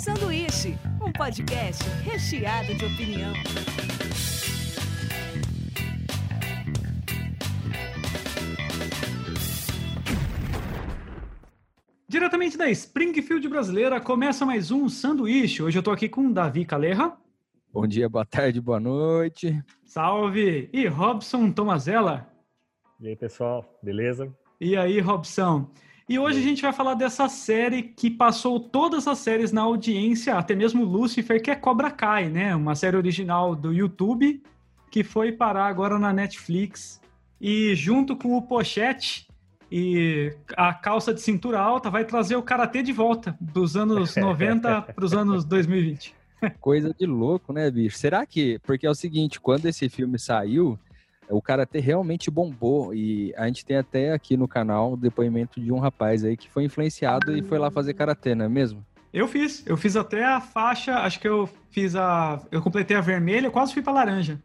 [0.00, 3.34] Sanduíche, um podcast recheado de opinião.
[12.08, 15.62] Diretamente da Springfield brasileira, começa mais um Sanduíche.
[15.62, 17.12] Hoje eu tô aqui com Davi Caleja.
[17.70, 19.62] Bom dia, boa tarde, boa noite.
[19.84, 20.70] Salve!
[20.72, 22.26] E Robson Tomazella.
[22.98, 24.34] E aí, pessoal, beleza?
[24.58, 25.70] E aí, Robson?
[26.10, 30.36] E hoje a gente vai falar dessa série que passou todas as séries na audiência,
[30.36, 32.52] até mesmo Lucifer, que é Cobra Kai, né?
[32.52, 34.42] Uma série original do YouTube
[34.90, 37.00] que foi parar agora na Netflix.
[37.40, 39.28] E junto com o Pochete
[39.70, 44.82] e a calça de cintura alta vai trazer o karatê de volta dos anos 90
[44.82, 46.12] para os anos 2020.
[46.58, 47.96] Coisa de louco, né, bicho?
[47.96, 48.58] Será que.
[48.64, 50.76] Porque é o seguinte, quando esse filme saiu,
[51.30, 52.94] o karatê realmente bombou.
[52.94, 56.50] E a gente tem até aqui no canal o depoimento de um rapaz aí que
[56.50, 58.84] foi influenciado e foi lá fazer karatê, não é mesmo?
[59.12, 62.40] Eu fiz, eu fiz até a faixa, acho que eu fiz a.
[62.50, 64.40] Eu completei a vermelha, quase fui pra laranja.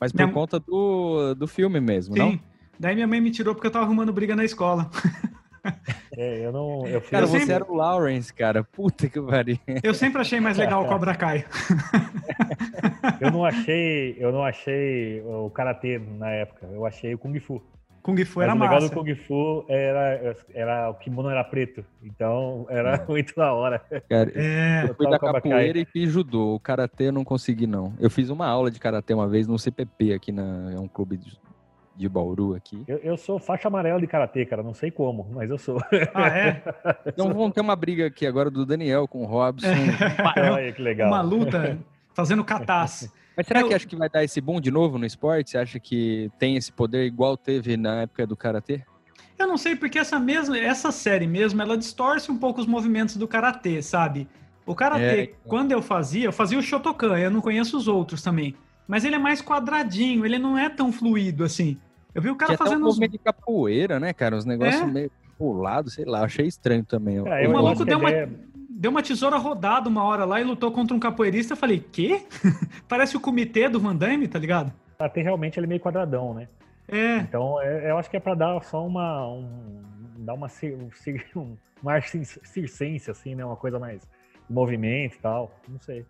[0.00, 0.32] Mas por minha...
[0.32, 2.20] conta do, do filme mesmo, Sim.
[2.20, 2.40] não?
[2.78, 4.90] Daí minha mãe me tirou porque eu tava arrumando briga na escola.
[6.16, 6.86] É, eu não.
[6.86, 7.54] Eu cara, você sempre...
[7.54, 8.64] era o Lawrence, cara.
[8.64, 9.58] Puta que pariu.
[9.82, 11.44] Eu sempre achei mais legal o Cobra Kai.
[13.20, 16.66] eu não achei, eu não achei o karatê na época.
[16.72, 17.62] Eu achei o kung fu.
[18.06, 18.74] Kung Fu Mas era o massa.
[18.74, 23.80] legal do Kung Fu era, era o kimono era preto, então era muito da hora.
[24.08, 26.54] Cara, é, eu fui da capoeira e fiz judô.
[26.54, 27.92] O karatê eu não consegui não.
[27.98, 31.16] Eu fiz uma aula de karatê uma vez no CPP aqui na é um clube
[31.16, 31.36] de,
[31.96, 32.84] de Bauru aqui.
[32.86, 34.62] Eu, eu, sou faixa amarela de karatê, cara.
[34.62, 35.80] Não sei como, mas eu sou.
[36.14, 36.62] Ah, é?
[37.06, 39.68] Então vamos ter uma briga aqui agora do Daniel com o Robson.
[40.52, 41.08] Olha que legal.
[41.08, 41.78] Uma luta
[42.14, 43.10] fazendo catás.
[43.36, 43.68] Mas será eu...
[43.68, 45.50] que acha que vai dar esse boom de novo no esporte?
[45.50, 48.82] Você acha que tem esse poder igual teve na época do karatê?
[49.38, 53.16] Eu não sei, porque essa mesma, essa série mesmo, ela distorce um pouco os movimentos
[53.16, 54.26] do karatê, sabe?
[54.64, 55.36] O karatê, é, então.
[55.46, 58.56] quando eu fazia, eu fazia o Shotokan, eu não conheço os outros também.
[58.88, 61.78] Mas ele é mais quadradinho, ele não é tão fluido assim.
[62.16, 64.34] Eu vi o cara Tinha fazendo até um movimento de capoeira, né, cara?
[64.34, 64.86] Os negócios é?
[64.86, 67.18] meio pulados, sei lá, achei estranho também.
[67.18, 68.26] É, o maluco deu uma, é...
[68.70, 71.52] deu uma tesoura rodada uma hora lá e lutou contra um capoeirista.
[71.52, 72.24] Eu falei, quê?
[72.88, 74.72] Parece o comitê do Van Damme, tá ligado?
[74.98, 76.48] Até realmente ele é meio quadradão, né?
[76.88, 77.18] É.
[77.18, 79.28] Então, é, eu acho que é pra dar só uma.
[79.28, 79.82] Um,
[80.20, 80.46] dar uma,
[81.36, 83.44] um, uma ar circense, assim, né?
[83.44, 84.00] Uma coisa mais
[84.48, 85.50] movimento e tal.
[85.68, 86.06] Não sei.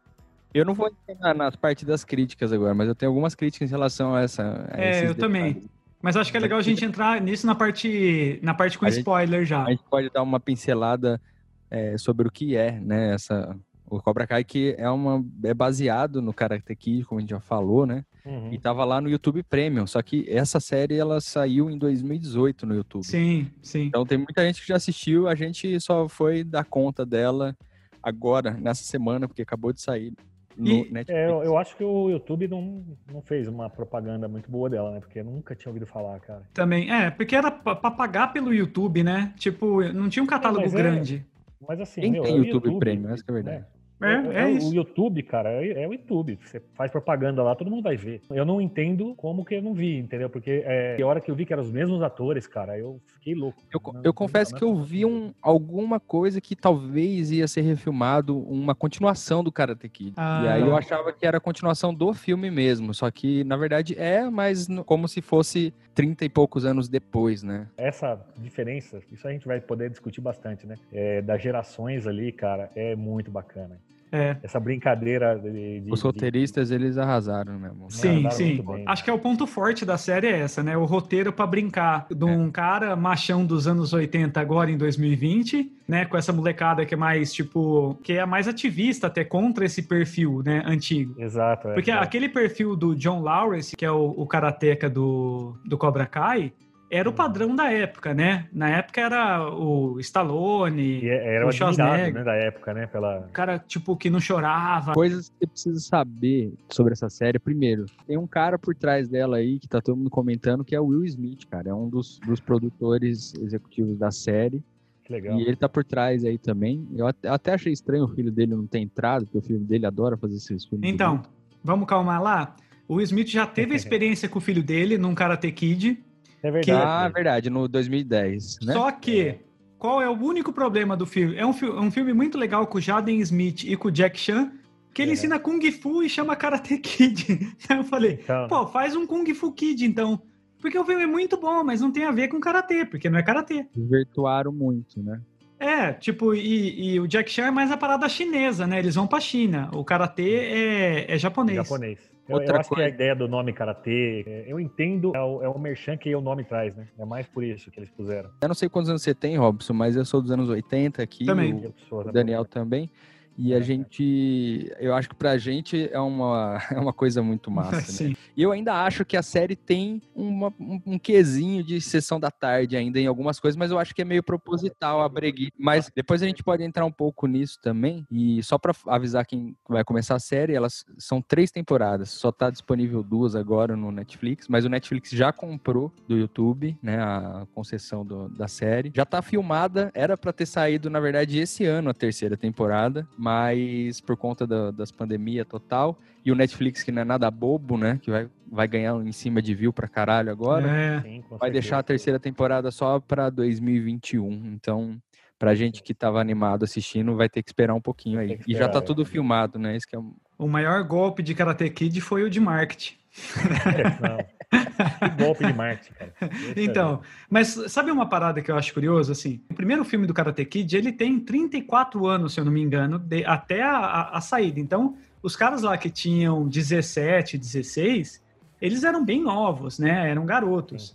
[0.54, 3.72] Eu não vou entrar nas partes das críticas agora, mas eu tenho algumas críticas em
[3.72, 4.68] relação a essa.
[4.70, 5.16] A é, eu detalhes.
[5.16, 5.75] também.
[6.06, 8.88] Mas acho que é legal a gente entrar nisso na parte, na parte com a
[8.90, 9.64] spoiler gente, já.
[9.64, 11.20] A gente pode dar uma pincelada
[11.68, 13.12] é, sobre o que é, né?
[13.12, 13.58] Essa,
[13.90, 17.40] o Cobra Kai que é uma é baseado no Karate Kid, como a gente já
[17.40, 18.04] falou, né?
[18.24, 18.52] Uhum.
[18.52, 19.84] E tava lá no YouTube Premium.
[19.84, 23.04] Só que essa série ela saiu em 2018 no YouTube.
[23.04, 23.86] Sim, sim.
[23.86, 25.26] Então tem muita gente que já assistiu.
[25.26, 27.56] A gente só foi dar conta dela
[28.00, 30.12] agora nessa semana porque acabou de sair
[30.56, 31.08] no e, Netflix.
[31.10, 34.90] É, eu, eu, acho que o YouTube não, não fez uma propaganda muito boa dela,
[34.90, 35.00] né?
[35.00, 36.42] Porque eu nunca tinha ouvido falar, cara.
[36.54, 39.32] Também, é, porque era pra, pagar pelo YouTube, né?
[39.36, 41.26] Tipo, não tinha um catálogo é, grande.
[41.26, 43.58] É, mas assim, Quem meu, tem é YouTube, YouTube Premium, essa é a verdade.
[43.58, 43.66] Né?
[44.00, 46.38] É, é, é o YouTube, cara, é, é, o YouTube.
[46.42, 48.20] Você faz propaganda lá, todo mundo vai ver.
[48.30, 50.28] Eu não entendo como que eu não vi, entendeu?
[50.28, 53.34] Porque é, a hora que eu vi que eram os mesmos atores, cara, eu fiquei
[53.34, 53.62] louco.
[53.72, 57.62] Eu, não, eu confesso não, que eu vi um, alguma coisa que talvez ia ser
[57.62, 60.12] refilmado, uma continuação do Karate Kid.
[60.16, 62.92] Ah, e aí eu achava que era a continuação do filme mesmo.
[62.92, 67.66] Só que, na verdade, é, mas como se fosse 30 e poucos anos depois, né?
[67.78, 70.76] Essa diferença, isso a gente vai poder discutir bastante, né?
[70.92, 73.80] É, das gerações ali, cara, é muito bacana.
[74.16, 74.36] É.
[74.42, 76.74] Essa brincadeira de, de Os roteiristas, de...
[76.74, 77.70] eles arrasaram, né?
[77.88, 78.64] Sim, arrasaram sim.
[78.86, 80.76] Acho que é o ponto forte da série é essa, né?
[80.76, 82.50] O roteiro para brincar de um é.
[82.50, 86.04] cara machão dos anos 80 agora em 2020, né?
[86.04, 90.42] Com essa molecada que é mais, tipo, que é mais ativista até contra esse perfil,
[90.44, 90.62] né?
[90.66, 91.14] Antigo.
[91.20, 91.68] Exato.
[91.68, 91.94] É, Porque é.
[91.94, 96.52] aquele perfil do John Lawrence, que é o, o karateca do, do Cobra Kai,
[96.90, 98.48] era o padrão da época, né?
[98.52, 102.14] Na época era o Stallone, e é, era o Schwarzenegger.
[102.14, 102.86] Né, da época, né?
[102.86, 103.20] Pela...
[103.20, 104.92] O cara, tipo, que não chorava.
[104.92, 107.38] Coisas que você precisa saber sobre essa série.
[107.38, 110.80] Primeiro, tem um cara por trás dela aí, que tá todo mundo comentando, que é
[110.80, 111.70] o Will Smith, cara.
[111.70, 114.62] É um dos, dos produtores executivos da série.
[115.04, 115.38] Que legal.
[115.38, 116.86] E ele tá por trás aí também.
[116.94, 120.16] Eu até achei estranho o filho dele não ter entrado, porque o filho dele adora
[120.16, 120.88] fazer esses filmes.
[120.88, 121.22] Então,
[121.62, 122.56] vamos calmar lá?
[122.88, 125.98] O Will Smith já teve a experiência com o filho dele num Karate Kid
[126.42, 126.64] é verdade.
[126.64, 126.70] Que...
[126.70, 128.58] Ah, verdade, no 2010.
[128.62, 128.72] Né?
[128.72, 129.38] Só que, é.
[129.78, 131.36] qual é o único problema do filme?
[131.36, 134.18] É um, fi um filme muito legal com o Jaden Smith e com o Jack
[134.18, 134.52] Chan,
[134.94, 135.14] que ele é.
[135.14, 137.54] ensina Kung Fu e chama Karate Kid.
[137.68, 138.48] Aí eu falei, então...
[138.48, 140.20] pô, faz um Kung Fu Kid então.
[140.60, 143.18] Porque o filme é muito bom, mas não tem a ver com Karatê, porque não
[143.18, 143.66] é Karatê.
[143.76, 145.20] Virtuaram muito, né?
[145.58, 148.78] É, tipo, e, e, o Jack Chan é mais a parada chinesa, né?
[148.78, 149.70] Eles vão pra China.
[149.72, 151.56] O karatê é, é japonês.
[151.56, 151.98] Japonês.
[152.28, 152.74] Eu, eu acho coisa.
[152.74, 156.14] que a ideia do nome karatê, é, eu entendo, é o, é o merchan que
[156.14, 156.88] o nome traz, né?
[156.98, 158.30] É mais por isso que eles puseram.
[158.40, 161.24] Eu não sei quantos anos você tem, Robson, mas eu sou dos anos 80 aqui.
[161.24, 161.54] Também.
[161.90, 162.90] O, o Daniel também.
[163.38, 167.80] E a gente, eu acho que pra gente é uma, é uma coisa muito massa,
[167.92, 168.08] Sim.
[168.08, 168.14] né?
[168.36, 172.30] E eu ainda acho que a série tem uma, um, um quesinho de sessão da
[172.30, 175.52] tarde ainda em algumas coisas, mas eu acho que é meio proposital a breguice.
[175.58, 178.06] Mas depois a gente pode entrar um pouco nisso também.
[178.10, 182.50] E só pra avisar quem vai começar a série, elas são três temporadas, só tá
[182.50, 188.04] disponível duas agora no Netflix, mas o Netflix já comprou do YouTube, né, a concessão
[188.04, 188.92] do, da série.
[188.94, 194.00] Já tá filmada, era para ter saído, na verdade, esse ano a terceira temporada, mas
[194.00, 197.98] por conta da, das pandemias total, e o Netflix, que não é nada bobo, né?
[198.00, 201.02] Que vai, vai ganhar em cima de view pra caralho agora, é.
[201.02, 204.30] Sim, vai deixar a terceira temporada só pra 2021.
[204.54, 204.96] Então,
[205.40, 208.34] pra gente que tava animado assistindo, vai ter que esperar um pouquinho aí.
[208.34, 209.04] Esperar, e já tá tudo é.
[209.04, 209.76] filmado, né?
[209.76, 209.98] Isso que é.
[210.38, 212.94] O maior golpe de Karate Kid foi o de marketing.
[213.66, 214.35] É, não.
[214.50, 216.12] Que golpe de marketing, cara.
[216.56, 219.40] então, mas sabe uma parada que eu acho curioso, assim?
[219.50, 222.98] O primeiro filme do Karate Kid, ele tem 34 anos, se eu não me engano,
[222.98, 224.60] de, até a, a, a, saída.
[224.60, 228.22] Então, os caras lá que tinham 17, 16,
[228.60, 230.10] eles eram bem novos, né?
[230.10, 230.88] Eram garotos.
[230.88, 230.94] Sim.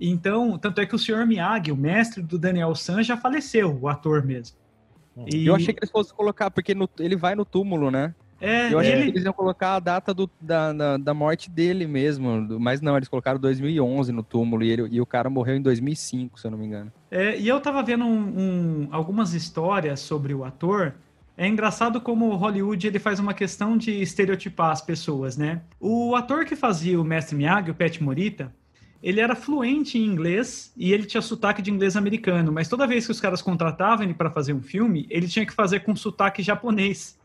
[0.00, 1.26] Então, tanto é que o Sr.
[1.26, 4.56] Miyagi, o mestre do Daniel San, já faleceu, o ator mesmo.
[5.26, 5.46] E...
[5.46, 8.14] Eu achei que eles fossem colocar, porque no, ele vai no túmulo, né?
[8.40, 9.02] É, eu achei ele...
[9.04, 12.96] que eles iam colocar a data do, da, da, da, morte dele mesmo, mas não,
[12.96, 16.50] eles colocaram 2011 no túmulo e, ele, e o cara morreu em 2005, se eu
[16.50, 16.90] não me engano.
[17.10, 20.94] É, e eu tava vendo um, um, algumas histórias sobre o ator.
[21.36, 25.62] É engraçado como Hollywood ele faz uma questão de estereotipar as pessoas, né?
[25.78, 28.52] O ator que fazia o Mestre Miyagi, o Pat Morita,
[29.02, 33.06] ele era fluente em inglês e ele tinha sotaque de inglês americano, mas toda vez
[33.06, 36.42] que os caras contratavam ele para fazer um filme, ele tinha que fazer com sotaque
[36.42, 37.18] japonês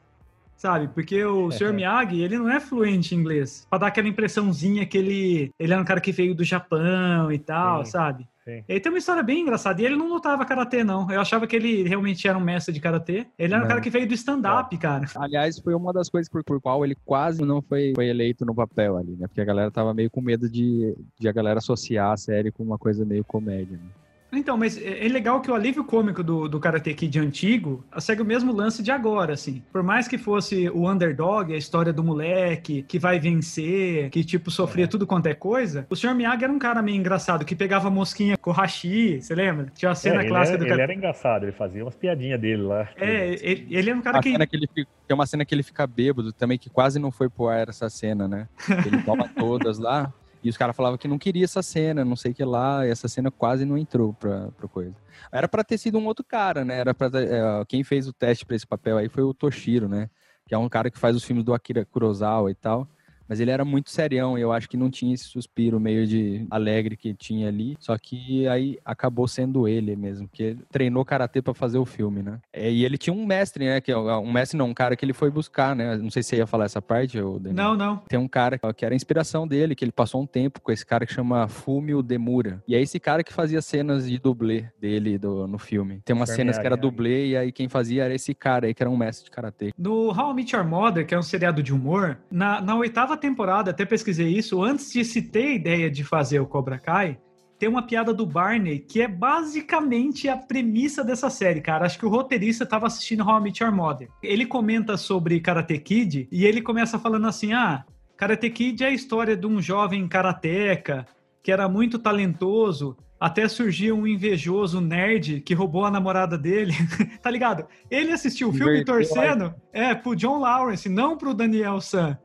[0.55, 0.87] sabe?
[0.87, 1.73] Porque o Sr.
[1.73, 3.65] Miyagi, ele não é fluente em inglês.
[3.69, 7.39] Pra dar aquela impressãozinha que ele, ele é um cara que veio do Japão e
[7.39, 7.91] tal, Sim.
[7.91, 8.27] sabe?
[8.45, 8.63] Sim.
[8.69, 9.81] Ele tem uma história bem engraçada.
[9.81, 11.09] E ele não lutava karatê, não.
[11.09, 13.25] Eu achava que ele realmente era um mestre de karatê.
[13.39, 13.65] Ele era não.
[13.65, 15.05] um cara que veio do stand-up, cara.
[15.15, 18.53] Aliás, foi uma das coisas por, por qual ele quase não foi, foi eleito no
[18.53, 19.27] papel ali, né?
[19.27, 22.61] Porque a galera tava meio com medo de, de a galera associar a série com
[22.61, 24.04] uma coisa meio comédia, né?
[24.37, 28.21] Então, mas é, é legal que o alívio cômico do, do Karate Kid antigo segue
[28.21, 29.63] o mesmo lance de agora, assim.
[29.71, 34.51] Por mais que fosse o underdog, a história do moleque que vai vencer, que, tipo,
[34.51, 34.87] sofria é.
[34.87, 36.13] tudo quanto é coisa, o Sr.
[36.13, 39.67] Miyagi era um cara meio engraçado, que pegava mosquinha com hashi, você lembra?
[39.73, 42.89] Tinha a cena é, clássica do Ele era engraçado, ele fazia umas piadinhas dele lá.
[42.95, 44.31] É, ele, ele é um cara a que...
[44.31, 47.11] Cena que ele fica, tem uma cena que ele fica bêbado também, que quase não
[47.11, 48.47] foi pro ar essa cena, né?
[48.85, 50.13] Ele toma todas lá.
[50.45, 53.07] E os caras falavam que não queria essa cena, não sei o que lá, essa
[53.07, 54.93] cena quase não entrou pra, pra coisa.
[55.31, 56.77] Era para ter sido um outro cara, né?
[56.77, 60.07] Era pra, é, quem fez o teste para esse papel aí foi o Toshiro, né?
[60.45, 62.87] Que é um cara que faz os filmes do Akira Kurosawa e tal.
[63.27, 66.45] Mas ele era muito serião e eu acho que não tinha esse suspiro meio de
[66.49, 67.75] alegre que tinha ali.
[67.79, 72.39] Só que aí acabou sendo ele mesmo, que treinou karatê para fazer o filme, né?
[72.53, 73.81] É, e ele tinha um mestre, né?
[73.81, 75.97] Que é um mestre não, um cara que ele foi buscar, né?
[75.97, 77.97] Não sei se você ia falar essa parte, ou Não, não.
[78.07, 80.85] Tem um cara que era a inspiração dele, que ele passou um tempo com esse
[80.85, 82.63] cara que chama Fumio Demura.
[82.67, 86.01] E é esse cara que fazia cenas de dublê dele do, no filme.
[86.05, 88.83] Tem umas cenas que era dublê e aí quem fazia era esse cara aí, que
[88.83, 89.73] era um mestre de karatê.
[89.77, 93.14] No How I Met Your Mother, que é um seriado de humor, na, na oitava
[93.15, 96.77] oitava temporada, até pesquisei isso, antes de se ter a ideia de fazer o Cobra
[96.77, 97.17] Kai,
[97.57, 101.85] tem uma piada do Barney que é basicamente a premissa dessa série, cara.
[101.85, 104.09] Acho que o roteirista estava assistindo How I Met Your Mother.
[104.21, 107.85] Ele comenta sobre Karate Kid e ele começa falando assim: ah,
[108.17, 111.07] Karate Kid é a história de um jovem karateca
[111.41, 116.73] que era muito talentoso, até surgiu um invejoso nerd que roubou a namorada dele,
[117.21, 117.65] tá ligado?
[117.89, 122.17] Ele assistiu o filme torcendo é, pro John Lawrence, não pro Daniel San.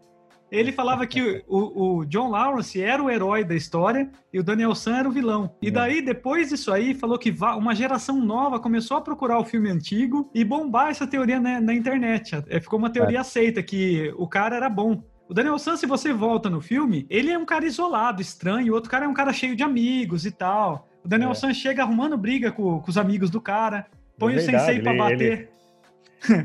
[0.50, 4.74] Ele falava que o, o, John Lawrence era o herói da história e o Daniel
[4.74, 5.54] San era o vilão.
[5.62, 9.70] E daí, depois disso aí, falou que uma geração nova começou a procurar o filme
[9.70, 12.42] antigo e bombar essa teoria na, na internet.
[12.48, 13.20] É, ficou uma teoria é.
[13.20, 15.02] aceita que o cara era bom.
[15.28, 18.74] O Daniel San, se você volta no filme, ele é um cara isolado, estranho, o
[18.74, 20.88] outro cara é um cara cheio de amigos e tal.
[21.04, 21.34] O Daniel é.
[21.34, 23.86] San chega arrumando briga com, com os amigos do cara,
[24.18, 25.32] põe é o sensei pra bater.
[25.32, 25.48] Ele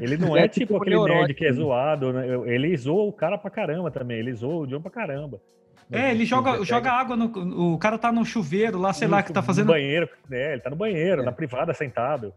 [0.02, 2.26] ele não é, é tipo, tipo aquele nerd que é zoado, né?
[2.46, 4.20] Ele zoa o cara pra caramba também.
[4.20, 5.42] Ele zoa o John pra caramba.
[5.92, 7.74] É, ele joga, joga água no.
[7.74, 9.68] O cara tá no chuveiro lá, sei no, lá, que tá fazendo.
[9.68, 11.26] No banheiro, é, ele tá no banheiro, é.
[11.26, 12.34] na privada, sentado.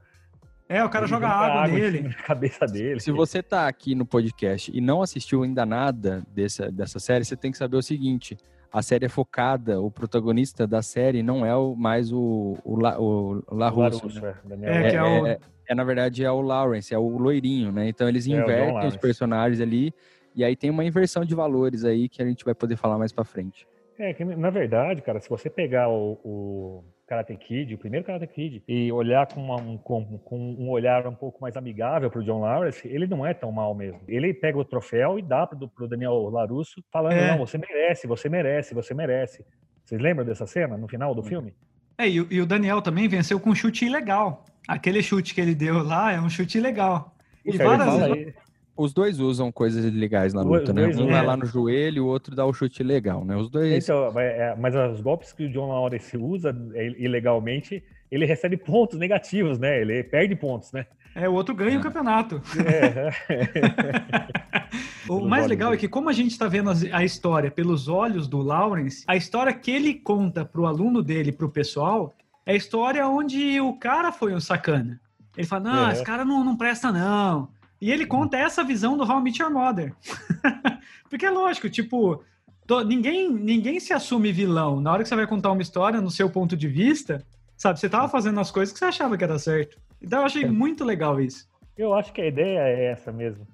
[0.69, 2.03] É, o cara ele joga, água, água nele.
[2.03, 3.01] Na cabeça dele.
[3.01, 7.37] Se você tá aqui no podcast e não assistiu ainda nada dessa, dessa série, você
[7.37, 8.37] tem que saber o seguinte:
[8.73, 13.01] a série é focada, o protagonista da série não é o, mais o, o, La,
[13.01, 14.35] o, La Russo, Larusso, né?
[14.63, 14.87] é.
[14.87, 17.89] É, que é o- é, é, na verdade, é o Lawrence, é o loirinho, né?
[17.89, 19.93] Então eles É, o invertem os personagens ali,
[20.35, 23.13] e aí tem uma inversão de valores aí que a gente vai poder falar mais
[23.13, 23.67] pra frente.
[23.99, 28.27] É, que na verdade, cara, se você pegar o, o Karate Kid, o primeiro Karate
[28.27, 32.23] Kid, e olhar com, uma- um, com- com um olhar um pouco mais amigável pro
[32.23, 34.01] John Lawrence, ele não é tão mal mesmo.
[34.07, 37.31] Ele pega o troféu e dá pro, pro Daniel Larusso, falando, É.
[37.33, 39.45] não, você merece, você merece, você merece.
[39.85, 41.55] Vocês lembram dessa cena no final do filme?
[41.97, 44.45] É, e, o- e o Daniel também venceu com um chute ilegal.
[44.69, 47.15] Aquele chute que ele deu lá é um chute ilegal.
[47.45, 47.89] E várias
[48.79, 50.83] Os dois usam coisas ilegais na luta, né?
[50.85, 51.13] dois Um usam.
[51.13, 53.37] vai lá no joelho, o outro dá o chute legal, né?
[53.37, 53.85] Os dois.
[53.85, 58.57] Então, é, é, mas os golpes que o John Lawrence usa é, ilegalmente, ele recebe
[58.57, 59.81] pontos negativos, né?
[59.81, 60.87] Ele perde pontos, né?
[61.15, 62.41] É, o outro ganha o campeonato.
[62.65, 63.11] É,
[65.09, 68.39] O mais legal é que, como a gente está vendo a história pelos olhos do
[68.43, 73.61] Lawrence, a história que ele conta pro aluno dele, pro pessoal, é a história onde
[73.61, 75.01] o cara foi um sacana.
[75.37, 75.93] Ele fala, não, É.
[75.93, 77.49] esse cara não, não presta, não.
[77.81, 79.95] E ele conta essa visão do How I Met Your Mother.
[81.09, 82.23] Porque é lógico, tipo,
[82.87, 84.81] ninguém, ninguém se assume vilão.
[84.81, 87.25] Na hora que você vai contar uma história no seu ponto de vista,
[87.57, 89.79] sabe, você tava fazendo as coisas que você achava que era certo.
[90.03, 90.49] Então eu achei É.
[90.51, 91.47] muito legal isso.
[91.77, 93.47] eu acho que a ideia é essa mesmo.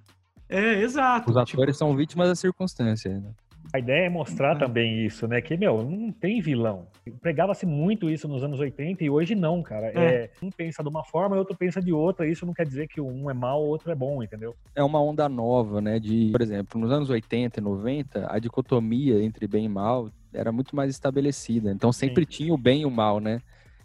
[0.48, 1.30] É, exato.
[1.30, 3.30] Os tipo, atores são vítimas da circunstância, né?
[3.74, 5.40] A ideia é mostrar também isso, né?
[5.40, 6.86] Que, meu, não tem vilão.
[7.20, 9.88] Pregava-se muito isso nos anos 80 e hoje não, cara.
[9.88, 12.24] É, um pensa de uma forma e outro pensa de outra.
[12.24, 14.54] Isso não quer dizer que um é mal, o outro é bom, entendeu?
[14.76, 15.98] é uma onda nova, né?
[15.98, 20.52] De, por exemplo, nos anos 80 e 90, a dicotomia entre bem e mal era
[20.52, 21.72] muito mais estabelecida.
[21.72, 23.40] Então sempre tinha o bem e o mal, né?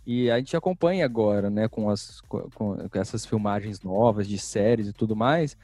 [0.06, 4.88] E a gente acompanha agora, né, com, as, com, com essas filmagens novas de séries
[4.88, 5.58] e tudo mais,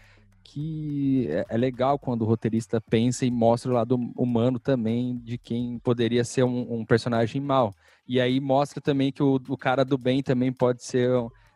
[0.45, 5.37] que é, é legal quando o roteirista pensa e mostra o lado humano também de
[5.37, 7.73] quem poderia ser um, um personagem mal.
[8.07, 11.09] E aí mostra também que o, o cara do bem também pode ser,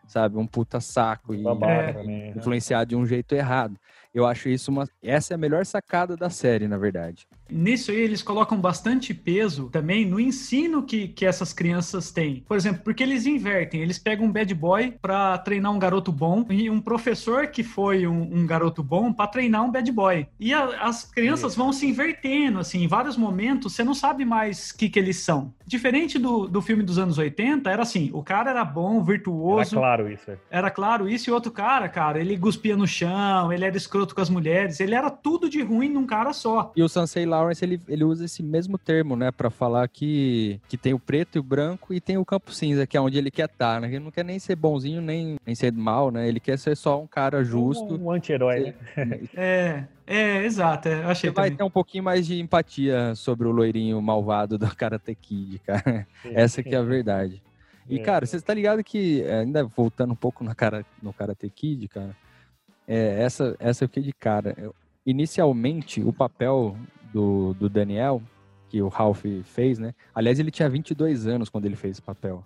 [0.08, 2.03] sabe, um puta saco e Babaca É.
[2.03, 2.34] né?
[2.36, 3.77] influenciar de um jeito errado.
[4.13, 4.88] Eu acho isso uma.
[5.04, 7.28] Essa é a melhor sacada da série, na verdade.
[7.50, 12.44] Nisso aí, eles colocam bastante peso também no ensino que, que essas crianças têm.
[12.48, 16.46] Por exemplo, porque eles invertem, eles pegam um bad boy pra treinar um garoto bom
[16.50, 20.28] e um professor que foi um, um garoto bom pra treinar um bad boy.
[20.39, 24.70] E a- as crianças vão se invertendo, assim, em vários momentos você não sabe mais
[24.72, 25.54] o que, que eles são.
[25.70, 29.76] Diferente do, do filme dos anos 80, era assim, o cara era bom, Era virtuoso,
[29.76, 30.32] claro isso.
[30.32, 30.38] é.
[30.50, 34.22] era claro isso, e outro cara, cara, ele cuspia no chão, ele era escroto com
[34.22, 36.72] as mulheres, ele era tudo de ruim num cara só.
[36.76, 40.76] E o Sansei Lawrence, ele, ele usa esse mesmo termo, né, Pra falar que, que
[40.76, 43.30] tem o preto e o branco e tem o campo cinza, que é onde ele
[43.30, 43.88] quer estar, né?
[43.88, 46.28] Ele não quer nem ser bonzinho, nem, nem ser mal, né?
[46.28, 47.96] Ele quer ser só um cara justo.
[47.96, 49.20] Um, um anti-herói, né?
[49.36, 51.58] É, é, exato, é, eu achei Você vai também.
[51.58, 56.08] ter um pouquinho mais de empatia sobre o loirinho malvado do Karate Kid, cara.
[56.25, 57.42] Essa que é a verdade.
[57.88, 58.04] E, É.
[58.04, 61.88] cara, você tá ligado que, é, ainda voltando um pouco no, cara, no Karate Kid,
[61.88, 62.16] cara,
[62.88, 64.54] é, essa, essa eu fiquei de cara.
[64.58, 64.75] Eu-
[65.06, 66.75] inicialmente, o papel
[67.13, 68.22] do, do Daniel,
[68.70, 69.94] que o Ralph fez, né?
[70.13, 72.46] Aliás, ele tinha 22 anos quando ele fez esse papel.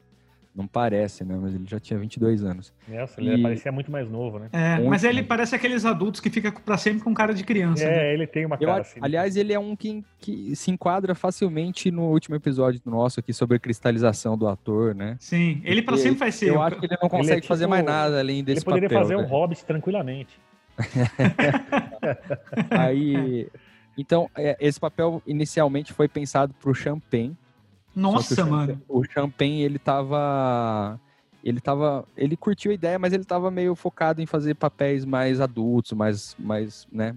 [0.55, 1.36] Não parece, né?
[1.41, 2.72] Mas ele já tinha 22 anos.
[2.88, 4.50] Nossa, ele E- parecia muito mais novo, né?
[4.53, 7.83] É, Muito mas ele parece aqueles adultos que fica pra sempre com cara de criança,
[7.88, 8.10] né?
[8.10, 9.00] É, ele tem uma Eu cara acho- assim.
[9.01, 13.57] aliás, ele é um que, que se enquadra facilmente no último episódio nosso aqui sobre
[13.57, 15.15] a cristalização do ator, né?
[15.19, 16.50] Sim, ele pra Porque sempre vai ser.
[16.50, 18.89] Eu o- acho que ele não consegue tipo- fazer mais nada além desse ele poderia
[18.89, 19.01] papel.
[19.03, 19.27] fazer um né?
[19.27, 20.39] Hobbit tranquilamente.
[22.69, 23.48] Aí,
[23.98, 27.36] então, é, esse papel inicialmente foi pensado pro Champagne.
[27.95, 28.81] Nossa, o mano.
[28.88, 31.00] O Champagne, ele tava...
[31.43, 32.05] Ele tava...
[32.15, 36.35] Ele curtiu a ideia, mas ele tava meio focado em fazer papéis mais adultos, mais,
[36.39, 37.15] mais né?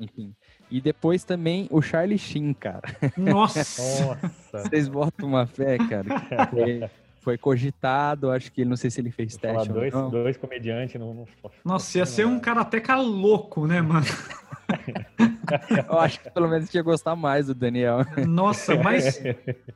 [0.00, 0.34] Enfim.
[0.70, 2.82] E depois também o Charlie Sheen, cara.
[3.16, 4.04] Nossa.
[4.04, 4.28] Nossa.
[4.68, 6.90] Vocês botam uma fé, cara.
[7.20, 10.10] Foi, cogitado, acho que não sei se ele fez Vou teste ou dois, não.
[10.10, 11.00] dois comediantes.
[11.00, 11.26] Não, não,
[11.64, 14.06] Nossa, ia ser um karateca louco, né, mano?
[15.88, 17.98] Eu acho que pelo menos tinha gostar mais do Daniel.
[18.26, 19.20] Nossa, mais,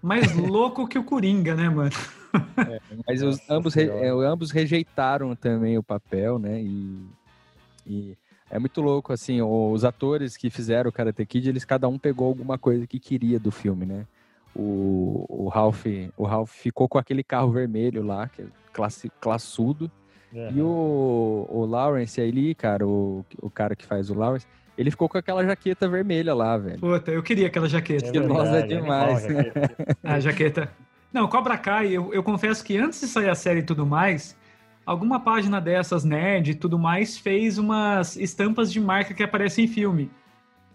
[0.01, 1.91] mais louco que o Coringa, né, mano?
[3.07, 6.61] Mas os, ambos, re- é, ambos rejeitaram também o papel, né?
[6.63, 7.07] E,
[7.87, 8.17] e
[8.51, 12.29] é muito louco, assim, os atores que fizeram o Karate Kid, eles cada um pegou
[12.29, 14.07] alguma coisa que queria do filme, né?
[14.55, 19.91] O, o, Ralph, o Ralph ficou com aquele carro vermelho lá, que é classe, classudo.
[20.33, 25.09] E o, o Lawrence ali, cara, o, o cara que faz o Lawrence, ele ficou
[25.09, 26.79] com aquela jaqueta vermelha lá, velho.
[26.79, 28.11] Puta, eu queria aquela jaqueta.
[28.11, 29.27] que nossa, é demais.
[30.03, 30.73] A jaqueta.
[31.13, 34.35] Não, Cobra Kai, eu, eu confesso que antes de sair a série e tudo mais,
[34.87, 39.69] alguma página dessas, nerd e tudo mais, fez umas estampas de marca que aparecem em
[39.69, 40.11] filme.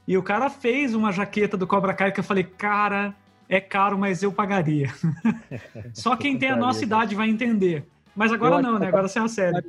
[0.07, 3.15] E o cara fez uma jaqueta do Cobra Kai que eu falei, cara,
[3.49, 4.89] é caro, mas eu pagaria.
[5.93, 7.85] Só quem tem a nossa idade vai entender.
[8.15, 8.87] Mas agora não, né?
[8.87, 9.63] Agora você é uma série.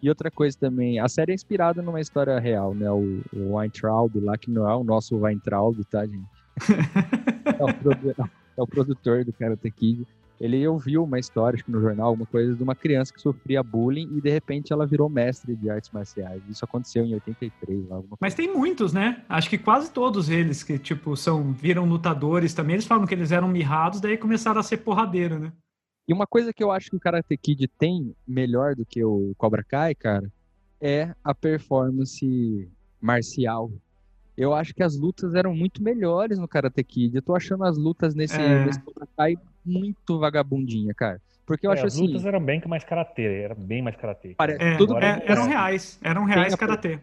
[0.00, 2.90] E outra coisa também, a série é inspirada numa história real, né?
[2.90, 6.24] O, o Weintraub lá, que não é o nosso Weintraub, tá, gente?
[7.58, 10.06] é, o, é o produtor do Karate Kid
[10.40, 13.62] ele ouviu uma história, acho que no jornal, alguma coisa de uma criança que sofria
[13.62, 16.42] bullying e de repente ela virou mestre de artes marciais.
[16.48, 19.24] Isso aconteceu em 83, lá, Mas tem muitos, né?
[19.28, 23.32] Acho que quase todos eles que, tipo, são, viram lutadores também, eles falam que eles
[23.32, 25.52] eram mirrados, daí começaram a ser porradeiro, né?
[26.06, 29.34] E uma coisa que eu acho que o Karate Kid tem melhor do que o
[29.36, 30.32] Cobra Kai, cara,
[30.80, 33.70] é a performance marcial
[34.38, 37.16] eu acho que as lutas eram muito melhores no Karate Kid.
[37.16, 38.64] Eu tô achando as lutas nesse, é.
[38.64, 41.20] nesse Cobra Kai muito vagabundinha, cara.
[41.44, 42.04] Porque eu é, acho as assim.
[42.04, 44.36] As lutas eram bem mais karatê, era bem mais karatê.
[44.38, 47.00] É, tudo, é, eram reais, eram reais karatê.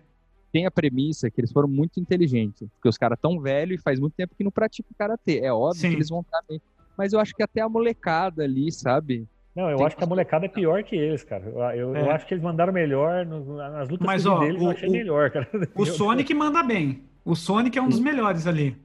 [0.50, 4.00] Tem a premissa que eles foram muito inteligentes, porque os caras tão velhos e faz
[4.00, 5.40] muito tempo que não praticam karatê.
[5.40, 5.90] É óbvio Sim.
[5.90, 6.62] que eles vão estar bem.
[6.98, 9.28] Mas eu acho que até a molecada ali, sabe?
[9.54, 11.44] Não, eu Tem acho que a molecada é pior que eles, cara.
[11.76, 12.02] Eu, é.
[12.02, 14.88] eu acho que eles mandaram melhor no, nas lutas Mas, ó, deles, o, eu achei
[14.88, 15.50] o, melhor, cara.
[15.76, 17.04] O Sonic manda bem.
[17.26, 18.78] O Sonic é um dos melhores ali.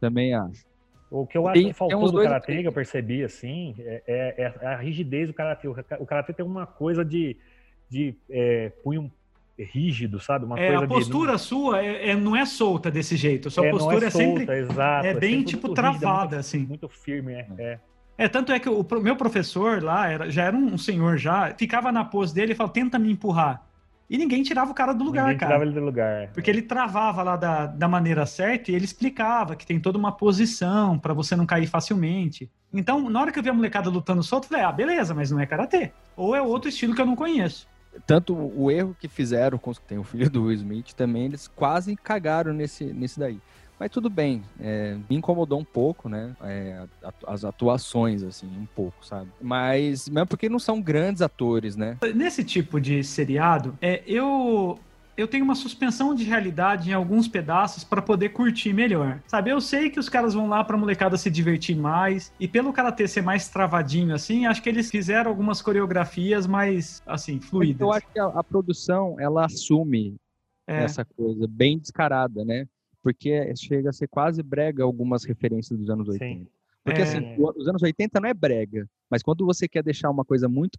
[0.00, 0.64] Também acho.
[1.10, 4.52] O que eu acho tem, que faltou do Karatê, que eu percebi, assim, é, é,
[4.60, 5.68] é, a rigidez do Karatê.
[5.68, 7.36] O Karatê tem uma coisa de,
[7.88, 9.12] de é, punho
[9.56, 10.44] rígido, sabe?
[10.44, 11.40] Uma é, coisa a postura de...
[11.40, 13.46] sua é, é, não é solta desse jeito.
[13.46, 14.58] A sua é, postura é, solta, é, sempre.
[14.58, 16.58] Exato, é bem tipo travada, muito, assim.
[16.58, 17.46] Muito firme, é.
[17.58, 17.80] é.
[18.16, 21.90] É, tanto é que o meu professor lá era, já era um senhor já, ficava
[21.90, 23.64] na pose dele e falava, tenta me empurrar.
[24.08, 25.52] E ninguém tirava o cara do lugar, ninguém cara.
[25.52, 26.28] tirava ele do lugar.
[26.32, 30.12] Porque ele travava lá da, da maneira certa e ele explicava que tem toda uma
[30.12, 32.50] posição para você não cair facilmente.
[32.72, 35.30] Então, na hora que eu vi a molecada lutando solto, eu falei, ah, beleza, mas
[35.30, 35.92] não é karatê.
[36.16, 37.66] Ou é outro estilo que eu não conheço.
[38.06, 41.94] Tanto o erro que fizeram com tem o filho do Will Smith também, eles quase
[41.96, 43.40] cagaram nesse, nesse daí.
[43.78, 46.34] Mas tudo bem, é, me incomodou um pouco, né?
[46.42, 46.84] É,
[47.26, 49.30] as atuações, assim, um pouco, sabe?
[49.40, 51.98] Mas mesmo porque não são grandes atores, né?
[52.14, 54.78] Nesse tipo de seriado, é, eu
[55.16, 59.20] eu tenho uma suspensão de realidade em alguns pedaços para poder curtir melhor.
[59.26, 62.72] Sabe, eu sei que os caras vão lá pra molecada se divertir mais, e pelo
[62.72, 67.80] karatê ser mais travadinho assim, acho que eles fizeram algumas coreografias mais, assim, fluidas.
[67.80, 70.16] Eu acho que a, a produção, ela assume
[70.66, 70.82] é.
[70.82, 72.66] essa coisa bem descarada, né?
[73.04, 76.24] Porque chega a ser quase brega algumas referências dos anos 80.
[76.24, 76.48] Sim.
[76.82, 77.04] Porque é...
[77.04, 80.76] assim, os anos 80 não é brega, mas quando você quer deixar uma coisa muito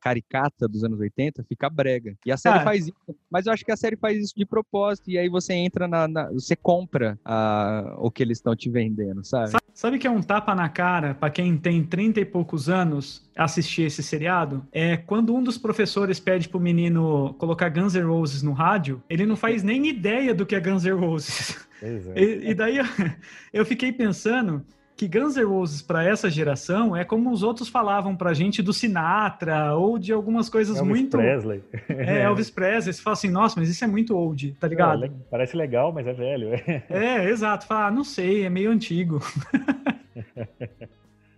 [0.00, 2.12] caricata dos anos 80, fica brega.
[2.26, 2.64] E a série ah.
[2.64, 3.16] faz isso.
[3.30, 5.08] Mas eu acho que a série faz isso de propósito.
[5.08, 6.08] E aí você entra na.
[6.08, 9.52] na você compra a, o que eles estão te vendendo, sabe?
[9.72, 13.82] Sabe que é um tapa na cara para quem tem 30 e poucos anos assistir
[13.82, 14.66] esse seriado?
[14.72, 19.24] É quando um dos professores pede pro menino colocar Guns N' Roses no rádio, ele
[19.24, 21.64] não faz nem ideia do que é Guns N' Roses.
[21.80, 22.20] É.
[22.20, 22.84] E, e, daí eu,
[23.54, 24.64] eu fiquei pensando
[24.98, 28.72] que Guns N' Roses para essa geração é como os outros falavam pra gente do
[28.72, 31.62] Sinatra ou de algumas coisas Elvis muito Presley.
[31.88, 35.04] É, Elvis Presley, você fala assim, nossa, mas isso é muito old, tá ligado?
[35.04, 36.48] É, parece legal, mas é velho.
[36.90, 39.20] é, exato, fala, ah, não sei, é meio antigo.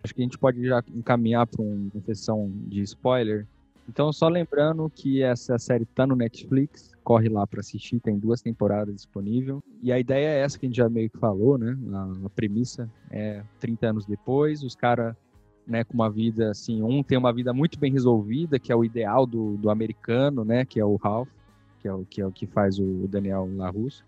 [0.02, 3.46] Acho que a gente pode já encaminhar para uma sessão de spoiler.
[3.86, 8.40] Então, só lembrando que essa série tá no Netflix, corre lá para assistir, tem duas
[8.40, 9.60] temporadas disponível.
[9.82, 11.76] E a ideia é essa que a gente já meio que falou, né?
[11.92, 15.16] A, a premissa é 30 anos depois, os caras,
[15.66, 18.84] né, com uma vida assim, um tem uma vida muito bem resolvida, que é o
[18.84, 21.28] ideal do, do americano, né, que é o Ralph,
[21.80, 24.04] que é o que, é o que faz o Daniel LaRusso.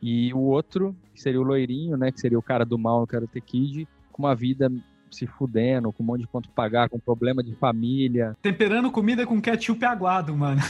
[0.00, 3.06] E o outro, que seria o loirinho, né, que seria o cara do mal no
[3.06, 4.72] Karate Kid, com uma vida
[5.10, 8.34] se fudendo, com um monte de conto pagar, com problema de família.
[8.40, 10.62] Temperando comida com ketchup aguado, mano.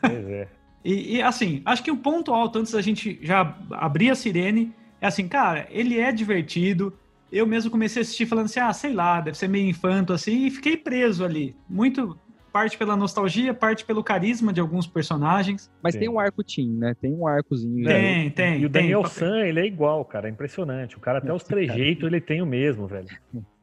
[0.00, 0.61] Pois é.
[0.84, 4.14] E, e, assim, acho que o um ponto alto, antes da gente já abrir a
[4.14, 6.92] sirene, é assim, cara, ele é divertido.
[7.30, 10.46] Eu mesmo comecei a assistir falando assim, ah, sei lá, deve ser meio infanto assim,
[10.46, 11.56] e fiquei preso ali.
[11.68, 12.18] Muito
[12.52, 15.70] parte pela nostalgia, parte pelo carisma de alguns personagens.
[15.82, 16.00] Mas Sim.
[16.00, 16.94] tem um arco teen, né?
[17.00, 17.86] Tem um arcozinho.
[17.86, 18.60] Tem, tem.
[18.60, 20.28] E o Daniel San, ele é igual, cara.
[20.28, 20.96] É impressionante.
[20.96, 23.08] O cara até os trejeitos ele tem o mesmo, velho.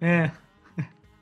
[0.01, 0.31] É.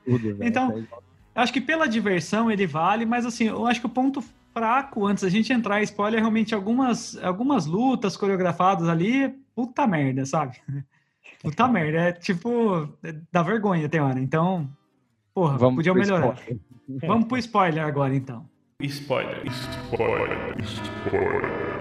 [0.06, 0.48] Tudo, velho.
[0.48, 0.86] Então,
[1.34, 4.24] acho que pela diversão ele vale, mas assim, eu acho que o ponto
[4.58, 9.86] fraco, antes da gente entrar em spoiler, é realmente algumas, algumas lutas coreografadas ali, puta
[9.86, 10.58] merda, sabe?
[11.40, 12.88] Puta merda, é tipo,
[13.30, 14.18] dá vergonha tem hora.
[14.18, 14.68] Então,
[15.32, 16.34] porra, Vamos podia melhorar.
[16.34, 16.60] Spoiler.
[17.06, 18.44] Vamos pro spoiler agora, então.
[18.80, 21.78] Spoiler, spoiler, spoiler.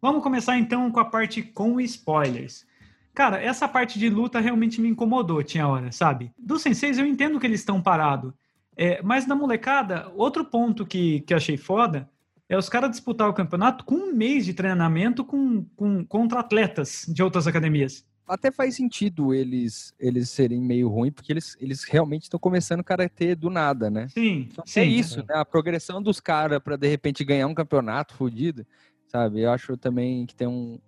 [0.00, 2.66] Vamos começar então com a parte com spoilers.
[3.14, 6.32] Cara, essa parte de luta realmente me incomodou, tinha hora, sabe?
[6.38, 8.32] Dos senseis eu entendo que eles estão parados.
[8.76, 12.08] É, mas na molecada, outro ponto que, que achei foda
[12.48, 17.04] é os caras disputar o campeonato com um mês de treinamento com, com, contra atletas
[17.08, 18.04] de outras academias.
[18.26, 23.34] Até faz sentido eles eles serem meio ruim, porque eles, eles realmente estão começando karatê
[23.34, 24.08] do nada, né?
[24.08, 24.80] Sim, Só que sim.
[24.80, 25.34] é isso, né?
[25.34, 28.66] A progressão dos caras para de repente ganhar um campeonato fodido,
[29.06, 29.40] sabe?
[29.40, 30.78] Eu acho também que tem um,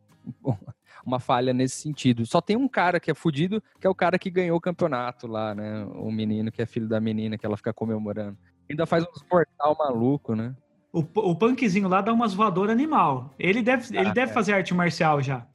[1.05, 2.25] uma falha nesse sentido.
[2.27, 5.27] Só tem um cara que é fudido, que é o cara que ganhou o campeonato
[5.27, 5.85] lá, né?
[5.97, 8.39] O menino que é filho da menina, que ela fica comemorando.
[8.69, 10.55] Ainda faz uns mortal maluco, né?
[10.93, 13.35] O, o punkzinho lá dá umas voadoras animal.
[13.39, 14.35] Ele deve, ele Ah, deve é.
[14.35, 15.47] fazer arte marcial já.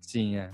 [0.00, 0.50] Sim, é.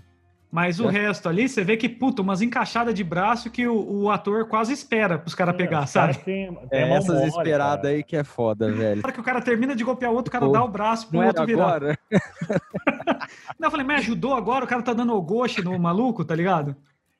[0.54, 0.92] Mas o É.
[0.92, 4.72] resto ali, você vê que, puta, umas encaixadas de braço que o, o ator quase
[4.72, 6.16] espera pros caras pegar, Os sabe?
[6.18, 7.88] têm- têm É essas mole, esperadas cara.
[7.88, 9.00] aí que é foda, velho.
[9.02, 10.68] Na hora que o cara termina de golpear o outro, o cara Pô, dá o
[10.68, 11.64] braço pro outro virar.
[11.66, 11.98] agora?
[13.58, 14.64] Não, eu falei, mas ajudou agora?
[14.64, 16.76] O cara tá dando ogoshi no maluco, tá ligado?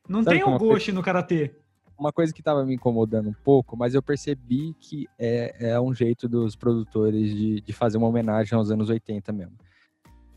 [0.09, 1.57] Não Sabe tem que uma ogoshi no karatê.
[1.99, 5.93] Uma coisa que tava me incomodando um pouco, mas eu percebi que é, é um
[5.93, 9.55] jeito dos produtores de, de fazer uma homenagem aos anos 80 mesmo.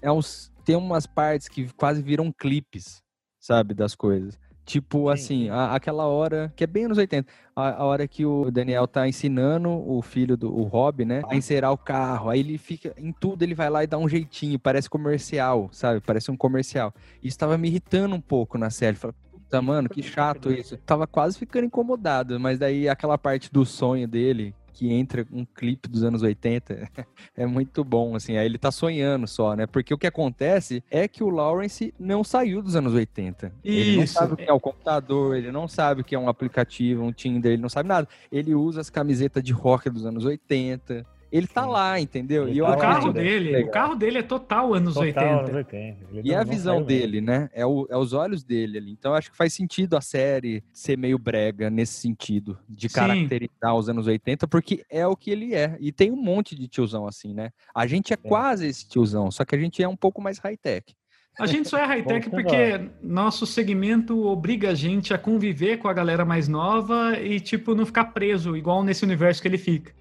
[0.08, 3.04] É uns, tem umas partes que quase viram clipes,
[3.41, 4.39] sabe, das coisas.
[4.63, 5.50] Tipo Sim, assim, sim.
[5.50, 9.06] a- aquela hora, que é bem anos 80, a, a hora que o Daniel tá
[9.06, 12.30] ensinando o filho do o Rob, né, a encerar o carro.
[12.30, 16.00] Aí ele fica, em tudo ele vai lá e dá um jeitinho, parece comercial, sabe?
[16.00, 16.93] Parece um comercial.
[17.22, 18.96] Isso tava me irritando um pouco na série.
[18.96, 20.78] Falei, puta, mano, que chato isso.
[20.86, 25.90] Tava quase ficando incomodado, mas daí aquela parte do sonho dele, que entra um clipe
[25.90, 26.88] dos anos 80,
[27.36, 28.38] é muito bom, assim.
[28.38, 29.66] Aí ele tá sonhando só, né?
[29.66, 33.52] Porque o que acontece é que o Lawrence não saiu dos anos 80.
[33.63, 34.13] Ele não Isso.
[34.13, 37.12] sabe o que é o computador, ele não sabe o que é um aplicativo, um
[37.12, 38.08] Tinder, ele não sabe nada.
[38.32, 41.04] Ele usa as camisetas de rock dos anos 80.
[41.32, 41.70] Ele tá Sim.
[41.70, 42.44] lá, entendeu?
[42.48, 43.68] Ele E eu tá O carro dele, Legal.
[43.70, 45.30] o carro dele é total anos Total, 80.
[45.42, 45.98] anos 80.
[46.12, 47.02] Ele E não- é a visão saiu mesmo.
[47.02, 47.50] dele, né?
[47.54, 48.92] É, o- é os olhos dele ali.
[48.92, 52.96] Então eu acho que faz sentido a série ser meio brega nesse sentido, de Sim.
[52.96, 55.76] caracterizar os anos 80, porque é o que ele é.
[55.80, 57.50] E tem um monte de tiozão assim, né?
[57.76, 60.94] A gente é, quase esse tiozão, só que a gente é um pouco mais high-tech.
[61.40, 61.84] A gente só é
[62.24, 67.40] high-tech porque nosso segmento obriga a gente a conviver com a galera mais nova e,
[67.40, 69.94] tipo, não ficar preso, igual nesse universo que ele fica.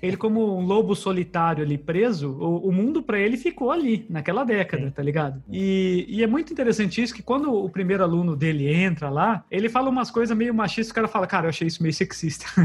[0.00, 4.44] Ele, como um lobo solitário ali preso, o, o mundo pra ele ficou ali, naquela
[4.44, 4.90] década, Sim.
[4.90, 5.42] tá ligado?
[5.50, 9.68] E, e é muito interessante isso que quando o primeiro aluno dele entra lá, ele
[9.68, 12.46] fala umas coisas meio machistas, o cara fala, cara, eu achei isso meio sexista.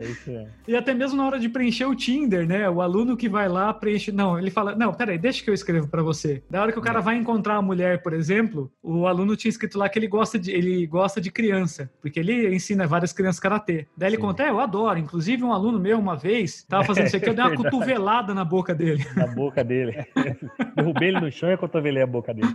[0.00, 0.48] É isso mesmo.
[0.66, 2.68] E até mesmo na hora de preencher o Tinder, né?
[2.68, 4.12] O aluno que vai lá preenche.
[4.12, 6.42] Não, ele fala: Não, peraí, deixa que eu escrevo pra você.
[6.50, 9.78] Da hora que o cara vai encontrar a mulher, por exemplo, o aluno tinha escrito
[9.78, 13.86] lá que ele gosta de, ele gosta de criança, porque ele ensina várias crianças karatê.
[13.96, 14.22] Daí ele Sim.
[14.22, 14.98] conta: É, eu adoro.
[14.98, 17.70] Inclusive, um aluno meu, uma vez, tava fazendo isso aqui, eu dei uma Verdade.
[17.70, 19.04] cotovelada na boca dele.
[19.16, 19.96] Na boca dele.
[20.76, 22.48] Derrubei ele no chão e acotovelei a boca dele.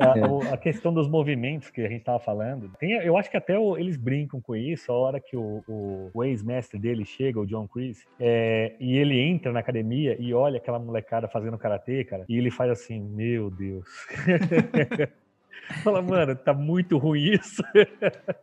[0.00, 0.18] A,
[0.50, 0.52] É.
[0.54, 3.76] a questão dos movimentos que a gente tava falando, tem, eu acho que até o-
[3.76, 7.66] eles brincam com isso, a hora que o, o- o ex-mestre dele chega, o John
[7.68, 12.36] Chris, é, e ele entra na academia e olha aquela molecada fazendo karatê, cara, e
[12.36, 13.84] ele faz assim, meu Deus.
[15.82, 17.62] Fala, mano, tá muito ruim isso.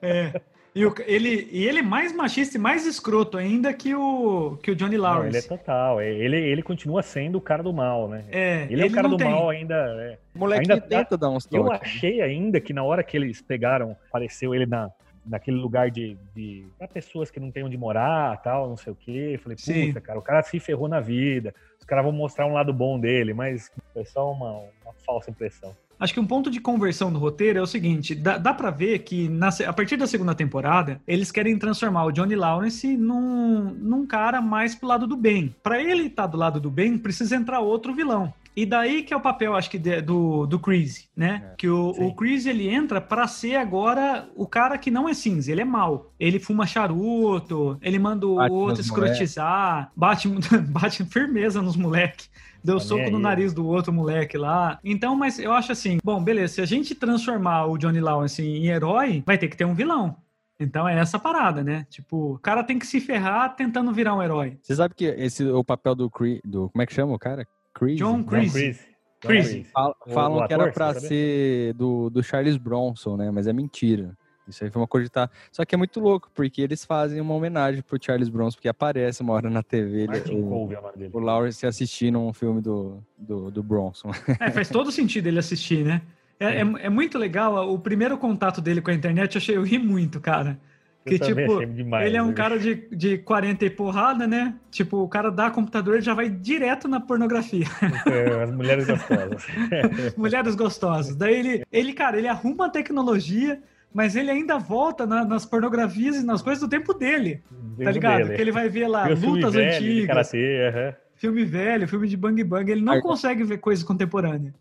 [0.01, 0.41] É.
[0.73, 4.71] E, o- ele, e ele é mais machista e mais escroto ainda que o, que
[4.71, 5.47] o Johnny Não, ele é Lawrence.
[5.49, 5.99] total.
[5.99, 8.23] é- Ele, ele continua sendo o cara do mal, né?
[8.31, 9.75] É, Ele é o cara do tem- mal ainda.
[9.75, 10.17] é.
[10.33, 11.81] O moleque Ainda tá- tenta dar uns Eu toques.
[11.81, 14.89] achei ainda que na hora que eles pegaram, apareceu ele na,
[15.25, 18.95] naquele lugar de, de pra pessoas que não tem onde morar, tal, não sei o
[18.95, 19.31] quê.
[19.33, 19.87] Eu falei, Sim.
[19.87, 21.53] puta, cara, o cara se ferrou na vida.
[21.81, 24.51] Os caras vão mostrar um lado bom dele, mas foi só uma,
[24.85, 25.75] uma falsa impressão.
[26.01, 28.99] Acho que um ponto de conversão do roteiro é o seguinte: dá, dá para ver
[28.99, 34.07] que na a partir da segunda temporada eles querem transformar o Johnny Lawrence num, num
[34.07, 35.55] cara mais pro lado do bem.
[35.61, 38.33] Para ele estar do lado do bem, precisa entrar outro vilão.
[38.55, 41.51] E daí que é o papel, acho que, de- do, do Chris, né?
[41.51, 42.03] É, que o, sim.
[42.03, 45.65] o Chris ele entra pra ser agora o cara que não é cinza, ele é
[45.65, 46.11] mau.
[46.19, 50.27] Ele fuma charuto, ele manda o Bate outro escrotizar, bate,
[50.67, 52.29] bate firmeza nos moleques.
[52.63, 54.79] Deu Tá nem soco no aí, nariz do outro moleque lá.
[54.83, 58.67] Então, mas eu acho assim, bom, beleza, se a gente transformar o Johnny Lawrence em
[58.67, 60.15] herói, vai ter que ter um vilão.
[60.59, 61.87] Então é essa parada, né?
[61.89, 64.59] Tipo, o cara tem que se ferrar tentando virar um herói.
[64.61, 67.19] Você sabe que esse é o papel do Chris, do como é que chama o
[67.19, 67.47] cara?
[67.73, 67.97] Chris.
[67.97, 68.51] John John Chris.
[68.53, 68.79] Chris.
[69.21, 69.71] John Chris.
[69.71, 70.99] Fal- O- falam o que era sabe?
[70.99, 73.31] ser do, do Charles Bronson, né?
[73.31, 74.15] Mas é mentira.
[74.51, 75.29] Isso aí foi uma coisa que tá.
[75.51, 79.21] Só que é muito louco, porque eles fazem uma homenagem pro Charles Bronson, porque aparece
[79.21, 81.11] uma hora na TV ele, Martin o, Cove é o dele.
[81.13, 84.11] o Lawrence assistindo um filme do, do, do Bronson.
[84.39, 86.01] É, faz todo sentido ele assistir, né?
[86.39, 87.71] É, é, é muito legal.
[87.71, 90.59] O primeiro contato dele com a internet, eu, achei, eu ri muito, cara.
[91.05, 92.33] Que tipo, demais, ele é um né?
[92.33, 94.53] cara de, de 40 e porrada, né?
[94.69, 97.65] Tipo, o cara dá computador e já vai direto na pornografia.
[98.05, 99.47] É, As mulheres gostosas.
[100.15, 101.15] Mulheres gostosas.
[101.15, 103.59] Daí ele, ele, cara, ele arruma a tecnologia
[103.93, 107.41] mas ele ainda volta na- nas pornografias e nas coisas do tempo dele,
[107.83, 108.23] tá ligado?
[108.23, 108.35] dele.
[108.35, 112.43] Que ele vai ver lá filme lutas velho antigas, karatê, filme velho, filme de bang
[112.43, 114.53] bang, ele não Aí- consegue ver coisa contemporânea.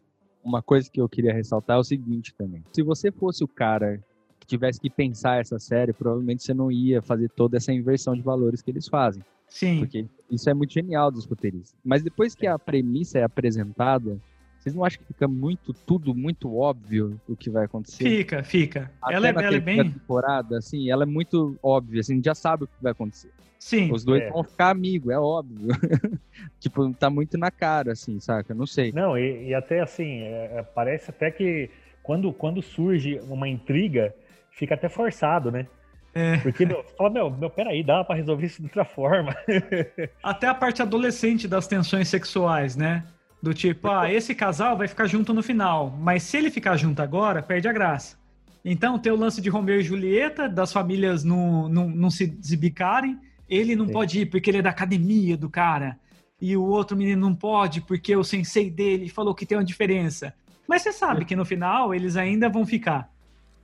[0.42, 2.64] Uma coisa que eu queria ressaltar é o seguinte também.
[2.72, 4.00] Se você fosse o cara
[4.38, 8.22] que tivesse que pensar essa série, provavelmente você não ia fazer toda essa inversão de
[8.22, 9.22] valores que eles fazem.
[9.46, 9.80] Sim.
[9.80, 11.74] Porque isso é muito genial dos roteiristas.
[11.84, 14.16] Mas depois que a premissa é apresentada,
[14.60, 18.04] vocês não acham que fica muito, tudo muito óbvio o que vai acontecer?
[18.04, 18.90] Fica, fica.
[19.00, 19.90] Até Ela é, ela é bem.
[19.90, 23.30] temporada, assim, ela é muito óbvia, assim, a gente já sabe o que vai acontecer.
[23.58, 23.90] Sim.
[23.92, 24.30] Os dois É.
[24.30, 25.68] vão ficar amigos, é óbvio.
[26.60, 28.54] tipo, tá muito na cara, assim, saca?
[28.54, 28.92] Não sei.
[28.92, 31.70] Não, e, e até assim, é, é, parece até que
[32.02, 34.14] quando, quando surge uma intriga,
[34.50, 35.66] fica até forçado, né?
[36.12, 36.38] É.
[36.38, 39.32] Porque, meu, você fala, meu, meu, peraí, dá pra resolver isso de outra forma.
[40.20, 43.04] Até a parte adolescente das tensões sexuais, né?
[43.42, 47.00] Do tipo, ah, esse casal vai ficar junto no final, mas se ele ficar junto
[47.00, 48.18] agora, perde a graça.
[48.64, 53.18] Então tem o lance de Romeu e Julieta, das famílias não, não, não se desembicarem.
[53.48, 53.92] Ele não Sim.
[53.92, 55.98] pode ir porque ele é da academia do cara.
[56.40, 60.34] E o outro menino não pode porque o sensei dele falou que tem uma diferença.
[60.68, 63.10] Mas você sabe que no final eles ainda vão ficar.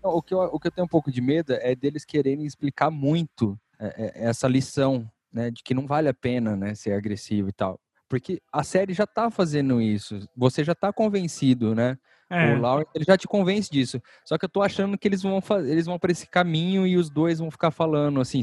[0.02, 2.90] O que, eu, o que eu tenho um pouco de medo é deles quererem explicar
[2.90, 7.48] muito é, é, essa lição, né, de que não vale a pena, né, ser agressivo
[7.48, 7.78] e tal.
[8.08, 10.18] Porque a série já tá fazendo isso.
[10.36, 11.98] Você já tá convencido, né?
[12.28, 14.02] É, O Lawrence ele já te convence disso.
[14.24, 16.96] Só que eu tô achando que eles vão fazer, eles vão para esse caminho e
[16.96, 18.40] os dois vão ficar falando assim,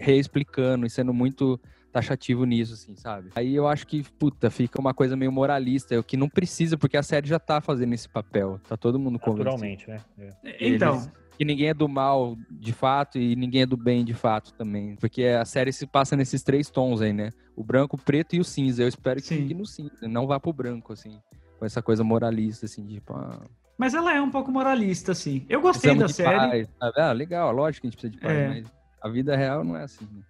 [0.00, 1.60] reexplicando e sendo muito
[1.92, 3.30] taxativo nisso, assim, sabe?
[3.34, 6.96] Aí eu acho que, puta, fica uma coisa meio moralista, o que não precisa, porque
[6.96, 8.60] a série já tá fazendo esse papel.
[8.68, 9.44] Tá todo mundo convencido.
[9.50, 10.00] Naturalmente, né?
[10.18, 10.66] É.
[10.74, 14.14] então, eles- Que ninguém é do mal de fato e ninguém é do bem de
[14.14, 14.96] fato também.
[14.96, 17.30] Porque a série se passa nesses três tons aí, né?
[17.54, 18.82] O branco, o preto e o cinza.
[18.82, 19.36] Eu espero que Sim.
[19.42, 21.18] fique no cinza, não vá pro branco, assim.
[21.58, 23.40] Com essa coisa moralista, assim, tipo, ah,
[23.78, 25.44] mas ela é um pouco moralista, assim.
[25.48, 26.66] Eu gostei precisamos da série.
[26.80, 26.94] paz.
[26.96, 28.48] Ah, legal, lógico que a gente precisa de paz, É.
[28.48, 28.72] mas
[29.02, 30.04] a vida real não é assim.
[30.10, 30.22] né?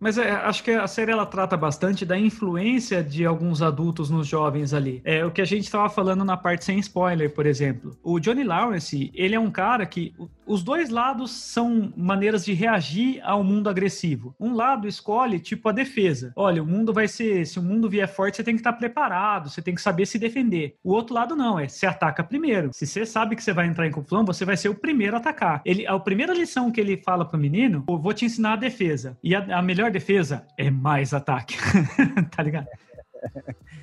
[0.00, 4.26] Mas é, acho que a série ela trata bastante da influência de alguns adultos nos
[4.26, 5.00] jovens ali.
[5.04, 7.96] É o que a gente estava falando na parte sem spoiler, por exemplo.
[8.02, 10.14] O Johnny Lawrence, ele é um cara que
[10.46, 14.34] os dois lados são maneiras de reagir ao mundo agressivo.
[14.38, 16.32] Um lado escolhe tipo a defesa.
[16.36, 19.48] Olha, o mundo vai ser, se o mundo vier forte, você tem que estar preparado,
[19.48, 20.76] você tem que saber se defender.
[20.82, 22.70] O outro lado não, é se ataca primeiro.
[22.72, 25.18] Se você sabe que você vai entrar em confusão, você vai ser o primeiro a
[25.18, 25.62] atacar.
[25.64, 29.16] Ele, a primeira lição que ele fala pro menino, eu vou te ensinar a defesa.
[29.22, 31.56] E a, a melhor defesa é mais ataque.
[32.36, 32.66] tá ligado?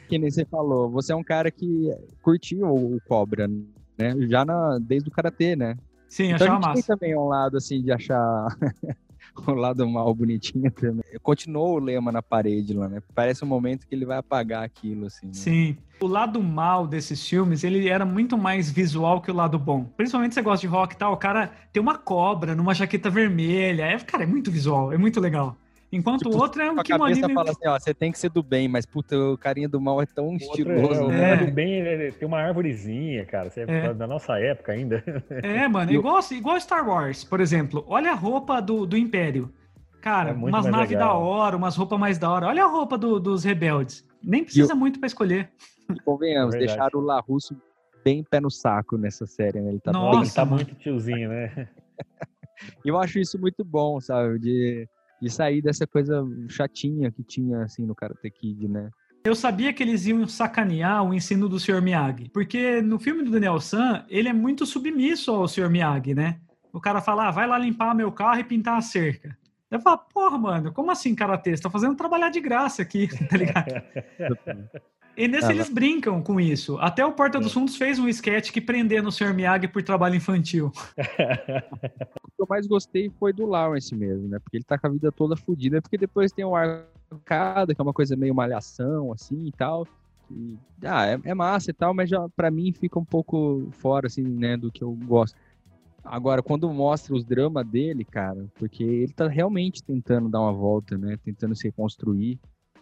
[0.08, 1.90] Que nem você falou, você é um cara que
[2.22, 3.48] curtiu o Cobra,
[3.98, 4.16] né?
[4.28, 5.78] Já na, desde o Karatê, né?
[6.12, 6.88] Sim, Então achava gente tem massa.
[6.88, 8.48] também um lado, assim, de achar
[9.48, 11.06] o lado mal bonitinho também.
[11.24, 13.02] Continuou o lema na parede lá, né?
[13.16, 15.28] Parece um momento que ele vai apagar aquilo, assim.
[15.28, 15.34] né?
[15.34, 15.78] Sim.
[16.02, 19.86] O lado mal desses filmes, ele era muito mais visual que o lado bom.
[19.96, 23.10] Principalmente se você gosta de rock e tal, o cara tem uma cobra numa jaqueta
[23.10, 23.84] vermelha.
[23.84, 25.56] É, cara, é muito visual, é muito legal.
[25.92, 28.12] Enquanto Tipo, o outro é um A kimono cabeça meio- fala assim, ó, você tem
[28.14, 31.02] que ser do bem, mas puta, o carinha do mal é tão O outro estiloso,
[31.02, 31.20] é, o né?
[31.20, 31.46] cara É.
[31.46, 33.50] do bem ele tem uma árvorezinha, cara.
[33.50, 33.94] Você é, É.
[33.94, 35.04] da nossa época ainda.
[35.44, 37.84] É, mano, igual, igual Star Wars, por exemplo.
[37.88, 39.52] Olha a roupa do, do Império.
[40.02, 42.48] Cara, É umas naves da hora, umas roupas mais da hora.
[42.48, 44.04] Olha a roupa do- dos rebeldes.
[44.24, 45.50] Nem precisa muito pra escolher.
[45.94, 47.56] E convenhamos, É deixaram o Larusso
[48.04, 49.70] bem pé no saco nessa série, né?
[49.72, 51.68] Ele tá Nossa, bem Ele tá muito tiozinho, né?
[52.86, 54.38] E eu acho isso muito bom, sabe?
[54.40, 54.88] De,
[55.22, 58.90] de sair dessa coisa chatinha que tinha, assim, no Karate Kid, né?
[59.24, 61.82] Eu sabia que eles iam sacanear o ensino do Sr.
[61.82, 62.30] Miyagi.
[62.30, 65.70] Porque no filme do Daniel San, ele é muito submisso ao Sr.
[65.70, 66.40] Miyagi, né?
[66.74, 69.38] O cara fala, ah, vai lá limpar meu carro e pintar a cerca.
[69.70, 71.56] Eu falo, porra, mano, como assim, karatê?
[71.56, 73.82] Você tá fazendo trabalhar de graça aqui, tá ligado?
[75.18, 76.78] E nesse Ah, eles brincam com isso.
[76.78, 79.34] Até o Porta dos Fundos fez um sketch que prendendo o Sr.
[79.34, 80.72] Miyagi por trabalho infantil.
[82.24, 84.40] O que eu mais gostei foi do Lawrence mesmo, né?
[84.40, 87.84] Porque ele tá com a vida toda fodida, porque depois tem o Arcada, que é
[87.84, 89.86] uma coisa meio malhação, assim, e tal.
[90.32, 94.08] E, ah, é, é massa e tal, mas já para mim fica um pouco fora,
[94.08, 95.36] assim, né, do que eu gosto.
[96.04, 100.98] Agora, quando mostra os dramas dele, cara, porque ele tá realmente tentando dar uma volta,
[100.98, 101.18] né?
[101.24, 102.40] Tentando se reconstruir.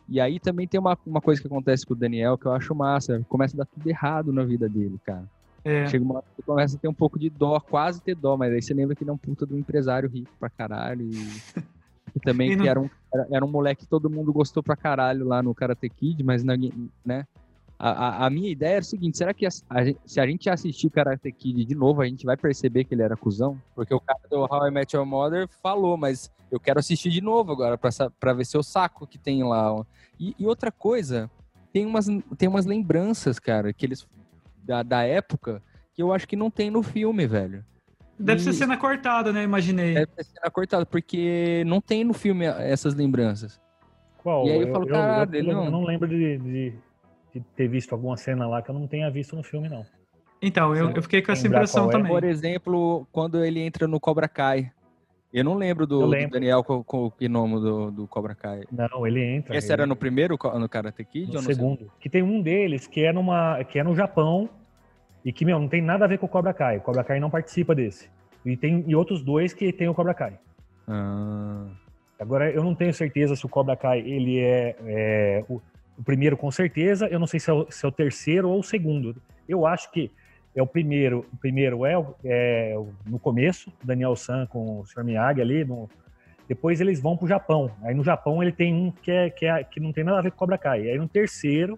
[0.09, 2.73] E aí também tem uma, uma coisa que acontece com o Daniel que eu acho
[2.73, 3.23] massa.
[3.29, 5.23] Começa a dar tudo errado na vida dele, cara.
[5.63, 8.35] É, Chega uma hora que começa a ter um pouco de dó, quase ter dó,
[8.35, 11.03] mas aí você lembra que ele é um puta do empresário rico pra caralho.
[11.03, 11.11] E,
[12.15, 14.63] e também E que não- era um, era, era um moleque que todo mundo gostou
[14.63, 16.73] pra caralho lá no Karate Kid, mas ninguém,
[17.05, 17.25] né?
[17.79, 20.89] A, a, a minha ideia era o seguinte: será que a, se a gente assistir
[20.89, 23.57] Karate Kid de novo, a gente vai perceber que ele era cuzão?
[23.73, 27.21] Porque o cara do How I Met Your Mother falou, mas eu quero assistir de
[27.21, 27.77] novo agora
[28.19, 29.85] pra ver se eu saco que tem lá.
[30.19, 31.31] E, e outra coisa,
[31.71, 34.05] tem umas, tem umas lembranças, cara, que eles
[34.63, 35.63] da, da época
[35.93, 37.63] que eu acho que não tem no filme, velho.
[38.19, 39.43] Deve ser E- cena cortada, né?
[39.43, 39.93] Imaginei.
[39.93, 43.57] Deve ter cena cortada, porque não tem no filme essas lembranças.
[44.17, 44.45] Qual?
[44.45, 46.73] E aí eu falo, caralho, eu, ele não- eu não lembro de, de-
[47.33, 49.85] de ter visto alguma cena lá que eu não tenha visto no filme, não.
[50.41, 51.91] Então, eu, eu fiquei com essa impressão é?
[51.91, 52.11] também.
[52.11, 54.71] Por exemplo, quando ele entra no Cobra Kai.
[55.31, 56.31] Eu não lembro do, Eu do lembro.
[56.31, 58.63] Daniel com, com o gnomo do, do Cobra Kai.
[58.71, 59.55] Não, ele entra.
[59.55, 61.27] Esse ele- era no primeiro, no Karate Kid?
[61.27, 61.91] no ou no segundo.
[61.99, 64.49] Que tem um deles que é, numa, que é no Japão
[65.23, 66.77] e que, meu, não tem nada a ver com o Cobra Kai.
[66.77, 68.09] O Cobra Kai não participa desse.
[68.43, 70.39] E tem e outros dois que tem o Cobra Kai.
[70.87, 71.67] Ah,
[72.19, 75.61] Agora, eu não tenho certeza se o Cobra Kai ele é, é, o,
[75.99, 77.07] o primeiro com certeza.
[77.07, 79.15] Eu não sei se é, o, se é o terceiro ou o segundo.
[79.47, 80.09] Eu acho que
[80.55, 81.25] é o primeiro.
[81.33, 85.03] O primeiro é, o- é o- no começo, Daniel San com o Sr.
[85.03, 85.65] Miyagi ali.
[85.65, 85.89] No,
[86.47, 87.69] depois eles vão pro Japão.
[87.83, 90.21] Aí no Japão ele tem um que, é, que, é, que não tem nada a
[90.21, 90.89] ver com o Cobra Kai.
[90.89, 91.77] Aí no terceiro,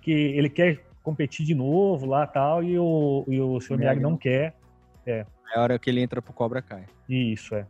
[0.00, 3.76] que ele quer competir de novo lá tal, e o, e o Sr.
[3.78, 4.54] Miyagi não quer.
[5.06, 6.84] é a hora que ele entra pro Cobra Kai.
[7.08, 7.66] Isso, é.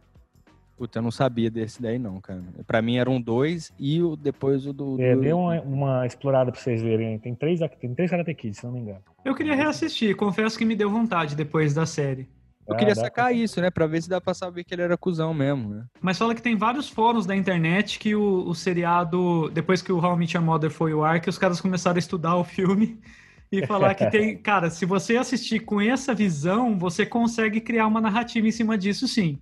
[0.78, 2.40] Puta, eu não sabia desse daí não, cara.
[2.66, 4.96] Pra mim eram dois e o, depois o do...
[5.02, 7.18] É, do- dê uma, uma explorada pra vocês verem.
[7.18, 9.00] Tem três, tem três Karate Kids, se não me engano.
[9.24, 12.28] Eu queria reassistir, confesso que me deu vontade depois da série.
[12.66, 13.70] Eu Ah, queria dá sacar pra- isso, né?
[13.70, 15.84] Pra ver se dá pra saber que ele era cuzão mesmo, né?
[16.00, 19.98] Mas fala que tem vários fóruns da internet que o, o seriado, depois que o
[19.98, 22.44] How I Met Your Mother foi o ar, que os caras começaram a estudar o
[22.44, 23.00] filme
[23.50, 24.36] e falar que tem.
[24.42, 29.08] Cara, se você assistir com essa visão, você consegue criar uma narrativa em cima disso,
[29.08, 29.38] sim.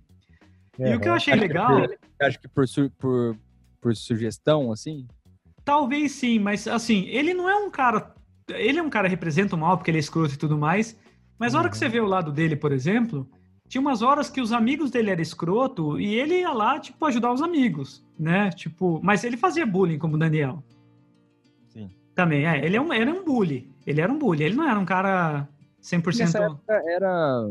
[0.79, 2.65] E o que eu achei Acho que legal, por- Acho que por,
[2.97, 3.37] por,
[3.81, 5.07] por sugestão, assim...
[5.63, 8.13] talvez sim, mas assim, ele não é um cara.
[8.49, 10.97] Ele é um cara que representa o mal, porque ele é escroto e tudo mais.
[11.37, 13.29] Mas a hora que você vê o lado dele, por exemplo,
[13.67, 17.33] tinha umas horas que os amigos dele eram escroto e ele ia lá, tipo, ajudar
[17.33, 18.49] os amigos, né?
[18.51, 20.63] Tipo, mas ele fazia bullying como o Daniel.
[21.67, 21.89] Sim.
[22.15, 22.65] Também, é.
[22.65, 23.69] Ele, é um, era um bully.
[23.85, 24.43] Ele era um bully.
[24.43, 25.47] Ele não era um cara
[25.81, 26.17] 100%.
[26.19, 27.49] Nessa época era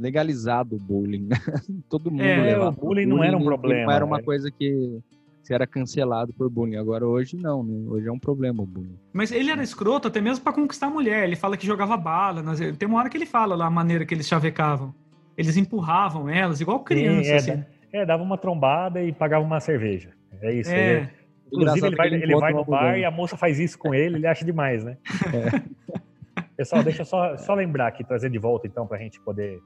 [0.00, 1.36] legalizado o bullying, né?
[1.88, 4.22] Todo mundo É, levava o bullying não era um problema, Não era uma né?
[4.22, 4.98] coisa que
[5.42, 6.76] você era cancelado por bullying.
[6.76, 7.88] Agora hoje não, né?
[7.88, 8.98] Hoje é um problema o bullying.
[9.12, 11.24] Mas ele era escroto até mesmo pra conquistar a mulher.
[11.24, 12.42] Ele fala que jogava bala.
[12.42, 14.94] nas- Tem uma hora que ele fala lá a maneira que eles chavecavam.
[15.36, 17.64] Eles empurravam elas, igual criança, é, assim.
[17.92, 20.10] É, dava uma trombada e pagava uma cerveja.
[20.40, 20.70] É isso.
[20.70, 20.92] É.
[20.98, 21.08] Ele-
[21.46, 23.76] inclusive, Engraçado ele vai, que ele ele vai no bar e a moça faz isso
[23.78, 24.96] com ele, ele acha demais, né?
[26.56, 29.58] Pessoal, deixa eu só, só lembrar aqui, trazer de volta então, pra gente poder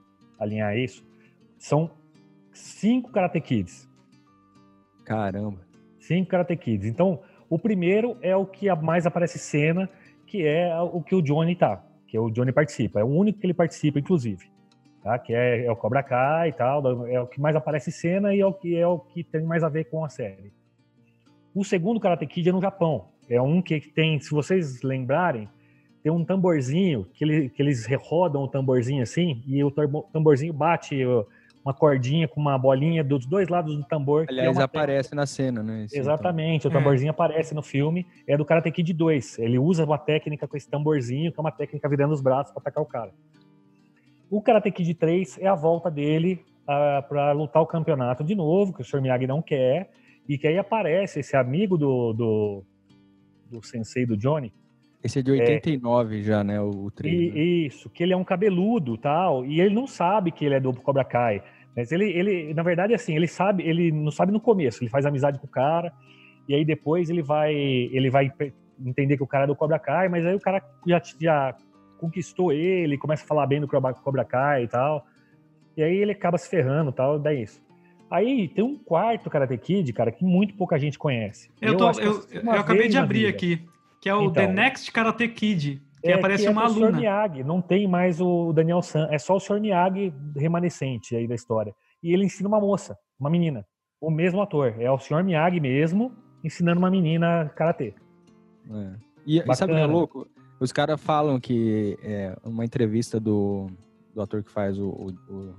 [0.44, 1.04] alinhar isso.
[1.59, 1.90] São
[2.52, 3.88] cinco Karate Kids.
[5.04, 5.61] Caramba.
[5.98, 6.87] Cinco Karate Kids.
[6.87, 9.88] Então, o primeiro é o que mais aparece cena,
[10.26, 11.85] que é o que o Johnny tá.
[12.07, 13.00] Que o Johnny participa.
[13.00, 14.50] É o único que ele participa, inclusive.
[15.02, 15.18] Tá?
[15.18, 17.07] Que é, é o Cobra Kai e tal.
[17.07, 19.62] É o que mais aparece cena e é o que é o que tem mais
[19.62, 20.52] a ver com a série.
[21.54, 23.09] O segundo Karate Kid é no Japão.
[23.28, 25.48] É um que tem, se vocês lembrarem,
[26.04, 30.52] tem um tamborzinho que, ele- que eles rodam o tamborzinho assim e o tambo- tamborzinho
[30.52, 31.02] bate
[31.64, 34.24] uma cordinha com uma bolinha dos dois lados do tambor.
[34.28, 35.84] é Aliás, uma aparece na cena, né?
[35.86, 36.72] esse Exatamente, o É.
[36.74, 39.38] tamborzinho aparece no filme, é do Karate Kid 2.
[39.38, 42.60] Ele usa uma técnica com esse tamborzinho, que é uma técnica virando os braços para
[42.60, 43.10] atacar o cara.
[44.30, 48.82] O Karate Kid 3 é a volta dele para lutar o campeonato de novo, que
[48.82, 49.00] o Sr.
[49.00, 49.90] Miyagi não quer,
[50.28, 52.62] e que aí aparece esse amigo do, do,
[53.50, 54.52] do sensei do Johnny,
[55.04, 56.58] Esse é de 89 já, né?
[56.60, 57.14] O, o 3.
[57.14, 60.60] e, isso, que ele é um cabeludo tal, e ele não sabe que ele é
[60.60, 61.42] do Cobra Kai.
[61.76, 65.04] Mas ele, ele, na verdade, assim, ele sabe, ele não sabe no começo, ele faz
[65.04, 65.92] amizade com o cara,
[66.48, 68.32] e aí depois ele vai, ele vai
[68.80, 71.54] entender que o cara é do Cobra Kai, mas aí o cara já, já
[71.98, 75.06] conquistou ele, começa a falar bem do Cobra, Cobra Kai e tal,
[75.76, 77.62] e aí ele acaba se ferrando e tal, daí isso.
[78.10, 81.50] Aí tem um quarto Karate Kid, cara, que muito pouca gente conhece.
[81.60, 83.60] Eu, tô, acho que eu, assisti eu uma acabei de abrir aqui,
[84.04, 84.54] que é o The Então.
[84.54, 86.82] Next Karate Kid, que É, aparece que é uma do Sr.
[86.82, 86.98] aluna.
[86.98, 89.58] Miyagi, não tem mais o Daniel San, é só o Sr.
[89.58, 91.74] Miyagi remanescente aí da história.
[92.02, 93.66] E ele ensina uma moça, uma menina,
[93.98, 95.24] o mesmo ator, é o Sr.
[95.24, 96.12] Miyagi mesmo
[96.44, 97.94] ensinando uma menina karatê.
[98.70, 98.92] É.
[99.26, 100.28] E, e sabe o que é louco?
[100.60, 103.70] Os caras falam que é, uma entrevista do,
[104.14, 105.54] do ator que faz o, o,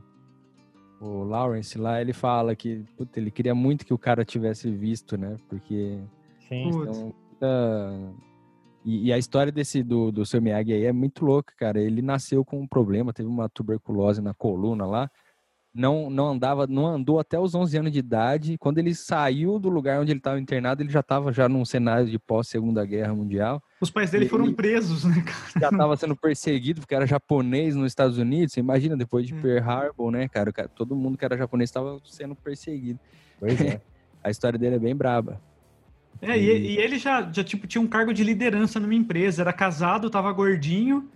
[1.02, 4.70] o, o Lawrence lá, ele fala que puta, ele queria muito que o cara tivesse
[4.70, 5.36] visto, né?
[5.50, 6.00] Porque
[6.48, 6.70] Sim.
[7.38, 8.16] Então,
[8.86, 11.82] e, e a história desse do, do seu Miyagi aí é muito louca, cara.
[11.82, 15.10] Ele nasceu com um problema, teve uma tuberculose na coluna lá.
[15.78, 18.58] Não, não andava, não andou até os 11 anos de idade.
[18.58, 22.10] Quando ele saiu do lugar onde ele estava internado, ele já estava já num cenário
[22.10, 25.60] de pós Segunda Guerra Mundial Os pais dele E- foram presos, né, cara?
[25.60, 28.54] já estava sendo perseguido porque era japonês nos Estados Unidos.
[28.54, 29.42] Você imagina, depois de Hum.
[29.42, 32.98] Pearl Harbor, né, cara- Todo mundo que era japonês estava sendo perseguido.
[33.38, 33.82] Pois é.
[34.24, 35.42] A história dele é bem braba.
[36.22, 39.54] É, e, e ele já, já tipo, tinha um cargo de liderança numa empresa, era
[39.54, 41.10] casado, tava gordinho,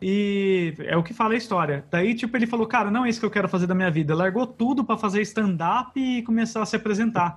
[0.00, 1.84] E é o que fala a história.
[1.90, 4.14] Daí, tipo, ele falou, cara, não é isso que eu quero fazer da minha vida.
[4.14, 7.36] Largou tudo pra fazer stand-up e começar a se apresentar.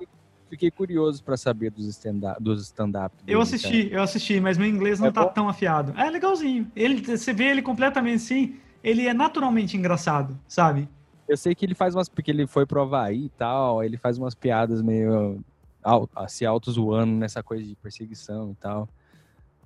[0.49, 2.41] Fiquei curioso pra saber dos stand-up.
[2.41, 2.91] Dos stand
[3.27, 5.29] eu assisti, eu assisti, mas meu inglês não É tá bom?
[5.29, 5.93] tão afiado.
[5.97, 6.71] É legalzinho.
[6.75, 10.87] Ele, você vê ele completamente assim, ele é naturalmente engraçado, sabe?
[11.27, 12.07] Eu sei que ele faz umas.
[12.07, 15.39] Porque ele foi pro Havaí e tal, ele faz umas piadas meio.
[15.85, 18.89] Au- se auto-zoando nessa coisa de perseguição e tal.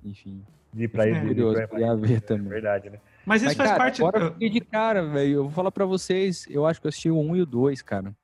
[0.04, 0.44] Enfim.
[0.72, 1.10] De ir pra É.
[1.10, 2.48] ir, de ir Curioso, pra- queria ver É também.
[2.48, 3.00] verdade, né?
[3.26, 4.02] Mas isso Mas, faz cara, parte.
[4.02, 5.32] agora eu fiquei de cara, velho.
[5.34, 7.82] Eu vou falar pra vocês, eu acho que eu assisti o 1 e o 2,
[7.82, 8.14] cara.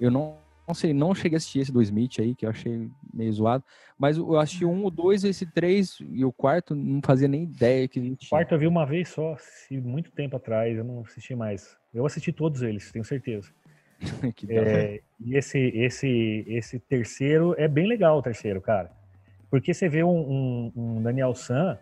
[0.00, 0.36] Eu não,
[0.66, 3.64] não sei, não cheguei a assistir esse do Smith aí, que eu achei meio zoado.
[3.98, 7.44] Mas eu assisti o 1, o 2, esse 3 e o quarto, não fazia nem
[7.44, 9.36] ideia que O quarto eu vi uma vez só,
[9.70, 11.76] muito tempo atrás, eu não assisti mais.
[11.94, 13.50] Eu assisti todos eles, tenho certeza.
[14.48, 18.90] É, e esse, esse, esse terceiro é bem legal, o terceiro, cara.
[19.50, 21.78] Porque você vê um, um- um Daniel San,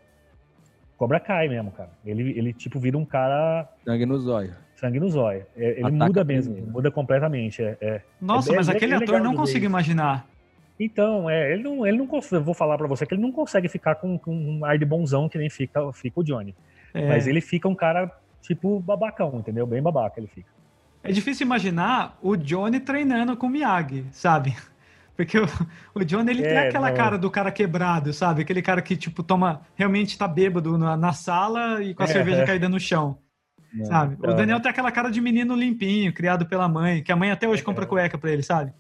[0.97, 1.91] Cobra Kai mesmo, cara.
[2.05, 4.55] Ele, ele tipo, vira um cara Sangue no zóio.
[4.77, 5.47] sangue no zóio.
[5.57, 6.73] É, ele Ataca muda mesmo, primeiro.
[6.73, 7.63] muda completamente.
[7.63, 8.03] É, é.
[8.21, 10.27] Nossa, é- mas é aquele ator não consigo imaginar.
[10.79, 13.33] Então, é, ele não, ele não consegue, eu vou falar pra você que ele não
[13.33, 16.55] consegue ficar com, com um ar de bonzão que nem fica, fica o Johnny.
[16.95, 18.11] É, Mas ele fica um cara,
[18.43, 19.67] tipo, babacão, entendeu?
[19.67, 20.49] Bem babaca ele fica.
[21.03, 24.57] É difícil imaginar o Johnny treinando com o Miyagi, sabe?
[25.17, 25.47] Porque o,
[25.95, 26.97] o Johnny, ele tem É, aquela não.
[26.97, 28.43] cara do cara quebrado, sabe?
[28.43, 32.09] Aquele cara que, tipo, toma, realmente tá bêbado na, na sala e com a É,
[32.09, 32.47] cerveja é.
[32.47, 33.19] caída no chão,
[33.73, 33.85] Não.
[33.85, 34.17] sabe?
[34.23, 34.35] O Não.
[34.35, 37.63] Daniel tem aquela cara de menino limpinho, criado pela mãe, que a mãe até hoje
[37.63, 37.87] compra É.
[37.87, 38.73] cueca pra ele, sabe?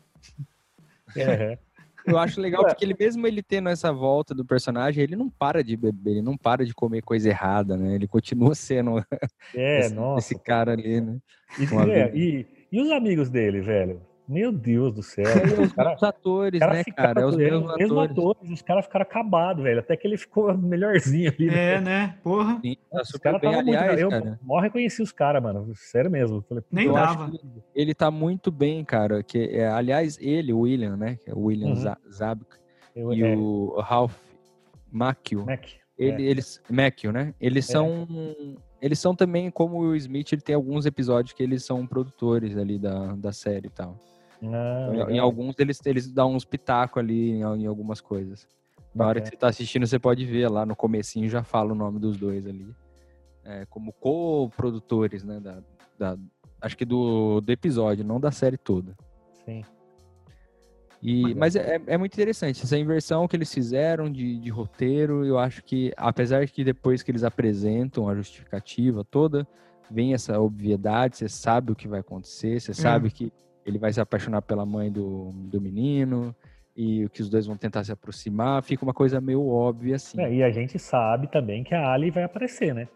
[1.16, 1.58] É,
[2.06, 2.68] Eu acho legal Ué.
[2.68, 6.22] porque ele, mesmo ele tendo essa volta do personagem, ele não para de beber, ele
[6.22, 7.94] não para de comer coisa errada, né?
[7.94, 8.98] Ele continua sendo
[9.54, 11.18] é esse, esse cara ali, né?
[11.58, 14.00] E, é, e, e os amigos dele, velho?
[14.32, 15.24] Meu Deus do céu.
[15.26, 17.20] E os mesmos atores, cara né, ficaram- cara?
[17.20, 18.10] É os é, mesmos mesmos atores.
[18.18, 18.50] atores.
[18.52, 19.80] Os caras ficaram acabados, velho.
[19.80, 21.46] Até que ele ficou melhorzinho ali.
[21.48, 21.74] né?
[21.74, 22.18] É, né?
[22.22, 23.78] Porra, Sim, tá Os caras bem, estavam muito.
[23.80, 24.38] aliás, eu cara.
[24.40, 25.72] mó reconheci os caras, mano.
[25.74, 26.42] Sério mesmo.
[26.48, 27.32] Falei, nem eu dava.
[27.74, 29.20] ele tá muito bem, cara.
[29.22, 31.16] Que, é, aliás, ele, o William, né?
[31.16, 31.74] que é o William Uhum.
[31.74, 32.56] Za- Zabka
[32.94, 34.16] e é, o Ralph
[34.92, 35.44] Macchio.
[35.44, 35.64] Mac.
[35.98, 37.34] Ele, eles, Macchio, né?
[37.40, 37.72] Eles É.
[37.72, 38.06] são,
[38.80, 40.32] eles são também como o Smith.
[40.32, 43.98] Ele tem alguns episódios que eles são produtores ali da, da série e tal.
[44.42, 45.10] Ah, Em- legal.
[45.10, 48.46] em alguns eles, eles dão uns pitacos ali em, em algumas coisas.
[48.94, 51.76] Na hora que você tá assistindo, você pode ver lá no comecinho já fala o
[51.76, 52.74] nome dos dois ali.
[53.44, 55.38] É, como co-produtores, né?
[55.40, 55.62] Da,
[55.98, 56.18] da-
[56.60, 58.96] acho que do, do episódio, não da série toda.
[59.44, 59.62] Sim.
[61.02, 65.24] E, mas é, é muito interessante essa inversão que eles fizeram de, de roteiro.
[65.24, 69.46] Eu acho que, apesar de que depois que eles apresentam a justificativa toda,
[69.90, 73.32] vem essa obviedade, você sabe o que vai acontecer, você sabe que
[73.64, 76.34] ele vai se apaixonar pela mãe do, do menino
[76.76, 78.62] e que os dois vão tentar se aproximar.
[78.62, 80.20] Fica uma coisa meio óbvia assim.
[80.20, 82.88] É, e a gente sabe também que a Ali vai aparecer, né?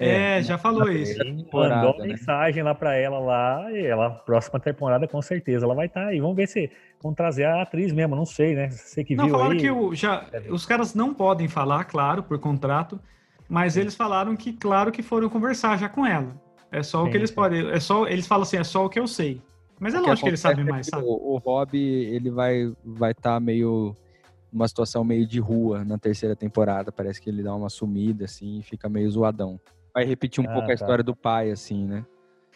[0.00, 1.18] É, já falou isso.
[1.52, 2.06] Mandou né?
[2.06, 6.18] mensagem lá pra ela lá, e ela, próxima temporada, com certeza, ela vai estar aí.
[6.18, 6.70] Vamos ver se
[7.02, 8.70] vão trazer a atriz mesmo, não sei, né?
[8.70, 9.58] Você que Não, viu falaram aí.
[9.58, 12.98] que o, já, os caras não podem falar, claro, por contrato,
[13.46, 16.34] mas eles falaram que, claro, que foram conversar já com ela.
[16.72, 17.36] É só o Sim, que eles sim.
[17.36, 17.70] podem.
[17.70, 19.42] É só, eles falam assim, é só o que eu sei.
[19.80, 21.04] Mas é O que lógico que sabem acontece é mais, que sabe?
[21.06, 23.96] O, o Rob, ele vai vai estar meio
[24.52, 26.92] numa situação meio de rua na terceira temporada.
[26.92, 29.58] Parece que ele dá uma sumida assim e fica meio zoadão.
[29.94, 30.74] Vai repetir um Ah, pouco a tá.
[30.74, 32.04] história do pai assim, né?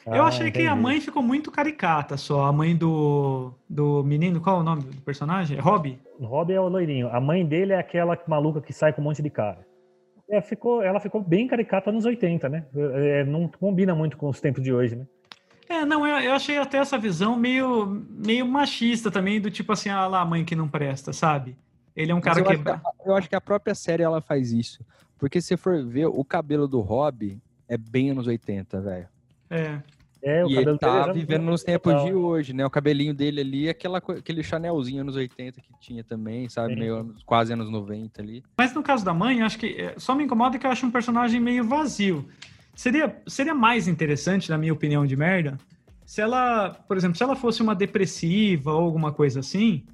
[0.06, 0.80] Eu Ah, achei que a entendi.
[0.82, 2.44] mãe ficou muito caricata só.
[2.44, 5.56] A mãe do, do menino, qual é o nome do personagem?
[5.56, 5.98] É Rob?
[6.20, 7.08] O Rob é o loirinho.
[7.08, 9.66] A mãe dele é aquela maluca que sai com um monte de cara.
[10.28, 12.66] É, ficou, ela ficou bem caricata nos 80, né?
[12.74, 15.06] É, não combina muito com os tempos de hoje, né?
[15.68, 19.88] É, não, eu, eu achei até essa visão meio, meio machista também, do tipo assim,
[19.88, 21.56] ah lá, a mãe que não presta, sabe?
[21.96, 22.52] Ele é um Mas cara eu, que.
[22.52, 24.84] acho que a, eu acho que a própria série ela faz isso.
[25.18, 27.38] Porque se você for ver, o cabelo do Rob
[27.68, 29.08] é bem anos 80, velho.
[29.48, 29.78] É.
[30.26, 32.06] É, o E ele tá já- vivendo nos tempos total.
[32.08, 32.64] de hoje, né?
[32.64, 36.72] O cabelinho dele ali, aquela, aquele Chanelzinho anos 80 que tinha também, sabe?
[36.74, 36.80] Sim.
[36.80, 38.42] Meio anos- quase anos 90 ali.
[38.56, 40.86] Mas no caso da mãe, eu acho que é, só me incomoda que eu acho
[40.86, 42.26] um personagem meio vazio.
[42.74, 45.56] Seria, seria mais interessante, na minha opinião de merda,
[46.04, 49.86] se ela, por exemplo, se ela fosse uma depressiva ou alguma coisa assim,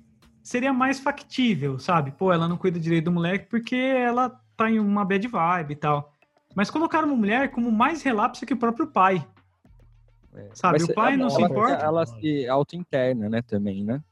[0.42, 2.10] seria mais factível, sabe?
[2.10, 5.76] Pô, ela não cuida direito do moleque porque ela tá em uma bad vibe e
[5.76, 6.12] tal.
[6.54, 9.24] Mas colocaram uma mulher como mais relapsa que o próprio pai.
[10.34, 10.48] É.
[10.52, 11.84] Sabe, o pai não ela, se importa.
[11.84, 14.02] Ela se auto-interna, né, também, né?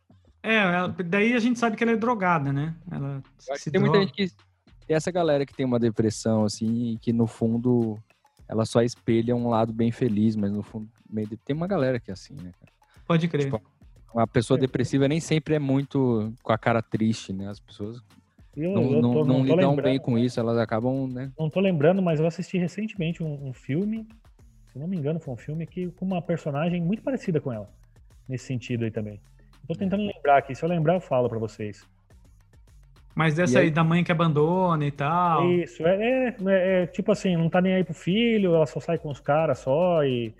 [0.43, 2.75] É, ela- daí a gente sabe que ela é drogada, né?
[2.91, 3.23] Ela
[3.57, 4.07] se tem muita droga.
[4.07, 4.49] gente que.
[4.87, 7.99] Tem essa galera que tem uma depressão, assim, e que no fundo
[8.49, 10.88] ela só espelha um lado bem feliz, mas no fundo.
[11.09, 12.53] Meio de- Tem uma galera que é assim, né?
[12.59, 12.72] cara?
[13.07, 13.44] Pode crer.
[13.44, 13.61] Tipo,
[14.14, 14.61] Uma pessoa É.
[14.62, 17.46] depressiva nem sempre é muito com a cara triste, né?
[17.46, 18.01] As pessoas.
[18.57, 21.30] Eu, não, eu não, tô- não tô lidam lembrando- bem com isso, elas acabam, né?
[21.38, 24.09] Não tô lembrando, mas eu assisti recentemente um, um filme,
[24.72, 27.70] se não me engano, foi um filme que com uma personagem muito parecida com ela,
[28.26, 29.20] nesse sentido aí também.
[29.68, 31.86] Tô tentando lembrar aqui, se eu lembrar eu falo pra vocês.
[33.19, 35.51] Mas dessa aí- aí da mãe que abandona e tal.
[35.51, 35.97] Isso, é,
[36.29, 39.11] é- é- é tipo assim, não tá nem aí pro filho, ela só sai com
[39.11, 40.33] os caras só e,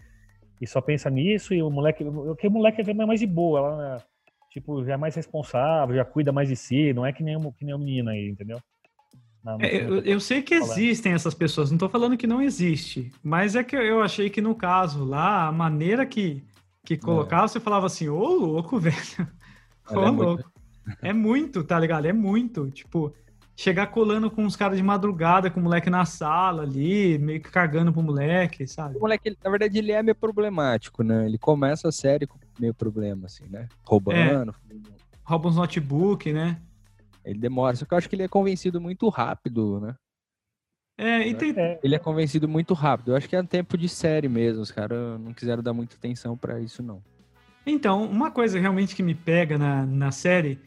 [0.61, 2.05] e só pensa nisso, e o moleque,
[2.39, 4.05] que o moleque é mais de boa, ela
[4.53, 7.53] tipo, já é mais responsável, já cuida mais de si, não é que nem, o-
[7.53, 8.61] que nem o menino aí, entendeu?
[9.45, 10.79] Na- no É, eu, eu sei que falando.
[10.79, 14.41] existem essas pessoas, não tô falando que não existe, mas é que eu- achei que
[14.41, 16.45] no caso lá, a maneira que,
[16.85, 19.29] que colocava, você falava assim, ô louco, velho.
[19.91, 20.58] Ô é muito- louco.
[21.03, 22.07] É muito, tá ligado?
[22.07, 22.71] É muito.
[22.71, 23.13] Tipo,
[23.57, 27.51] chegar colando com os caras de madrugada, com o moleque na sala ali, meio que
[27.51, 28.97] cagando pro moleque, sabe?
[28.97, 31.27] O moleque, na verdade, ele é meio problemático, né?
[31.27, 33.69] Ele começa a série com meio problema, assim, né?
[33.85, 34.55] Roubando.
[35.25, 36.61] Rouba uns notebook, né?
[37.25, 37.77] Ele demora.
[37.77, 39.95] Só que eu acho que ele é convencido muito rápido, né?
[40.97, 43.13] É, e tem, É, Ele é convencido muito rápido.
[43.13, 44.63] Eu acho que é tempo de série mesmo.
[44.63, 47.03] Os caras não quiseram dar muita atenção pra isso, não.
[47.65, 50.59] Então, uma coisa realmente que me pega na, na série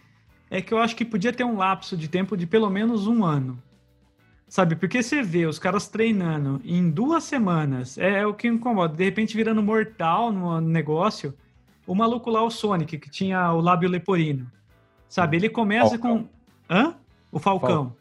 [0.51, 3.23] é que eu acho que podia ter um lapso de tempo de pelo menos um
[3.23, 3.57] ano.
[4.49, 4.75] Sabe?
[4.75, 8.93] Porque você vê os caras treinando em duas semanas, é, é o que incomoda.
[8.93, 11.33] De repente virando mortal no negócio.
[11.87, 14.51] O maluco lá, o Sonic, que tinha o lábio leporino.
[15.07, 15.37] Sabe?
[15.37, 16.23] Ele começa Falcão.
[16.23, 16.75] com.
[16.75, 16.95] Hã?
[17.31, 17.95] O Falcão.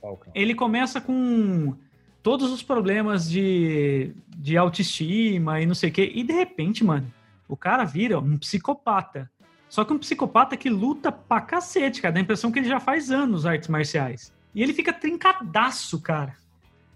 [0.00, 0.32] Falcão.
[0.32, 1.74] Ele começa com
[2.22, 6.12] todos os problemas de, de autoestima e não sei o quê.
[6.14, 7.12] E de repente, mano,
[7.48, 9.28] o cara vira um psicopata.
[9.68, 12.14] Só que um psicopata que luta pra cacete, cara.
[12.14, 14.32] Dá a impressão que ele já faz anos artes marciais.
[14.54, 16.34] E ele fica trincadaço, cara.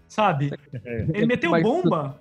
[0.07, 0.51] Sabe?
[0.83, 1.05] É.
[1.13, 2.19] Ele meteu Mas- bomba.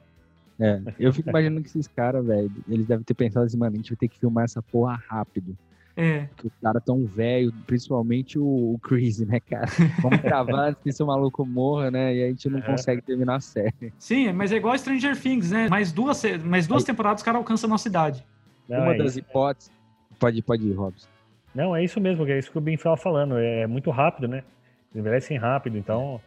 [0.62, 3.76] É, eu fico imaginando que esses caras, velho, eles devem ter pensado assim, mano, a
[3.78, 5.56] gente vai ter que filmar essa porra rápido.
[5.96, 6.26] É.
[6.26, 9.66] Porque os caras tão velho, principalmente o, o Chris, né, cara?
[10.02, 12.14] Vamos gravar antes que esse maluco morra, né?
[12.14, 12.64] E a gente não Uhum.
[12.66, 13.90] consegue terminar a série.
[13.98, 15.66] Sim, mas é igual Stranger Things, né?
[15.70, 18.22] Mais duas, mais duas temporadas os caras alcançam a nossa idade.
[18.68, 19.20] Não, Uma é das isso.
[19.20, 19.72] hipóteses.
[20.20, 21.08] Pode, pode ir, Robson.
[21.54, 23.38] Não, é isso mesmo, é isso que o Ben estava falando.
[23.38, 24.44] É muito rápido, né?
[24.92, 26.20] Eles envelhecem rápido, então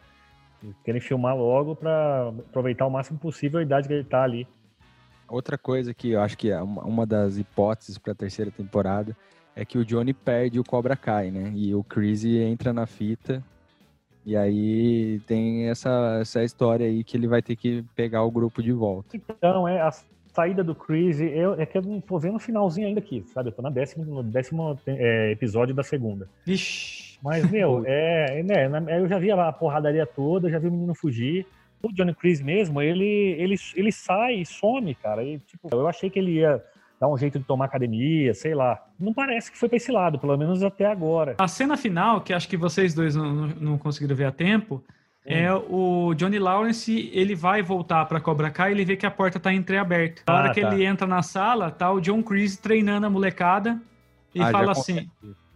[0.82, 4.46] querem filmar logo para aproveitar o máximo possível a idade que ele tá ali.
[5.28, 9.16] Outra coisa que eu acho que é uma das hipóteses pra terceira temporada
[9.56, 11.52] é que o Johnny perde o Cobra Kai, né?
[11.54, 13.42] E o Chris entra na fita.
[14.26, 18.62] E aí tem essa, essa história aí que ele vai ter que pegar o grupo
[18.62, 19.16] de volta.
[19.16, 19.90] Então, é a
[20.34, 23.48] saída do Chris, eu, é que eu não tô vendo o finalzinho ainda aqui, sabe?
[23.48, 26.28] Eu tô na décimo, no décimo é, episódio da segunda.
[26.44, 27.18] Vixe.
[27.22, 28.68] Mas, meu, é, né,
[28.98, 31.46] eu já vi a porradaria toda, já vi o menino fugir.
[31.82, 33.04] O Johnny Chris mesmo, ele,
[33.38, 35.22] ele, ele sai e some, cara.
[35.22, 36.60] E, tipo, eu achei que ele ia
[36.98, 38.82] dar um jeito de tomar academia, sei lá.
[38.98, 41.34] Não parece que foi pra esse lado, pelo menos até agora.
[41.38, 44.82] A cena final, que acho que vocês dois não- não conseguiram ver a tempo,
[45.24, 49.10] é o Johnny Lawrence, ele vai voltar pra Cobra Kai e ele vê que a
[49.10, 50.22] porta tá entreaberta.
[50.26, 50.72] Na hora Ah, que tá.
[50.72, 53.80] ele entra na sala, tá o John Chris treinando a molecada
[54.34, 55.10] e Ah, já fala acontece assim,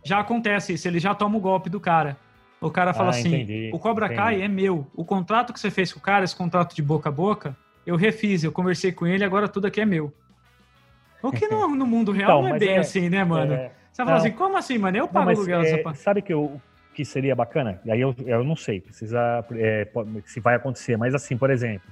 [0.05, 2.17] já acontece isso, ele já toma o golpe do cara.
[2.61, 4.21] O cara fala Ah, assim, entendi, o Cobra entendi.
[4.21, 7.09] Kai é meu, o contrato que você fez com o cara, esse contrato de boca
[7.09, 7.57] a boca,
[7.87, 10.13] eu refiz, eu conversei com ele, agora tudo aqui é meu.
[11.23, 13.53] O que no, no mundo real Então, não é bem é- assim, né, mano?
[13.55, 14.17] É, Você fala não.
[14.19, 14.97] assim, como assim, mano?
[14.97, 16.61] Eu Não, pago o mas, aluguel é, dessa sabe que, eu,
[16.99, 17.81] que seria bacana?
[17.89, 19.87] Aí eu, eu não sei, precisa, é,
[20.25, 21.89] se vai acontecer, mas assim, por exemplo,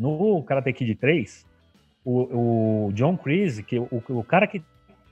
[0.00, 1.46] no Karate Kid 3,
[2.02, 4.62] o, o John Kreese, que o, o cara que,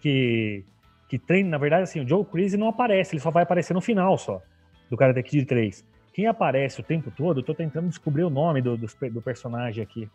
[0.00, 0.64] que,
[1.06, 3.82] que treina, na verdade, assim, o John Kreese não aparece, ele só vai aparecer no
[3.82, 4.40] final só,
[4.88, 5.84] do Karate Kid 3.
[6.14, 9.84] Quem aparece o tempo todo, eu tô tentando descobrir o nome do, pe- do personagem
[9.84, 10.08] aqui.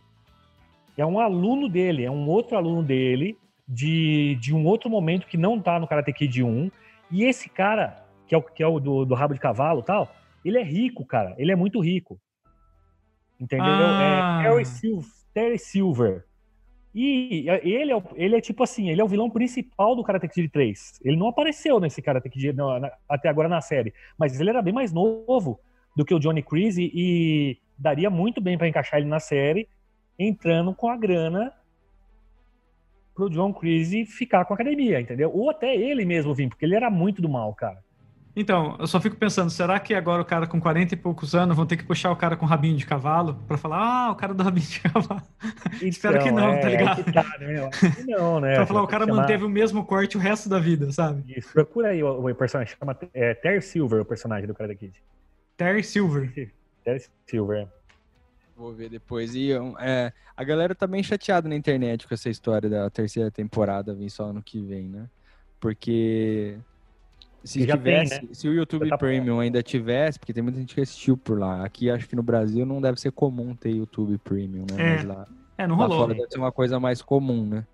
[0.97, 5.37] É um aluno dele, é um outro aluno dele, de, de um outro momento que
[5.37, 6.71] não tá no Karate Kid 1.
[7.11, 8.00] E esse cara,
[8.31, 10.09] que é o, que é o do, do rabo de cavalo e tal,
[10.45, 11.35] ele é rico, cara.
[11.37, 12.17] Ele é muito rico.
[13.37, 13.65] Entendeu?
[13.67, 14.41] Ah.
[14.41, 14.97] É Terry, Sil
[15.33, 16.23] Terry Silver.
[16.95, 20.47] E ele é, ele é tipo assim, ele é o vilão principal do Karate Kid
[20.47, 21.01] 3.
[21.03, 24.61] Ele não apareceu nesse Karate Kid não, na- até agora na série, mas ele era
[24.61, 25.59] bem mais novo
[25.93, 29.67] do que o Johnny Creasy e daria muito bem pra encaixar ele na série,
[30.17, 31.51] entrando com a grana
[33.13, 35.31] pro John Creasy ficar com a academia, entendeu?
[35.33, 37.83] Ou até ele mesmo vir, porque ele era muito do mal, cara.
[38.35, 41.55] Então, eu só fico pensando, será que agora o cara com 40 e poucos anos
[41.55, 44.33] vão ter que puxar o cara com rabinho de cavalo pra falar, ah, o cara
[44.33, 45.21] do rabinho de cavalo?
[45.81, 47.01] Espero que não, tá ligado?
[47.01, 47.69] é que tá, né?
[47.95, 48.55] Que não, né?
[48.55, 51.23] pra falar, o cara Chamar- manteve o mesmo corte o resto da vida, sabe?
[51.35, 54.93] Isso, procura aí o, o personagem, chama é, Terry Silver, o personagem do Karate Kid.
[55.57, 56.31] Terry Silver.
[56.83, 57.67] Terry Silver.
[58.55, 59.35] Vou ver depois.
[59.35, 63.93] E é, a galera tá bem chateada na internet com essa história da terceira temporada
[63.93, 65.09] vir só ano que vem, né?
[65.59, 66.57] Porque
[67.43, 68.29] Se já tem, tivesse, né?
[68.33, 71.65] se o YouTube tá Premium ainda tivesse, porque tem muita gente que assistiu por lá.
[71.65, 74.77] Aqui acho que no Brasil não deve ser comum ter YouTube Premium, né?
[74.77, 75.27] É, Mas lá,
[75.57, 76.01] É, não lá rolou.
[76.01, 77.65] fora deve ser uma coisa mais comum, né?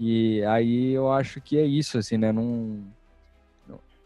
[0.00, 2.32] E aí eu acho que é isso, assim, né?
[2.32, 2.82] Não...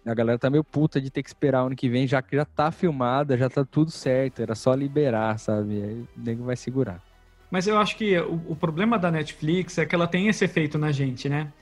[0.06, 2.44] A galera tá meio puta de ter que esperar ano que vem, já que já
[2.44, 5.82] tá filmada, já tá tudo certo, era só liberar, sabe?
[5.82, 7.02] Aí o nego vai segurar.
[7.50, 10.78] Mas eu acho que o, o problema da Netflix é que ela tem esse efeito
[10.78, 11.52] na gente, né?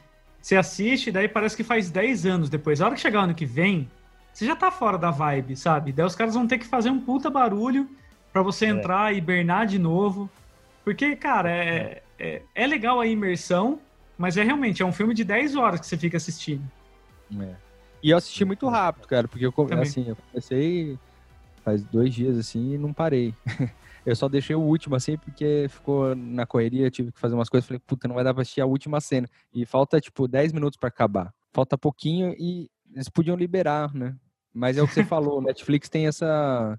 [0.46, 2.80] Você assiste, daí parece que faz 10 anos depois.
[2.80, 3.90] A hora que chegar o ano que vem,
[4.32, 5.90] você já tá fora da vibe, sabe?
[5.90, 7.90] Daí os caras vão ter que fazer um puta barulho
[8.32, 8.68] pra você É.
[8.68, 10.30] entrar e hibernar de novo.
[10.84, 13.80] Porque, cara, é, é, é legal a imersão,
[14.16, 16.62] mas é realmente, é um filme de 10 horas que você fica assistindo.
[17.40, 17.56] É.
[18.00, 19.80] E eu assisti muito rápido, cara, porque eu, Também.
[19.80, 20.96] assim, eu comecei
[21.64, 23.34] faz dois dias, assim, e não parei.
[24.06, 27.66] Eu só deixei o último, assim, porque ficou na correria, tive que fazer umas coisas,
[27.66, 29.28] falei, puta, não vai dar pra assistir a última cena.
[29.52, 31.34] E falta, tipo, 10 minutos pra acabar.
[31.52, 34.16] Falta pouquinho e eles podiam liberar, né?
[34.54, 36.78] Mas é o que você falou, o Netflix tem essa,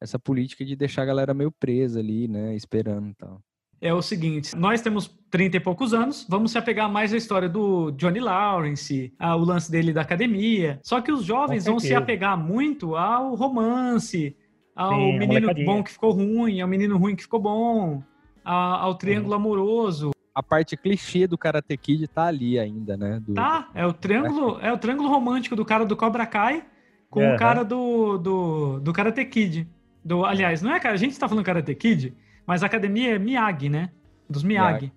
[0.00, 3.42] essa política de deixar a galera meio presa ali, né, esperando e tal.
[3.78, 7.48] É o seguinte, nós temos 30 e poucos anos, vamos se apegar mais à história
[7.48, 10.78] do Johnny Lawrence, ao lance dele da academia.
[10.84, 14.36] Só que os jovens vão se apegar muito ao romance,
[14.74, 18.02] ao Sim, a menino bom que ficou ruim, ao menino ruim que ficou bom,
[18.44, 20.10] a- ao triângulo amoroso.
[20.34, 23.20] A parte clichê do Karate Kid tá ali ainda, né?
[23.20, 26.64] Do, Tá, é o triângulo, é o triângulo romântico do cara do Cobra Kai
[27.10, 27.36] com o Aham.
[27.36, 29.68] cara do, do, do Karate Kid.
[30.02, 32.14] Do, aliás, não é cara, a gente tá falando Karate Kid,
[32.46, 33.90] mas a academia é Miyagi, né?
[34.28, 34.90] Dos Miyagi.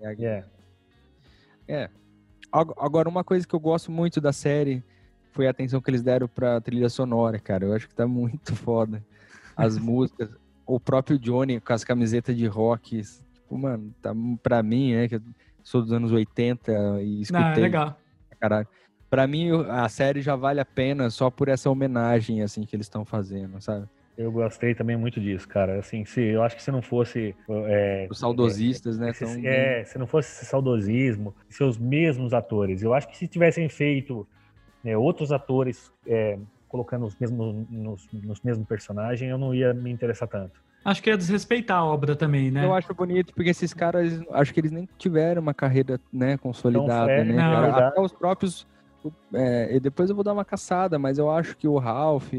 [0.00, 0.44] Miyagi.
[1.68, 1.88] É.
[2.52, 4.82] Ag- Agora, uma coisa que eu gosto muito da série
[5.30, 7.64] foi a atenção que eles deram pra trilha sonora, cara.
[7.64, 9.02] Eu acho que tá muito foda.
[9.56, 10.30] As músicas,
[10.66, 13.00] o próprio Johnny com as camisetas de rock.
[13.34, 15.08] Tipo, mano, tá pra mim, né?
[15.08, 15.22] Que eu
[15.62, 16.72] sou dos anos 80
[17.02, 17.44] e escutei.
[17.44, 17.98] Não, é legal.
[18.28, 18.68] pra Caralho.
[19.10, 22.86] Pra mim, a série já vale a pena só por essa homenagem, assim, que eles
[22.86, 23.86] estão fazendo, sabe?
[24.16, 25.78] Eu gostei também muito disso, cara.
[25.78, 27.34] Assim, se, eu acho que se não fosse.
[27.48, 29.10] É, Os saudosistas, né?
[29.10, 32.82] esse- tão- é, se não fosse esse saudosismo, seus mesmos atores.
[32.82, 34.26] Eu acho que se tivessem feito
[34.84, 36.38] né, outros atores é,
[36.72, 40.58] colocando os mesmos, nos, nos mesmos personagens, eu não ia me interessar tanto.
[40.82, 42.64] Acho que é desrespeitar a obra também, né?
[42.64, 47.12] Eu acho bonito, porque esses caras, acho que eles nem tiveram uma carreira, né, consolidada,
[47.12, 47.34] é, né?
[47.34, 47.76] não.
[47.76, 48.66] Até os próprios.
[49.34, 52.32] é, e depois eu vou dar uma caçada, mas eu acho que o Ralph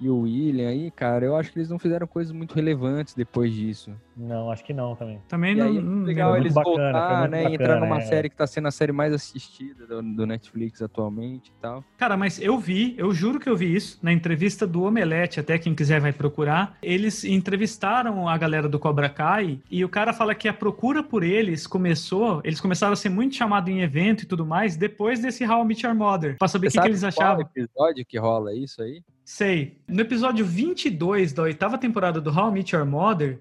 [0.00, 3.52] e o William aí, cara, eu acho que eles não fizeram coisas muito relevantes depois
[3.54, 3.92] disso.
[4.16, 5.20] Não, acho que não também.
[5.28, 5.66] Também E não.
[5.66, 7.42] aí é não- legal eles bacana, voltar, muito né?
[7.42, 8.00] e entrar bacana, numa é.
[8.02, 11.84] série que tá sendo a série mais assistida do, do Netflix atualmente e tal.
[11.96, 15.58] Cara, mas eu vi, eu juro que eu vi isso na entrevista do Omelete, até
[15.58, 16.76] quem quiser vai procurar.
[16.82, 21.22] Eles entrevistaram a galera do Cobra Kai e o cara fala que a procura por
[21.22, 25.44] eles começou, eles começaram a ser muito chamados em evento e tudo mais depois desse
[25.46, 27.40] How I Met Your Mother, pra saber o que, que eles qual achavam.
[27.54, 29.02] episódio que rola isso aí?
[29.24, 29.78] Sei.
[29.88, 33.40] No episódio 22 da oitava temporada do How I Met Your Mother,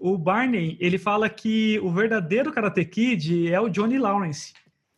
[0.00, 4.54] o Barney, ele fala que o verdadeiro Karate Kid é o Johnny Lawrence.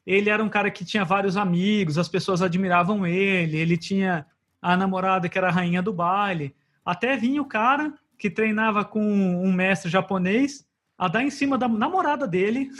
[0.06, 4.24] Ele era um cara que tinha vários amigos, as pessoas admiravam ele, ele tinha
[4.62, 6.54] a namorada que era a rainha do baile.
[6.84, 10.64] Até vinha o cara que treinava com um mestre japonês
[10.98, 12.70] a dar em cima da namorada dele.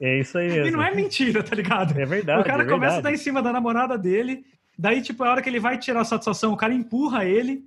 [0.00, 0.46] É isso aí.
[0.66, 1.98] E não é mentira, tá ligado?
[1.98, 2.40] É verdade.
[2.40, 3.14] o cara é começa a dar verdade.
[3.16, 4.44] em cima da namorada dele.
[4.78, 7.64] Daí, tipo, a hora que ele vai tirar a satisfação, o cara empurra ele.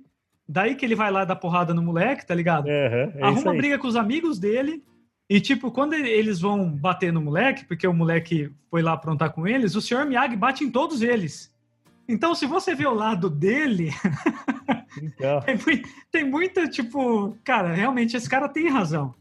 [0.48, 2.66] Daí que ele vai lá dar porrada no moleque, tá ligado?
[2.68, 3.58] Aham, é isso Arruma aí.
[3.58, 4.82] briga com os amigos dele.
[5.28, 9.32] E, tipo, quando ele- eles vão bater no moleque, porque o moleque foi lá aprontar
[9.32, 11.54] com eles, o senhor Miyagi bate em todos eles.
[12.08, 13.90] Então, se você vê o lado dele,
[15.00, 19.14] Então, tem, tem muita, tipo, cara, realmente esse cara tem razão.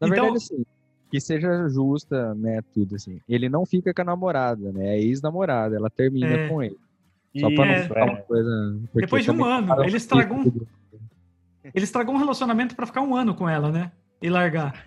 [0.00, 0.64] Na Então- verdade, assim,
[1.10, 3.20] que seja justa, né, tudo assim.
[3.28, 4.96] Ele não fica com a namorada, né?
[4.96, 6.48] É ex-namorada, ela termina É.
[6.48, 6.76] com ele.
[7.40, 7.82] Só pra não É.
[7.82, 8.80] ficar uma coisa.
[8.94, 10.66] Depois de um ano, ele estragou um-.
[11.74, 13.90] Ele estragou um relacionamento pra ficar um ano com ela, né?
[14.22, 14.86] E largar.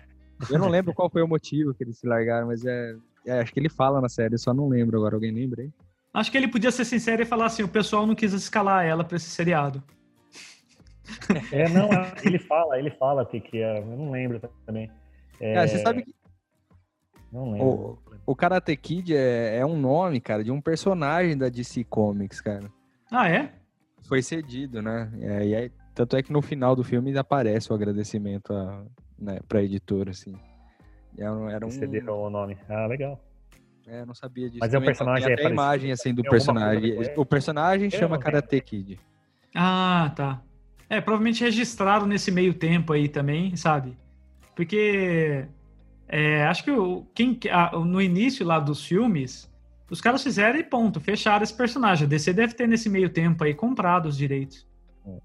[0.50, 2.94] Eu não lembro qual foi o motivo que eles se largaram, mas é,
[3.26, 5.14] é, Acho que ele fala na série, eu só não lembro agora.
[5.14, 5.70] Alguém lembra aí?
[6.14, 9.04] Acho que ele podia ser sincero e falar assim: o pessoal não quis escalar ela
[9.04, 9.82] pra esse seriado.
[11.52, 11.88] é, não,
[12.24, 14.90] ele fala, ele fala o que que é, eu não lembro também.
[15.40, 16.14] É, Cara, você sabe que
[17.32, 17.66] Não lembro.
[17.66, 22.40] o, o Karate Kid é, é um nome, cara, de um personagem da DC Comics,
[22.40, 22.70] cara.
[23.10, 23.52] Ah, é?
[24.08, 25.10] Foi cedido, né?
[25.20, 28.84] É, e aí, tanto é que no final do filme aparece o agradecimento a,
[29.18, 30.34] né, pra editora, assim.
[31.18, 31.70] Era, era um...
[31.70, 32.56] Cederam o nome.
[32.68, 33.20] Ah, legal.
[33.86, 34.60] É, eu não sabia disso.
[34.60, 35.62] Mas é um personagem Tem é até a parecido?
[35.62, 36.98] imagem, assim, do a personagem.
[37.16, 39.00] O personagem Eu chama Karate Kid.
[39.54, 40.42] Ah, tá.
[40.88, 43.96] É, provavelmente registraram nesse meio tempo aí também, sabe?
[44.54, 45.46] Porque
[46.10, 49.48] é, acho que o, quem, a- no início lá dos filmes,
[49.90, 52.06] Os caras fizeram e ponto, fecharam esse personagem.
[52.06, 54.64] A DC deve ter nesse meio tempo aí comprado os direitos.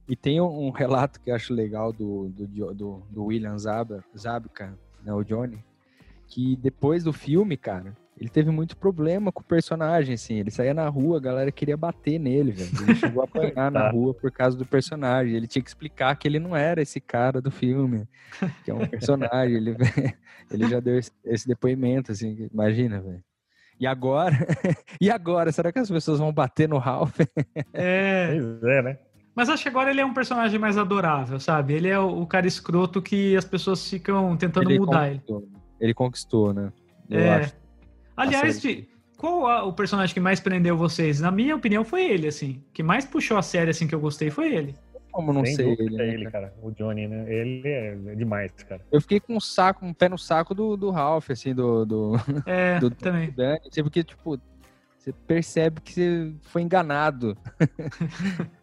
[0.07, 4.75] E tem um, relato que eu acho legal do, do, do, do William Zabka, Zabka,
[5.03, 5.63] né, o Johnny,
[6.27, 10.36] que depois do filme, cara, ele teve muito problema com o personagem, assim.
[10.36, 12.72] Ele saía na rua, a galera queria bater nele, velho.
[12.84, 15.36] Ele chegou a apanhar na rua por causa do personagem.
[15.36, 18.07] Ele tinha que explicar que ele não era esse cara do filme,
[18.63, 19.57] que é um personagem.
[19.57, 19.76] ele,
[20.49, 23.24] ele já deu esse, depoimento, assim, imagina, velho.
[23.78, 24.34] E agora?
[25.01, 25.51] e agora?
[25.51, 27.20] Será que as pessoas vão bater no Ralph?
[27.74, 28.30] É.
[28.39, 28.97] Pois é, né?
[29.36, 31.74] Mas acho que agora ele é um personagem mais adorável, sabe?
[31.74, 35.22] Ele é o, cara escroto que as pessoas ficam tentando ele mudar ele.
[35.82, 36.72] Ele conquistou, né?
[37.09, 37.36] Eu É.
[37.41, 37.64] acho.
[38.16, 38.88] Aliás, de-
[39.18, 41.20] qual a- o personagem que mais prendeu vocês?
[41.20, 42.63] Na minha opinião, foi ele, assim.
[42.74, 44.76] Que mais puxou a série, assim, que eu gostei foi ele.
[45.11, 46.49] Como não Sem sei ele, é né, ele, cara?
[46.49, 46.53] cara.
[46.61, 47.26] O Johnny, né?
[47.34, 48.82] Ele é demais, cara.
[48.91, 52.11] Eu fiquei com um saco, um pé no saco do, do Ralph, assim, do, do,
[52.45, 53.32] É, Do- também.
[53.32, 54.38] Dani, assim, porque, tipo,
[54.97, 57.38] você percebe que você foi enganado.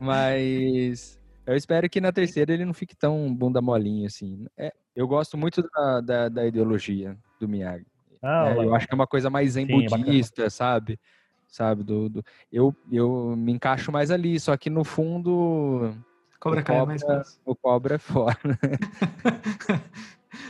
[0.00, 4.46] Mas eu espero que na terceira ele não fique tão bunda molinho, assim.
[4.56, 7.86] É, eu gosto muito da, da, da ideologia do Miyagi.
[8.24, 8.64] Ah, né?
[8.64, 10.98] eu acho que é uma coisa mais zen Sim, é budista, sabe?
[11.46, 15.94] Sabe, do, do- eu, eu me encaixo mais ali, só que no fundo
[16.40, 17.40] Cobra o Kai é mais cobra, fácil.
[17.44, 18.38] o cobra é fora.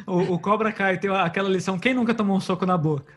[0.07, 3.12] O, o Cobra Kai tem aquela lição, quem nunca tomou um soco na boca?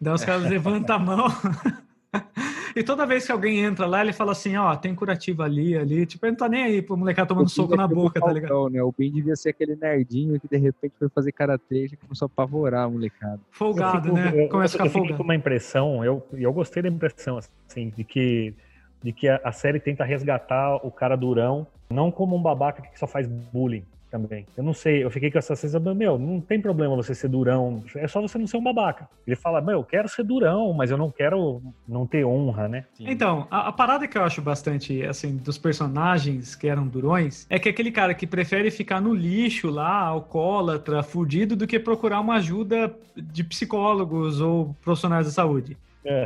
[0.00, 1.26] Daí os caras levantam a mão.
[2.74, 6.06] e toda vez que alguém entra lá, ele fala assim, ó, tem curativo ali, ali.
[6.06, 8.22] Tipo, ele não tá nem aí pro molecada tomando O Ben soco na boca, o
[8.26, 8.48] tá ligado?
[8.50, 8.82] Falcão, né?
[8.82, 12.30] O Ben devia ser aquele nerdinho que de repente foi fazer karatê e começou a
[12.32, 13.40] apavorar a molecada.
[13.50, 14.44] Folgado, eu fico- né?
[14.44, 15.22] eu- Começa a eu ficar fiquei com folgado.
[15.22, 18.54] uma impressão, eu, e eu gostei da impressão, assim, de que,
[19.02, 22.98] de que a, a série tenta resgatar o cara durão, não como um babaca que
[22.98, 24.46] só faz bullying também.
[24.54, 27.82] Eu não sei, eu fiquei com essa sensação, meu, não tem problema você ser durão,
[27.96, 29.08] é só você não ser um babaca.
[29.26, 32.84] Ele fala, meu, eu quero ser durão, mas eu não quero não ter honra, né?
[33.00, 37.58] Então, a, a parada que eu acho bastante, assim, dos personagens que eram durões, é
[37.58, 42.34] que aquele cara que prefere ficar no lixo lá, alcoólatra, fudido, do que procurar uma
[42.34, 45.76] ajuda de psicólogos ou profissionais da saúde.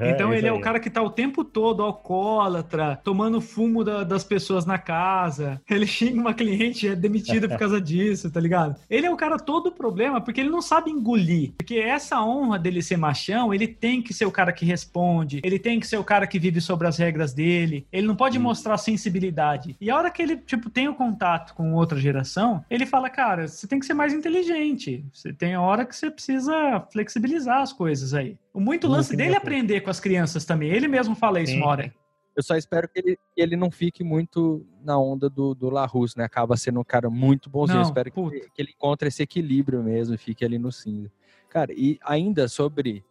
[0.09, 4.25] Então ele é o cara que tá o tempo todo alcoólatra, tomando fumo da- das
[4.25, 5.61] pessoas na casa.
[5.69, 8.77] Ele xinga uma cliente e é demitido por causa disso, tá ligado?
[8.89, 11.53] Ele é o cara todo problema porque ele não sabe engolir.
[11.57, 15.59] Porque essa honra dele ser machão, ele tem que ser o cara que responde, ele
[15.59, 17.87] tem que ser o cara que vive sobre as regras dele.
[17.93, 19.77] Ele não pode mostrar sensibilidade.
[19.81, 23.47] E a hora que ele, tipo, tem o contato com outra geração, ele fala, cara,
[23.49, 25.05] você tem que ser mais inteligente.
[25.13, 28.37] Você tem a hora que você precisa flexibilizar as coisas aí.
[28.57, 30.71] O muito lance dele é aprender com as crianças também.
[30.71, 31.59] Ele mesmo fala isso Sim.
[31.59, 31.95] uma hora.
[32.35, 36.17] Eu só espero que ele, que ele não fique muito na onda do, do Larus,
[36.17, 36.25] né?
[36.25, 37.81] Acaba sendo um cara muito bonzinho.
[37.81, 41.13] Não, Eu espero que, que ele encontre esse equilíbrio mesmo e fique ali no cinza.
[41.51, 43.05] Cara, e ainda sobre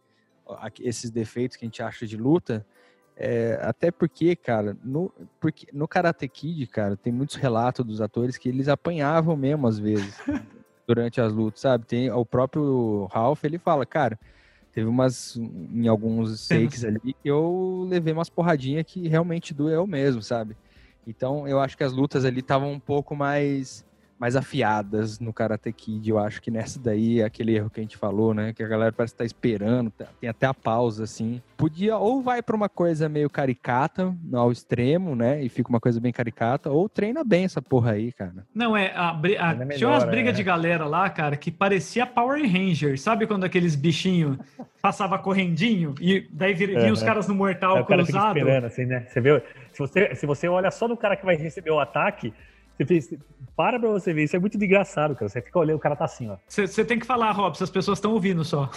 [0.80, 2.66] esses defeitos que a gente acha de luta,
[3.16, 8.36] é, até porque, cara, no, porque no Karate Kid, cara, tem muitos relatos dos atores
[8.36, 10.12] que eles apanhavam mesmo às vezes
[10.88, 11.86] durante as lutas, sabe?
[11.86, 14.18] Tem o próprio Ralph, ele fala, cara,
[14.76, 20.22] teve umas em alguns takes ali que eu levei umas porradinhas que realmente doeu mesmo,
[20.22, 20.54] sabe?
[21.06, 23.82] Então, eu acho que as lutas ali estavam um pouco mais
[24.18, 26.08] mais afiadas no Karate Kid.
[26.08, 28.52] Eu acho que nessa daí, é aquele erro que a gente falou, né?
[28.52, 31.42] Que a galera parece estar esperando, tá- tem até a pausa, assim.
[31.56, 35.42] Podia, ou vai pra uma coisa meio caricata, ao extremo, né?
[35.42, 38.46] E fica uma coisa bem caricata, ou treina bem essa porra aí, cara.
[38.54, 38.90] Não, é.
[38.94, 40.36] A, a- é tinha umas melhor, brigas é.
[40.36, 42.98] de galera lá, cara, que parecia Power Ranger.
[42.98, 44.38] Sabe quando aqueles bichinhos
[44.80, 48.38] passava correndinho e daí vir- vinham os caras no mortal Aí o cara fica cruzado?
[48.38, 49.06] esperando, assim, né?
[49.08, 49.42] Você vê,
[49.72, 52.32] se você, se você olha só no cara que vai receber o ataque,
[52.76, 53.08] você fez,
[53.56, 55.30] para pra você ver, isso é muito engraçado, cara.
[55.30, 56.36] Você fica olhando, o cara tá assim, ó.
[56.46, 58.70] Você tem que falar, Rob, se as pessoas estão ouvindo só.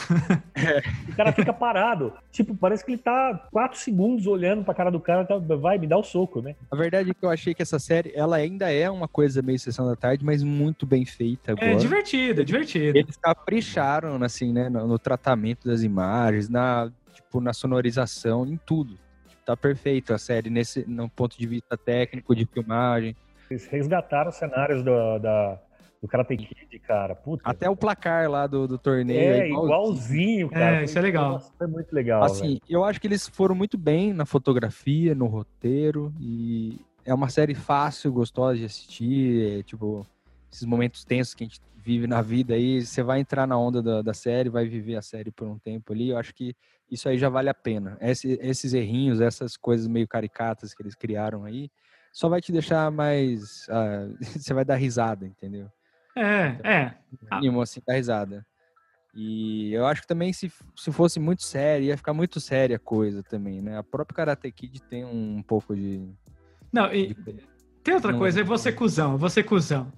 [1.10, 2.14] O cara fica parado.
[2.32, 5.88] tipo, parece que ele tá quatro segundos olhando pra cara do cara, tá, vai, me
[5.88, 6.56] dá o soco, né?
[6.72, 9.60] A verdade é que eu achei que essa série, ela ainda é uma coisa meio
[9.60, 11.72] sessão da tarde, mas muito bem feita agora.
[11.72, 12.98] É divertido, é divertido.
[12.98, 18.98] Eles capricharam, assim, né, no, no tratamento das imagens, na, tipo, na sonorização, em tudo.
[19.46, 23.16] Tá perfeito a série nesse, no ponto de vista técnico, de filmagem.
[23.50, 25.60] Eles resgataram os cenários do, da,
[26.02, 27.16] do Karate Kid, cara.
[27.16, 27.44] Puta.
[27.46, 29.20] Até o placar lá do, do torneio.
[29.20, 30.82] É, igual- igualzinho, cara.
[30.82, 31.32] É, isso é legal.
[31.34, 32.24] Nossa, foi muito legal.
[32.24, 32.62] Assim, velho.
[32.70, 37.56] eu acho que eles foram muito bem na fotografia, no roteiro, e é uma série
[37.56, 40.06] fácil, gostosa de assistir, é, tipo,
[40.52, 43.82] esses momentos tensos que a gente vive na vida aí, você vai entrar na onda
[43.82, 46.54] da, da série, vai viver a série por um tempo ali, eu acho que
[46.92, 47.98] isso aí já vale a pena.
[48.02, 51.70] Esse- esses errinhos, essas coisas meio caricatas que eles criaram aí,
[52.12, 53.66] só vai te deixar mais...
[53.70, 54.08] ah,
[54.38, 55.68] você vai dar risada, entendeu?
[56.16, 56.94] É, é.
[57.30, 57.38] Ah.
[57.40, 58.46] Mínimo, assim, dar risada.
[59.16, 62.80] E eu acho que também se, se fosse muito sério, ia ficar muito séria a
[62.80, 63.78] coisa também, né?
[63.78, 66.08] A própria Karate Kid tem um pouco de.
[66.72, 67.44] Não, e de-
[67.84, 68.20] tem outra Não.
[68.20, 69.92] coisa, é você cuzão, você cuzão.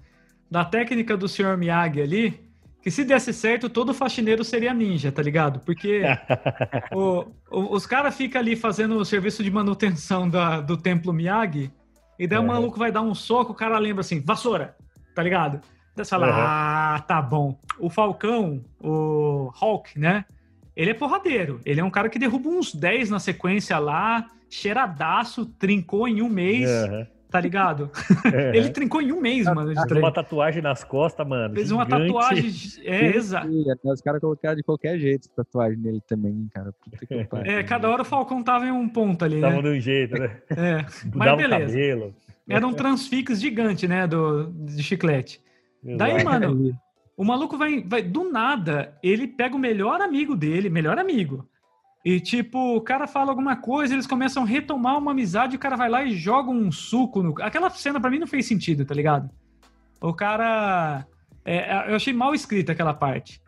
[0.50, 1.56] Da técnica do Sr.
[1.58, 2.40] Miyagi ali,
[2.80, 5.60] que se desse certo, todo faxineiro seria ninja, tá ligado?
[5.60, 6.02] Porque
[6.92, 11.70] o- o- os caras ficam ali fazendo o serviço de manutenção da- do templo Miyagi,
[12.22, 12.46] e daí o É.
[12.46, 14.76] maluco vai dar um soco, o cara lembra assim, vassoura,
[15.14, 15.60] tá ligado?
[15.94, 16.32] Daí você fala, Uhum.
[16.36, 17.58] ah, tá bom.
[17.78, 20.24] O Falcão, o Hulk, né?
[20.74, 21.60] Ele é porradeiro.
[21.66, 26.28] Ele é um cara que derruba uns 10 na sequência lá, cheiradaço, trincou em um
[26.28, 27.06] mês, Aham.
[27.32, 27.90] Tá ligado?
[28.32, 28.56] É.
[28.56, 29.74] Ele trincou em um mês, mano.
[29.74, 31.54] de Fez uma tatuagem nas costas, mano.
[31.54, 32.06] Fez uma gigante.
[32.06, 32.52] tatuagem.
[32.84, 33.48] É, exato.
[33.84, 36.72] Os caras colocaram de qualquer jeito tatuagem nele também, cara.
[36.72, 37.52] Puta que pariu.
[37.52, 39.62] É, cada hora o Falcão tava em um ponto ali, Tava né?
[39.62, 40.36] de um jeito, né?
[40.50, 40.86] É.
[41.14, 41.66] Mas beleza.
[41.66, 42.14] cabelo.
[42.48, 44.06] Era um transfix gigante, né?
[44.06, 45.40] Do, de chiclete.
[45.82, 46.24] Daí, Exato.
[46.24, 46.78] mano,
[47.16, 48.02] o maluco vai, vai.
[48.02, 51.46] Do nada, ele pega o melhor amigo dele, melhor amigo.
[52.04, 55.76] E, tipo, o cara fala alguma coisa, eles começam a retomar uma amizade, o cara
[55.76, 57.34] vai lá e joga um suco no.
[57.40, 59.30] Aquela cena pra mim não fez sentido, tá ligado?
[60.00, 61.06] O cara.
[61.44, 63.40] é, eu achei mal escrita aquela parte.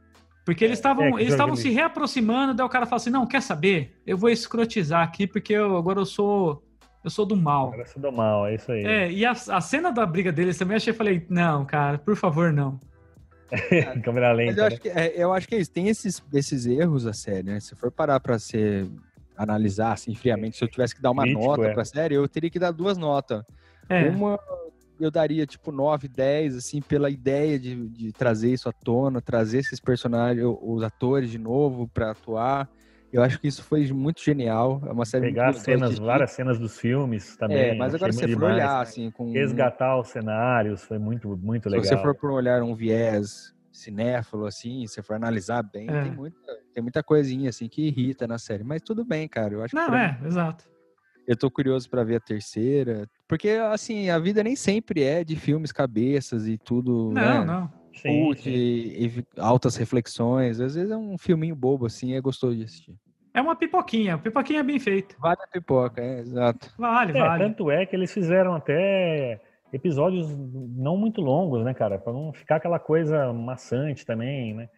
[0.45, 3.43] Porque eles estavam é eles estavam se reaproximando, daí o cara fala assim: não, quer
[3.43, 4.01] saber?
[4.07, 6.63] Eu vou escrotizar aqui, porque eu, agora eu sou.
[7.03, 7.69] Eu sou do mal.
[7.69, 8.85] Agora se do mal, é isso aí.
[8.85, 12.17] É, e a, a cena da briga deles também, eu achei, falei, não, cara, por
[12.17, 12.81] favor, não.
[14.03, 14.53] Câmera Mas lenta.
[14.53, 14.67] eu né?
[14.67, 15.71] acho que, é, eu acho que é isso.
[15.71, 17.61] Tem esses, esses erros a série, né?
[17.61, 18.87] Se for parar pra ser
[19.37, 21.73] analisar assim friamente, se eu tivesse que dar uma Crítico, nota é.
[21.75, 23.43] pra série, eu teria que dar duas notas.
[23.89, 24.39] É, Uma
[24.99, 29.59] eu daria tipo 9, 10, assim, pela ideia de, de trazer isso à tona, trazer
[29.59, 32.69] esses personagens, os atores de novo pra atuar.
[33.15, 34.83] Eu acho que isso foi muito genial.
[34.85, 37.59] É uma série Pegar cenas, várias cenas dos filmes também.
[37.71, 41.69] É, mas agora se você for olhar assim com Resgatar os cenários foi muito, muito
[41.69, 41.85] se legal.
[41.85, 46.03] você for por olhar um viés cinéfilo assim, se você for analisar bem, É.
[46.03, 46.37] tem muita
[46.75, 49.55] tem muita coisinha assim que irrita na série, mas tudo bem, cara.
[49.55, 50.65] Eu acho que não, mim- é, exato.
[51.25, 55.37] Eu tô curioso pra ver a terceira, porque assim, a vida nem sempre é de
[55.37, 57.45] filmes cabeças e tudo, Não, né?
[57.45, 57.73] não.
[57.95, 58.51] Sim, Cult sim.
[58.51, 60.59] e, e altas reflexões.
[60.61, 62.97] Às vezes é um filminho bobo assim, é gostoso de assistir.
[63.35, 65.17] É uma pipoquinha, pipoquinha bem feita.
[65.19, 66.73] Vale a pipoca, é, exato.
[66.79, 67.43] Vale, É, vale.
[67.45, 69.41] tanto é que eles fizeram até
[69.73, 70.29] episódios
[70.77, 71.99] não muito longos, né, cara?
[71.99, 74.69] Pra não ficar aquela coisa maçante também, né?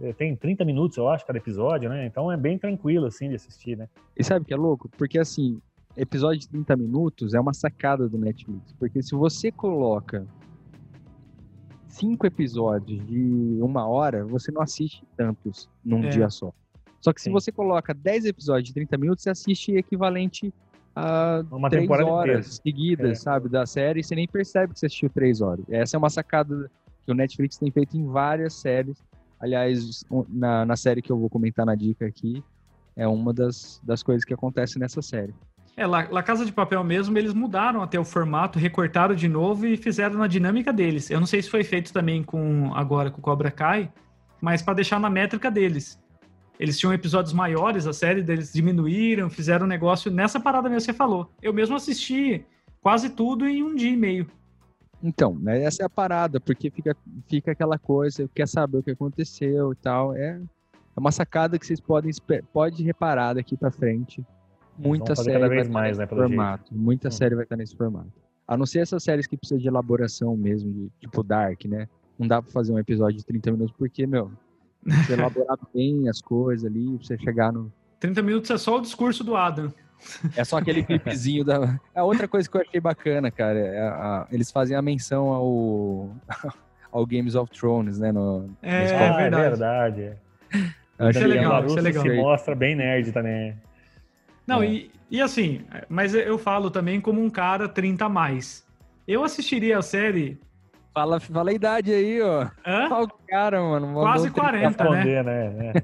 [0.00, 2.06] É, Tem 30 minutos, eu acho, cada episódio, né?
[2.06, 3.88] Então é bem tranquilo, assim, de assistir, né?
[4.16, 4.88] E sabe o que é louco?
[4.96, 5.60] Porque assim,
[5.96, 8.72] episódio de 30 minutos é uma sacada do Netflix.
[8.78, 10.24] Porque se você coloca
[11.88, 16.08] cinco episódios de uma hora, você não assiste tantos num É.
[16.10, 16.52] dia só.
[17.00, 17.32] Só que se Sim.
[17.32, 20.52] você coloca 10 episódios de 30 minutos, você assiste equivalente
[20.96, 22.42] a Uma três temporada horas inteira.
[22.42, 23.14] seguidas, É.
[23.14, 25.64] sabe, da série, e você nem percebe que você assistiu três horas.
[25.68, 26.70] Essa é uma sacada
[27.06, 28.96] que o Netflix tem feito em várias séries.
[29.40, 32.42] Aliás, na, na série que eu vou comentar na dica aqui,
[32.96, 35.32] é uma das, das coisas que acontece nessa série.
[35.76, 39.64] É, La, La Casa de Papel mesmo, eles mudaram até o formato, recortaram de novo
[39.64, 41.08] e fizeram na dinâmica deles.
[41.08, 43.88] Eu não sei se foi feito também com agora com o Cobra Kai,
[44.40, 45.96] mas para deixar na métrica deles.
[46.58, 50.92] Eles tinham episódios maiores, a série deles diminuíram, fizeram um negócio nessa parada mesmo que
[50.92, 51.30] você falou.
[51.40, 52.44] Eu mesmo assisti
[52.80, 54.26] quase tudo em um dia e meio.
[55.02, 56.96] Então, né, essa é a parada, porque fica,
[57.28, 60.12] fica aquela coisa, quer saber o que aconteceu e tal.
[60.16, 60.40] É,
[60.96, 62.10] é uma sacada que vocês podem
[62.52, 64.24] pode reparar daqui pra frente.
[64.76, 66.30] Muita série vai estar mais, nesse né, pelo jeito.
[66.36, 66.74] formato.
[66.74, 67.12] Muita Hum.
[67.12, 68.10] série vai estar nesse formato.
[68.46, 71.88] A não ser essas séries que precisam de elaboração mesmo, de, tipo Dark, né?
[72.18, 74.32] Não dá pra fazer um episódio de 30 minutos, porque, meu,
[74.88, 77.72] você elaborar bem as coisas ali, pra você chegar no.
[78.00, 79.72] 30 minutos é só o discurso do Adam.
[80.36, 81.78] É só aquele clipezinho da.
[81.94, 83.58] É outra coisa que eu achei bacana, cara.
[83.58, 86.10] é a- Eles fazem a menção ao.
[86.92, 88.12] ao Games of Thrones, né?
[88.12, 89.42] No, É, é ah, verdade.
[89.44, 90.02] é verdade.
[90.02, 90.16] é.
[90.98, 92.02] Achei é legal, isso é legal.
[92.02, 93.54] se mostra bem nerd também.
[94.46, 94.68] Não, É.
[94.70, 98.64] e, e assim, mas eu falo também como um cara 30 a mais.
[99.06, 100.38] Eu assistiria a série.
[100.98, 102.48] Fala, fala a idade aí, ó.
[102.66, 102.88] Hã?
[102.90, 103.92] Olha o cara, mano.
[103.94, 105.22] Quase um 40, Pra né?
[105.22, 105.72] né?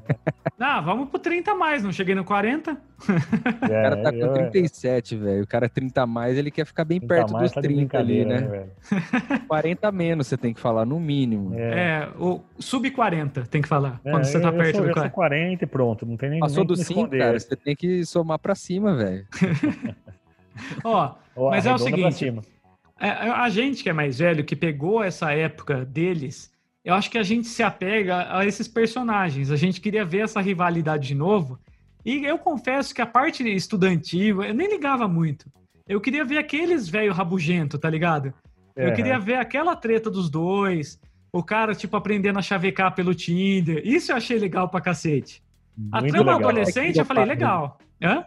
[0.59, 2.71] Ah, vamos pro 30 a mais, não cheguei no 40?
[2.71, 2.77] É,
[3.67, 5.43] O cara tá com eu- 37, velho.
[5.43, 7.99] O cara 30 a mais, ele quer ficar bem 30 perto dos tá de 30
[7.99, 8.39] ali, né?
[8.39, 8.71] velho?
[9.47, 11.55] 40 a menos você tem que falar, no mínimo.
[11.55, 11.61] É.
[12.05, 14.01] É, o sub 40, tem que falar.
[14.05, 15.15] É, quando você tá eu- perto sou, do eu sou 40.
[15.15, 17.19] 40 e pronto, não tem nem, Passou do que me 5, esconder.
[17.19, 19.27] cara, você tem que somar pra cima, velho.
[20.85, 21.15] Ó,
[21.51, 22.43] Mas é o seguinte, cima.
[22.43, 22.54] é,
[22.97, 26.53] a gente que é mais velho, que pegou essa época deles,
[26.85, 29.51] eu acho que a gente se apega a esses personagens.
[29.51, 31.59] A gente queria ver essa rivalidade de novo.
[32.05, 35.47] E eu confesso que a parte estudantil, eu nem ligava muito.
[35.89, 38.33] Eu queria ver aqueles velho rabugento, tá ligado?
[38.77, 41.01] Eu É, queria ver aquela treta dos dois.
[41.33, 43.83] o cara, tipo, aprendendo a chavecar pelo Tinder.
[43.85, 45.43] Isso eu achei legal pra cacete.
[45.91, 46.49] A Muito trama legal.
[46.51, 47.77] adolescente, eu falei, legal.
[48.01, 48.25] Hã?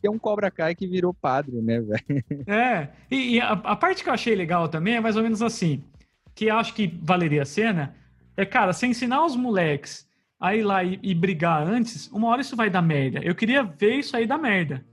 [0.00, 2.24] Tem um Cobra Kai que virou padre, né, velho?
[2.46, 5.42] É, e, e a, a parte que eu achei legal também é mais ou menos
[5.42, 5.82] assim,
[6.34, 7.94] que acho que valeria a cena,
[8.36, 10.06] é, cara, você ensinar os moleques
[10.40, 13.18] a ir lá e, e brigar antes, uma hora isso vai dar merda.
[13.24, 14.84] Eu queria ver isso aí dar merda.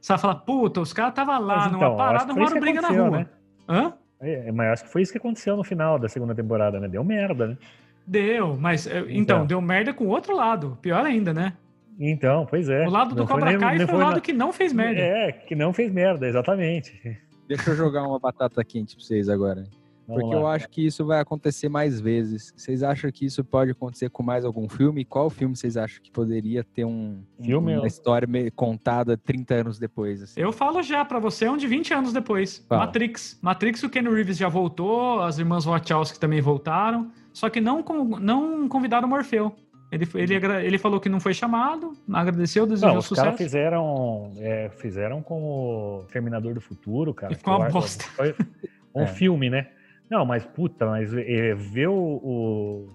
[0.00, 1.96] Você vai falar, puta, os caras estavam lá numa então, acho
[2.26, 3.10] parada, que briga na rua.
[3.10, 3.26] né?
[3.68, 3.92] Hã?
[4.20, 6.88] É, mas acho que foi isso que aconteceu no final da segunda temporada, né?
[6.88, 7.58] Deu merda, né?
[8.06, 9.46] Deu, mas é, então, Então.
[9.46, 10.78] deu merda com o outro lado.
[10.80, 11.52] Pior ainda, né?
[11.98, 12.86] Então, pois é.
[12.86, 14.32] o lado do Não foi Cobra nem- Kai nem foi o foi lado na- que
[14.32, 15.00] não fez merda.
[15.00, 17.18] É, que não fez merda, exatamente.
[17.48, 19.64] Deixa eu jogar uma batata quente pra vocês agora.
[20.06, 20.40] Vamos Porque lá.
[20.40, 22.54] eu acho que isso vai acontecer mais vezes.
[22.56, 25.02] Vocês acham que isso pode acontecer com mais algum filme?
[25.02, 28.26] E qual filme vocês acham que poderia ter um, Filme, uma eu- história
[28.56, 30.22] contada 30 anos depois?
[30.22, 30.40] assim?
[30.40, 32.64] Eu falo já pra você, é um de 20 anos depois.
[32.66, 32.86] Fala.
[32.86, 33.38] Matrix.
[33.42, 37.84] Matrix, o Ken Reeves já voltou, as irmãs Wachowski também voltaram, só que não,
[38.18, 39.54] não convidaram o Morfeu.
[39.90, 43.24] Ele, foi- ele, ele falou que não foi chamado, agradeceu, desejou Não, os sucesso.
[43.24, 47.32] caras fizeram, é, fizeram com o Terminador do Futuro, cara.
[47.32, 48.04] E ficou uma bosta.
[48.04, 48.34] Foi
[48.94, 49.06] um É.
[49.06, 49.68] filme, né?
[50.10, 52.88] Não, mas puta, mas é, ver o, o,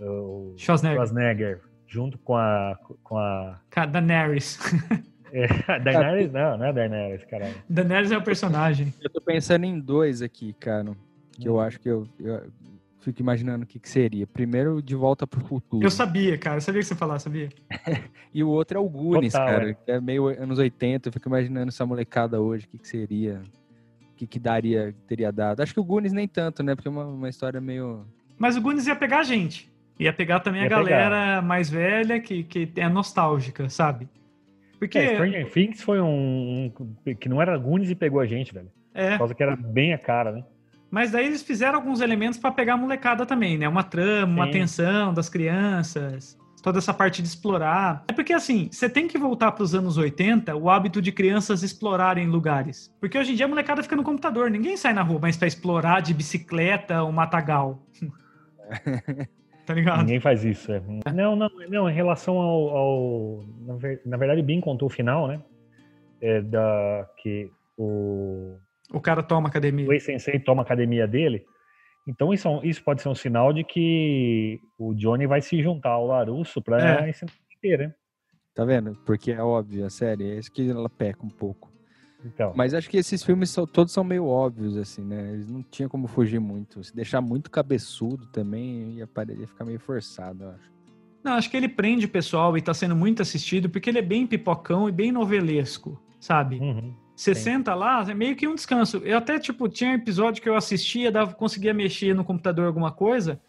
[0.00, 0.96] o Schwarzenegger.
[0.96, 2.78] Schwarzenegger junto com a.
[3.02, 4.58] Com a Ca- Daenerys.
[5.32, 7.54] é, Daenerys, não, não é Daenerys, caralho.
[7.68, 8.92] Daenerys é o personagem.
[9.02, 10.92] Eu tô pensando em dois aqui, cara.
[11.32, 12.42] Que eu acho que eu, eu
[13.04, 14.26] fico imaginando o que, que seria.
[14.26, 15.84] Primeiro, De Volta pro Futuro.
[15.84, 16.56] Eu sabia, cara.
[16.56, 17.48] Eu sabia que você falar, sabia?
[18.34, 19.70] E o outro é o Goonies, Total, cara.
[19.70, 19.74] é.
[19.74, 21.08] que É meio anos 80.
[21.08, 23.40] Eu fico imaginando essa molecada hoje, o que, que seria.
[24.12, 25.60] O que, que daria, teria dado.
[25.60, 26.74] Acho que o Goonies nem tanto, né?
[26.74, 28.04] Porque é uma, uma história meio.
[28.36, 29.72] Mas o Goonies ia pegar a gente.
[30.00, 34.08] Ia pegar também a Ia galera mais velha que, que é nostálgica, sabe?
[34.78, 34.98] Porque.
[34.98, 36.72] É, Stranger Things foi um,
[37.06, 38.70] um- que não era Goonies e pegou a gente, velho.
[38.92, 40.44] é, Por causa que era bem a cara, né?
[40.94, 43.68] Mas daí eles fizeram alguns elementos pra pegar a molecada também, né?
[43.68, 44.50] Uma trama, uma Sim.
[44.50, 48.04] atenção das crianças, toda essa parte de explorar.
[48.06, 52.28] É porque assim, você tem que voltar pros anos 80, o hábito de crianças explorarem
[52.28, 52.94] lugares.
[53.00, 55.48] Porque hoje em dia a molecada fica no computador, ninguém sai na rua, mas pra
[55.48, 57.82] explorar de bicicleta o matagal.
[59.66, 59.98] tá ligado?
[59.98, 60.70] Ninguém faz isso.
[60.72, 60.80] é.
[61.12, 61.90] Não, não, não.
[61.90, 65.40] Em relação ao, ao- na, ver- na verdade, o Bin contou o final, né?
[66.20, 68.56] É da que o
[68.92, 69.88] O cara toma academia.
[69.88, 71.44] o ex-sensei toma a academia dele.
[72.06, 75.90] Então isso, é isso pode ser um sinal de que o Johnny vai se juntar
[75.90, 77.08] ao Larusso para É.
[77.10, 77.32] ensinar
[77.78, 77.94] né?
[78.54, 78.94] Tá vendo?
[79.06, 80.30] Porque é óbvio, a série.
[80.30, 81.72] É isso que ela peca um pouco.
[82.24, 85.32] Então, Mas acho que esses filmes são- todos são meio óbvios, assim, né?
[85.32, 86.82] Eles não tinham como fugir muito.
[86.84, 89.08] Se deixar muito cabeçudo também, ia,
[89.38, 90.72] ia ficar meio forçado, eu acho.
[91.22, 94.02] Não, acho que ele prende o pessoal e tá sendo muito assistido porque ele é
[94.02, 96.58] bem pipocão e bem novelesco, sabe?
[96.60, 96.94] uhum.
[97.14, 97.42] Você Sim.
[97.42, 98.98] senta lá, é meio que um descanso.
[98.98, 102.90] Eu até, tipo, tinha um episódio que eu assistia, dava, conseguia mexer no computador alguma
[102.90, 103.40] coisa,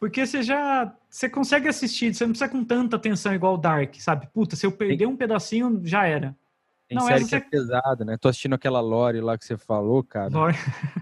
[0.00, 0.92] porque você já.
[1.10, 4.26] Você consegue assistir, você não precisa com tanta atenção igual o Dark, sabe?
[4.32, 6.34] Puta, se eu perder um pedacinho, já era.
[6.88, 8.16] Tem Não, série essa que é pesada, né?
[8.18, 10.30] Tô assistindo aquela Lore lá que você falou, cara.
[10.30, 10.56] Lore.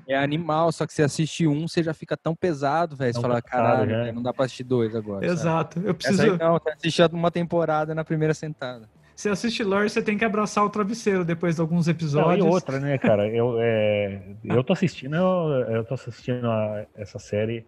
[0.06, 3.14] É animal, só que você assiste um, você já fica tão pesado, velho.
[3.14, 5.26] Você fala, caralho, velho, não dá pra assistir dois agora.
[5.26, 5.32] sabe?
[5.40, 5.78] Exato.
[5.78, 6.22] Eu Essa preciso.
[6.22, 8.88] aí não, você assiste uma temporada na primeira sentada.
[9.20, 12.42] Você assiste Lore, você tem que abraçar o travesseiro depois de alguns Não, episódios.
[12.46, 13.28] e outra, né, cara?
[13.28, 17.66] Eu, é, eu tô assistindo, eu, eu tô assistindo a- essa série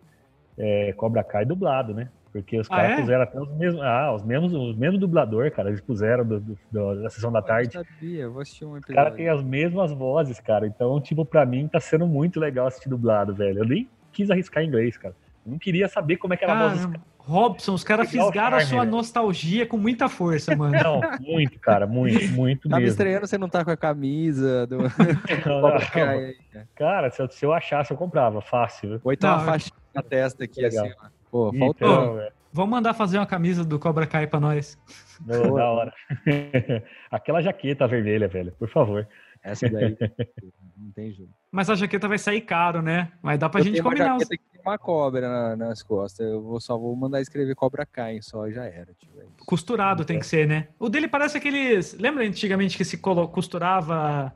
[0.57, 2.09] é, Cobra Kai dublado, né?
[2.33, 3.01] Porque os Ah, caras é?
[3.03, 6.59] puseram até os mesmos, ah, os mesmos, os mesmos dublador, cara, eles puseram do, do-
[6.71, 7.77] do- da sessão da tarde.
[7.77, 9.17] Eu sabia, eu vou assistir um Os caras episódio.
[9.19, 10.67] têm as mesmas vozes, cara.
[10.67, 13.59] Então, tipo, pra mim tá sendo muito legal assistir dublado, velho.
[13.59, 15.15] Eu nem quis arriscar inglês, cara.
[15.45, 17.05] Eu não queria saber como é que era a voz dos Caramba.
[17.25, 20.75] Robson, os caras fisgaram a sua nostalgia com muita força, mano.
[20.83, 22.93] Não, muito, cara, muito, muito Tá me mesmo.
[22.93, 24.79] estranhando você não tá com a camisa do
[25.47, 26.35] Não, não, cara.
[26.75, 28.89] Cara, se eu, se eu achasse, eu comprava, fácil.
[28.91, 29.01] viu?
[29.05, 30.85] Ou então uma faixa na testa aqui, Legal.
[30.87, 31.07] assim, ó.
[31.31, 31.89] Pô, Ih, faltou.
[31.89, 32.33] então, velho.
[32.53, 34.79] Vamos mandar fazer uma camisa do Cobra Kai pra nós.
[35.25, 35.93] Não, da hora.
[37.11, 39.09] Aquela jaqueta vermelha, velho, por favor.
[39.43, 39.97] Essa daí.
[40.77, 41.33] não tem jeito.
[41.51, 43.11] Mas a jaqueta vai sair caro, né?
[43.23, 44.17] Mas dá pra eu gente tenho uma combinar.
[44.17, 44.23] Os...
[44.23, 46.27] jaqueta que tem uma cobra na- nas costas.
[46.27, 48.93] Eu vou, só vou mandar escrever Cobra Kai, só já era.
[48.95, 49.25] Tipo, é.
[49.47, 50.69] Costurado tem que ser, né?
[50.79, 51.95] O dele parece aqueles.
[51.99, 54.33] Lembra antigamente que se colo- costurava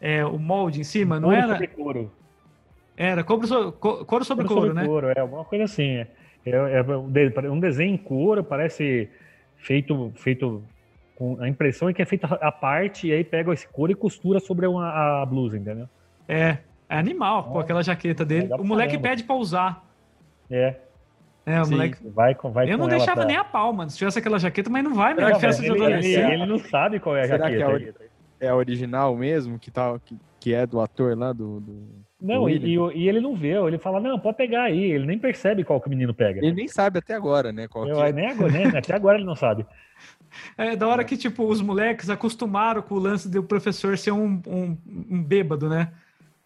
[0.00, 1.18] é, o molde em cima?
[1.20, 1.52] Não Couro era?
[1.52, 2.12] sobre couro.
[2.96, 3.72] Era couro, so...
[3.72, 4.88] co- couro sobre Couro couro, sobre né?
[4.88, 5.88] couro, é alguma coisa assim.
[5.96, 6.08] É,
[6.46, 9.08] é, é um de- desenho em couro, parece
[9.56, 10.62] feito, feito
[11.16, 13.94] com a impressão é que é feita a parte e aí pega esse couro e
[13.94, 15.88] costura sobre uma, a blusa, entendeu?
[16.26, 16.58] É.
[16.88, 18.42] É animal, Ó, aquela jaqueta dele.
[18.42, 19.08] legal O moleque caramba.
[19.10, 19.84] pede pra usar.
[20.50, 20.74] É,
[21.46, 21.70] É, o Sim.
[21.72, 21.96] moleque.
[22.08, 23.88] vai com vai Eu não com deixava pra- nem a pau, mano.
[23.90, 26.32] Se tivesse aquela jaqueta, mas não vai, É festa de ele, ele, adolescente.
[26.32, 27.70] ele não sabe qual é a Será que jaqueta.
[27.70, 28.09] é ainda.
[28.40, 31.60] É a original mesmo, que, tá, que, que é do ator lá do.
[31.60, 31.88] do
[32.20, 34.92] não, do e, e, e ele não vê, ele fala, não, pode pegar aí.
[34.92, 36.38] Ele nem percebe qual que o menino pega.
[36.38, 37.68] Ele nem sabe até agora, né?
[37.68, 38.12] Qual que Eu, é.
[38.12, 38.64] nem agora, né?
[38.76, 39.66] Até agora ele não sabe.
[40.56, 44.40] É da hora que, tipo, os moleques acostumaram com o lance do professor ser um,
[44.46, 44.78] um,
[45.10, 45.92] um bêbado, né?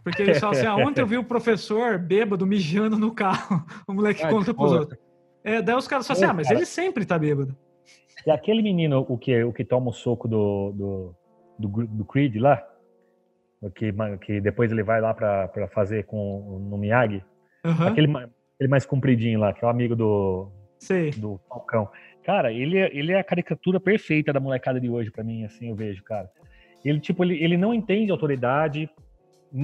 [0.02, 3.64] Porque eles falam assim, ah, ontem eu vi o professor bêbado mijando no carro.
[3.88, 4.80] O moleque Ah, conta pros boa.
[4.80, 4.98] outros.
[5.42, 6.58] É, daí os caras falam assim, ah, mas cara.
[6.58, 7.56] ele sempre tá bêbado.
[8.26, 11.14] E aquele menino, o que, o que toma o soco do, do,
[11.58, 12.62] do, do Creed lá,
[13.74, 17.22] que, que depois ele vai lá pra, pra fazer com, no Miyagi,
[17.64, 18.12] Aham, aquele,
[18.56, 21.10] aquele mais compridinho lá, que é o amigo do, sei.
[21.12, 21.88] do Falcão.
[22.24, 25.68] Cara, ele, é- ele é a caricatura perfeita da molecada de hoje pra mim, assim,
[25.70, 26.30] eu vejo, cara.
[26.84, 28.88] Ele, tipo, ele, ele não entende autoridade,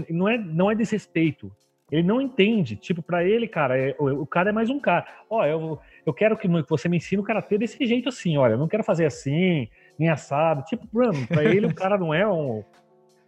[0.09, 1.53] não é, não é desrespeito.
[1.91, 2.77] Ele não entende.
[2.77, 5.05] Tipo, pra ele, cara, é- o, o cara é mais um cara.
[5.29, 8.59] Ó, eu, eu quero que você me ensine o karatê desse jeito assim, olha, eu
[8.59, 9.69] não quero fazer assim,
[10.01, 10.65] nem assado.
[10.65, 12.65] Tipo, mano, pra ele o cara não é um...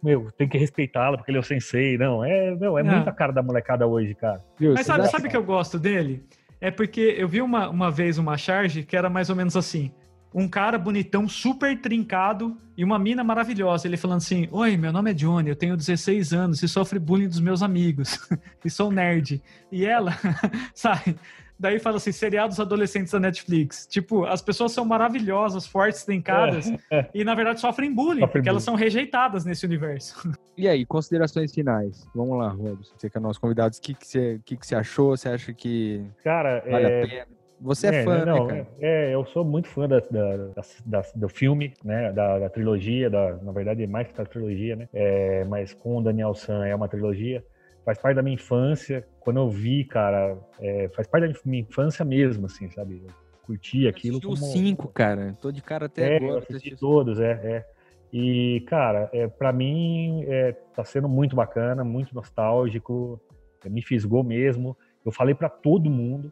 [0.01, 1.97] Meu, tem que respeitá-lo porque ele é o sensei.
[1.97, 2.95] Não, é, meu, é Não.
[2.95, 4.43] muito a cara da molecada hoje, cara.
[4.59, 4.73] Viu?
[4.73, 6.25] Mas sabe, sabe que eu gosto dele?
[6.59, 9.93] É porque eu vi uma, uma vez uma charge que era mais ou menos assim.
[10.33, 13.87] Um cara bonitão, super trincado e uma mina maravilhosa.
[13.87, 17.27] Ele falando assim: Oi, meu nome é Johnny, eu tenho 16 anos e sofre bullying
[17.27, 18.27] dos meus amigos.
[18.65, 19.41] e sou nerd.
[19.71, 20.17] E ela,
[20.73, 21.15] sabe?
[21.59, 23.85] Daí fala assim: seriados adolescentes da Netflix.
[23.87, 26.71] Tipo, as pessoas são maravilhosas, fortes, trincadas
[27.13, 28.77] e na verdade sofrem bullying, Sofrem porque elas bullying.
[28.77, 30.15] são rejeitadas nesse universo.
[30.55, 32.07] E aí, considerações finais?
[32.13, 32.93] Vamos lá, Robson.
[32.95, 33.75] Você que é nosso convidado.
[33.75, 35.17] O que, que, você, o que, que você achou?
[35.17, 37.25] Você acha que Cara, vale é, a pena?
[37.59, 38.67] Você é, fã, não, né, cara?
[38.79, 42.11] É, eu sou muito fã da, da- da- da- do filme, né?
[42.11, 44.87] Da, da trilogia, da, na verdade, mais que da trilogia, né?
[44.93, 47.43] É, mas com o Daniel San é uma trilogia.
[47.85, 49.05] Faz parte da minha infância.
[49.19, 53.01] Quando eu vi, cara, é, faz parte da minha infância mesmo, assim, sabe?
[53.05, 53.11] Eu
[53.41, 54.17] curti aquilo.
[54.17, 55.35] Assisti os como- cinco, cara.
[55.41, 56.31] Tô de cara até é, agora.
[56.33, 57.65] eu assisti todos, é, é.
[58.11, 63.19] E, cara, é, para mim é, tá sendo muito bacana, muito nostálgico,
[63.65, 64.77] é, me fisgou mesmo.
[65.05, 66.31] Eu falei pra todo mundo,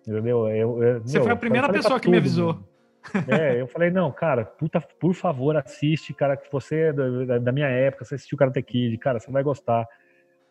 [0.00, 0.48] entendeu?
[0.48, 2.54] Eu, eu- Você meu, foi a eu primeira falei pessoa que me avisou.
[2.54, 2.70] mundo.
[3.28, 7.38] É, eu falei, não, cara, puta, por favor, assiste, cara, que você é da, da-
[7.38, 9.86] da minha época, você assistiu Karate Kid, cara, você vai gostar.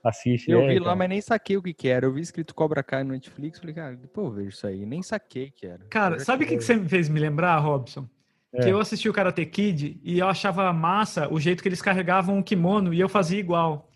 [0.04, 0.50] Assiste.
[0.50, 0.86] Eu é, vi cara.
[0.90, 2.06] lá, mas nem saquei o que que era.
[2.06, 3.60] Eu vi escrito Cobra Kai no Netflix.
[3.60, 4.86] Falei, cara, depois eu vejo isso aí.
[4.86, 5.80] Nem saquei que era.
[5.90, 8.08] Cara, já sabe o que, que você me fez me lembrar, Robson?
[8.54, 8.64] É.
[8.64, 12.40] Que eu assisti o Karate Kid e eu achava massa o jeito que eles carregavam
[12.40, 13.90] o kimono e eu fazia igual.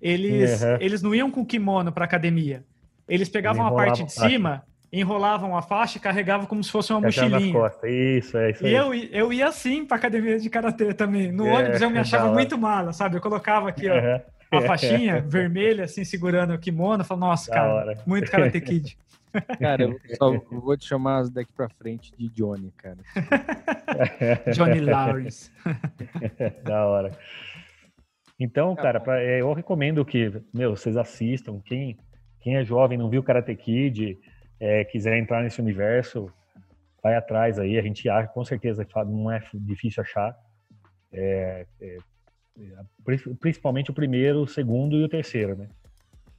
[0.00, 0.76] Eles, Uhum.
[0.80, 2.64] eles não iam com o kimono pra academia.
[3.08, 4.28] Eles pegavam a parte de faixa.
[4.30, 7.52] cima, enrolavam a faixa e carregavam como se fosse uma mochilinha.
[7.84, 8.74] Isso, é isso E aí.
[8.74, 11.30] eu, eu ia assim pra academia de karatê também.
[11.30, 13.16] No É, ônibus eu me achava muito mala, sabe?
[13.16, 14.20] Eu colocava aqui, ó, Uhum.
[14.50, 17.04] A faixinha vermelha, assim, segurando o kimono.
[17.04, 17.98] Falava, nossa, Da cara, hora.
[18.06, 18.98] muito Karate Kid.
[19.60, 22.98] Cara, eu só vou te chamar daqui pra frente de Johnny, cara.
[24.52, 25.50] Johnny Lawrence.
[26.64, 27.10] da hora.
[28.38, 31.60] Então, Tá cara, pra- é, eu recomendo que, meu, vocês assistam.
[31.64, 31.98] Quem,
[32.40, 34.18] quem é jovem, não viu Karate Kid,
[34.58, 36.32] é, quiser entrar nesse universo,
[37.02, 37.78] vai atrás aí.
[37.78, 40.34] A gente acha, com certeza, não é difícil achar.
[41.12, 41.96] É, é, é,
[43.40, 45.68] principalmente o primeiro, o segundo e o terceiro, né?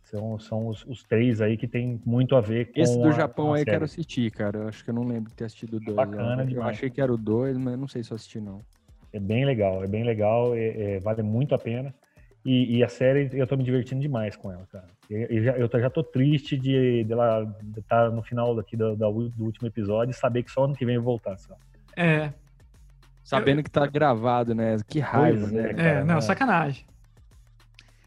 [0.03, 3.11] São, são os, os três aí que tem muito a ver com Esse do a-
[3.13, 3.71] Japão com a aí eu série.
[3.75, 4.59] quero assistir, cara.
[4.59, 5.95] Eu acho que eu não lembro de ter assistido o dois.
[5.95, 6.43] Bacana.
[6.43, 6.75] Eu demais.
[6.75, 8.61] achei que era o dois, mas não sei se eu assisti, não.
[9.13, 11.93] É bem legal, é bem legal, é- é, vale muito a pena.
[12.43, 14.87] E, e a série, eu tô me divertindo demais com ela, cara.
[15.09, 18.95] Eu, eu já, eu tô- já tô triste de dela estar no final daqui do,
[18.95, 19.05] do
[19.39, 21.55] último episódio e saber que só ano que vem eu voltar, só.
[21.95, 22.33] É,
[23.31, 24.75] Sabendo que tá gravado, né?
[24.85, 25.69] Que raiva, Pois é, né?
[25.69, 26.21] É, cara, não, né?
[26.21, 26.85] sacanagem.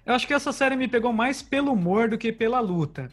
[0.05, 3.09] Eu acho que essa série me pegou mais pelo humor do que pela luta.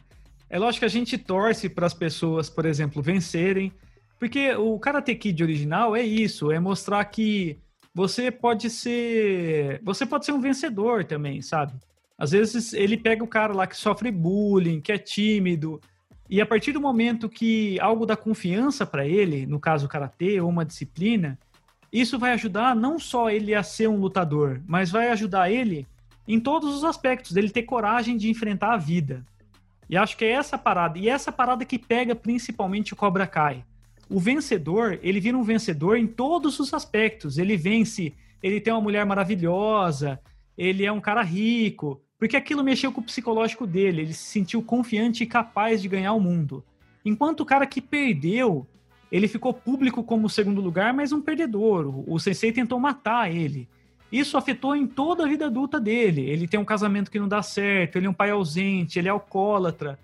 [0.50, 3.72] É lógico que a gente torce para as pessoas, por exemplo, vencerem,
[4.20, 7.58] porque o Karate Kid original é isso, é mostrar que
[7.96, 11.74] você pode ser, você pode ser um vencedor também, sabe?
[12.18, 15.80] Às vezes ele pega o cara lá que sofre bullying, que é tímido,
[16.30, 20.42] e a partir do momento que algo dá confiança para ele, no caso o karatê
[20.42, 21.40] ou uma disciplina,
[21.92, 25.86] isso vai ajudar não só ele a ser um lutador, mas vai ajudar ele
[26.28, 29.26] em todos os aspectos, dele ter coragem de enfrentar a vida.
[29.90, 33.66] E acho que é essa parada, e essa parada que pega principalmente o Cobra Kai.
[34.10, 37.38] O vencedor, ele vira um vencedor em todos os aspectos.
[37.38, 40.20] Ele vence, ele tem uma mulher maravilhosa,
[40.58, 44.62] ele é um cara rico, porque aquilo mexeu com o psicológico dele, ele se sentiu
[44.62, 46.64] confiante e capaz de ganhar o mundo.
[47.04, 48.68] Enquanto o cara que perdeu,
[49.12, 51.94] ele ficou público como segundo lugar, mas um perdedor.
[52.10, 53.68] O- sensei tentou matar ele.
[54.12, 56.22] Isso afetou em toda a vida adulta dele.
[56.22, 59.12] Ele tem um casamento que não dá certo, ele é um pai ausente, ele é
[59.12, 60.00] alcoólatra.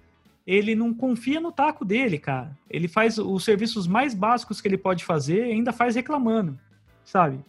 [0.46, 2.58] Ele não confia no taco dele, cara.
[2.70, 6.58] Ele faz os serviços mais básicos que ele pode fazer e ainda faz reclamando,
[7.04, 7.40] sabe?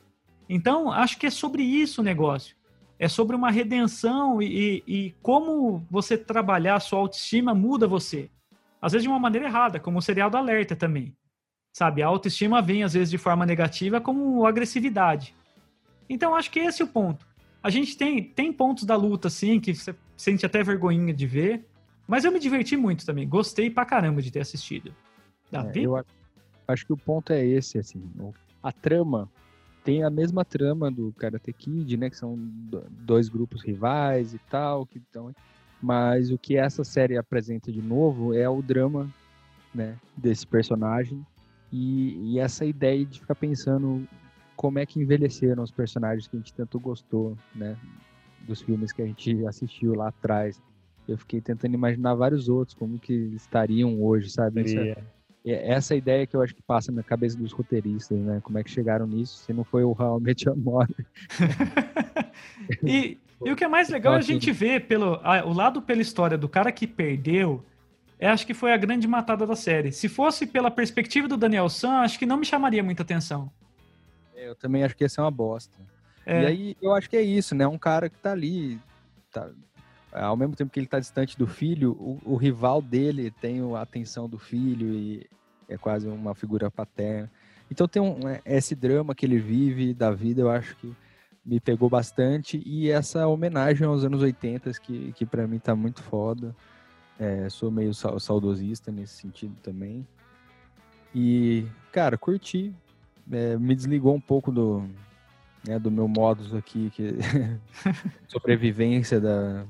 [0.49, 2.57] Então, acho que é sobre isso o negócio.
[2.99, 8.29] É sobre uma redenção e, e como você trabalhar a sua autoestima muda você.
[8.83, 11.15] Às vezes de uma maneira errada, como o serial do alerta também.
[11.73, 15.35] Sabe, a autoestima vem às vezes de forma negativa como agressividade.
[16.09, 17.27] Então, acho que esse é o ponto.
[17.63, 21.67] A gente tem, tem pontos da luta, assim, que você sente até vergonhinha de ver,
[22.07, 23.29] mas eu me diverti muito também.
[23.29, 24.95] Gostei pra caramba de ter assistido.
[25.51, 25.81] Davi?
[25.81, 26.05] É, eu
[26.67, 28.03] acho que o ponto é esse, assim.
[28.63, 29.31] A trama
[29.85, 32.11] tem a mesma trama do Karate Kid, né?
[32.11, 32.37] Que são
[32.91, 35.35] dois grupos rivais e tal, que estão.
[35.83, 39.09] Mas o que essa série apresenta de novo é o drama,
[39.75, 39.97] né?
[40.17, 41.25] Desse personagem
[41.73, 44.07] e, e essa ideia de ficar pensando
[44.57, 47.77] como é que envelheceram os personagens que a gente tanto gostou, né?
[48.47, 50.61] Dos filmes que a gente assistiu lá atrás.
[51.07, 54.63] Eu fiquei tentando imaginar vários outros, como que estariam hoje, sabe?
[54.63, 58.41] Isso é, essa ideia que eu acho que passa na cabeça dos roteiristas, né?
[58.43, 61.07] Como é que chegaram nisso, se não foi o How I Met Your Mother.
[62.83, 65.81] e, e, o que é mais legal é a gente ver pelo, a, o lado
[65.81, 67.65] pela história do cara que perdeu,
[68.19, 69.93] é, acho que foi a grande matada da série.
[69.93, 73.51] Se fosse pela perspectiva do Daniel San, acho que não me chamaria muita atenção.
[74.35, 75.79] É, eu também acho que ia ser uma bosta.
[76.27, 76.43] É.
[76.43, 77.67] E aí eu acho que é isso, né?
[77.67, 78.81] Um cara que tá ali,
[79.33, 79.49] tá,
[80.13, 83.81] ao mesmo tempo que ele está distante do filho, o, o, rival dele tem a
[83.81, 85.27] atenção do filho e
[85.69, 87.31] é quase uma figura paterna.
[87.71, 90.93] Então tem um, é, esse drama que ele vive da vida, eu acho que
[91.45, 96.03] me pegou bastante e essa homenagem aos anos 80 que, que para mim tá muito
[96.03, 96.55] foda.
[97.19, 100.07] É, sou meio saudosista nesse sentido também.
[101.15, 102.73] E, cara, curti.
[103.31, 104.89] É, me desligou um pouco do,
[105.67, 107.15] né, do meu modus aqui, que
[108.27, 109.67] sobrevivência da,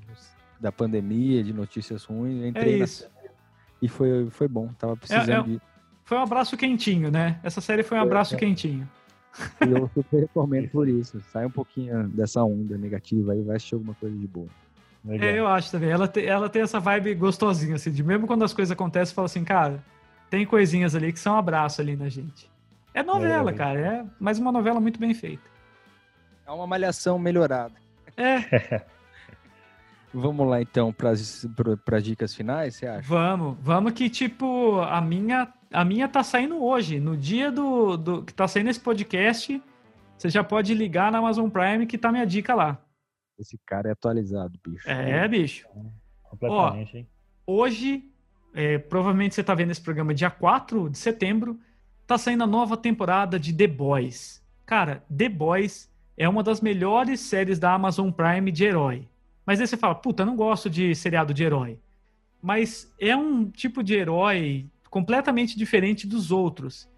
[0.61, 2.41] da pandemia, de notícias ruins.
[2.41, 3.05] Eu entrei é isso.
[3.05, 3.31] Na...
[3.83, 5.61] e foi, foi bom, tava precisando é, é, de...
[6.05, 7.41] Foi um abraço quentinho, né?
[7.43, 8.89] Essa série foi um abraço é, quentinho.
[9.67, 11.21] E eu super recomendo por isso.
[11.33, 14.49] Sai um pouquinho dessa onda negativa aí, vai assistir alguma coisa de boa.
[15.07, 15.91] É, eu acho também.
[15.91, 19.27] Ela, te, ela tem essa vibe gostosinha, assim, de mesmo quando as coisas acontecem, fala
[19.27, 19.83] assim, cara,
[20.29, 22.51] tem coisinhas ali que são um abraço ali na gente.
[22.93, 25.43] É novela, é, cara, é mais uma novela muito bem feita.
[26.47, 27.75] É uma malhação melhorada.
[28.17, 28.83] É.
[30.13, 33.07] Vamos lá então para as dicas finais, você acha?
[33.07, 38.23] Vamos, vamos que tipo a minha a minha tá saindo hoje, no dia do, do
[38.23, 39.63] que tá saindo esse podcast,
[40.17, 42.79] você já pode ligar na Amazon Prime que tá minha dica lá.
[43.39, 44.89] Esse cara é atualizado, bicho.
[44.89, 45.67] É, bicho.
[46.25, 47.09] Completamente, Ó, hein?
[47.47, 48.05] Hoje,
[48.53, 51.59] é, provavelmente você tá vendo esse programa dia 4 de setembro,
[52.07, 54.43] tá saindo a nova temporada de The Boys.
[54.67, 59.09] Cara, The Boys é uma das melhores séries da Amazon Prime de herói.
[59.47, 61.79] Mas aí você fala, puta, não gosto de seriado de herói.
[62.43, 66.89] Mas é um tipo de herói completamente diferente dos outros.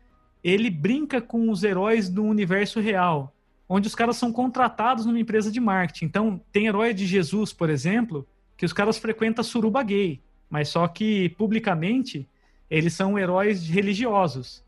[0.42, 3.32] Ele brinca com os heróis do universo real,
[3.70, 6.05] onde os caras são contratados numa empresa de marketing.
[6.05, 8.26] Então, tem herói de Jesus, por exemplo,
[8.56, 10.20] que os caras frequentam suruba gay,
[10.51, 12.28] mas só que publicamente
[12.68, 14.62] eles são heróis religiosos.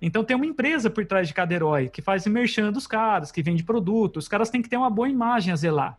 [0.00, 3.42] Então tem uma empresa por trás de cada herói que faz merchan dos caras, que
[3.42, 4.24] vende produtos.
[4.24, 5.96] Os caras têm que ter uma boa imagem a zelar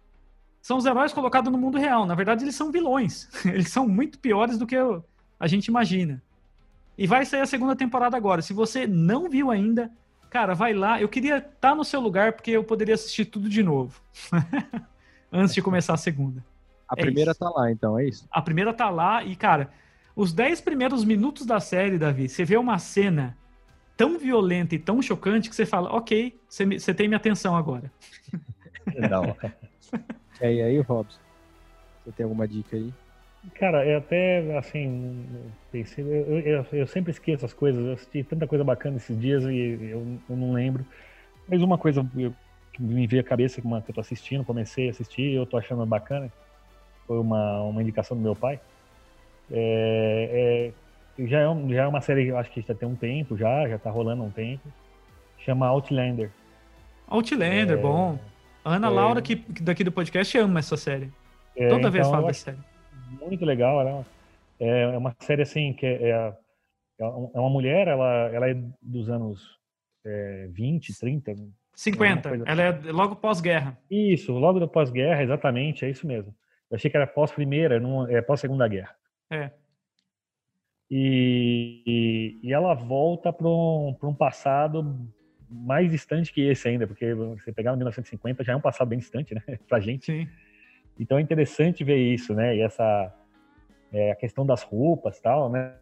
[0.63, 2.05] são os heróis colocados no mundo real.
[2.05, 3.27] Na verdade, eles são vilões.
[3.45, 4.77] Eles são muito piores do que
[5.37, 6.23] a gente imagina.
[6.97, 8.41] E vai sair a segunda temporada agora.
[8.41, 9.91] Se você não viu ainda,
[10.33, 10.99] cara, vai lá.
[10.99, 14.01] Eu queria estar tá no seu lugar porque eu poderia assistir tudo de novo.
[15.31, 16.43] Antes de começar a segunda.
[16.89, 17.39] A é primeira isso.
[17.39, 18.27] tá lá, então, é isso?
[18.31, 19.69] A primeira tá lá e, cara,
[20.15, 23.37] os dez primeiros minutos da série, Davi, você vê uma cena
[23.95, 27.91] tão violenta e tão chocante que você fala, ok, você, você tem minha atenção agora.
[29.11, 29.35] Não.
[30.41, 31.19] É, e aí, Robson?
[32.03, 32.91] Você tem alguma dica aí?
[33.55, 35.25] Cara, eu até, assim,
[35.71, 39.43] pensei, eu, eu, eu, sempre esqueço as coisas, eu assisti tanta coisa bacana esses dias
[39.43, 40.85] e eu, eu não lembro.
[41.47, 42.05] Mas uma coisa
[42.71, 45.85] que me veio à cabeça, que eu tô assistindo, comecei a assistir, eu tô achando
[45.85, 46.31] bacana,
[47.05, 48.59] foi uma, uma indicação do meu pai.
[49.51, 50.71] É,
[51.19, 53.37] é, já, é, já é uma série que eu acho que já tem um tempo,
[53.37, 54.67] já, já tá rolando um tempo.
[55.39, 56.31] Chama Outlander.
[57.07, 58.17] Outlander, é, bom.
[58.63, 58.89] A Ana é...
[58.89, 61.11] Laura, que, daqui do podcast, ama essa série.
[61.55, 62.72] É, Toda então, vez fala dessa série.
[63.21, 64.05] Muito legal, né?
[64.59, 66.33] É uma série assim que é, é,
[66.99, 69.59] é uma mulher, ela, ela é dos anos
[70.05, 71.35] é, 20, 30.
[71.75, 72.29] 50.
[72.45, 72.87] Ela assim.
[72.87, 73.77] é logo pós-guerra.
[73.89, 76.33] Isso, logo pós-guerra, exatamente, é isso mesmo.
[76.69, 78.95] Eu achei que era pós-primeira, é pós-segunda guerra.
[79.29, 79.51] É.
[80.89, 84.95] E, e, e, ela volta para um, um passado
[85.49, 89.33] mais distante que esse ainda, porque você pegar 1950 já é um passado bem distante,
[89.33, 90.05] né, pra gente.
[90.05, 90.27] Sim.
[90.99, 93.13] Então é interessante ver isso, né, e essa
[93.91, 95.73] é, a questão das roupas tal, né.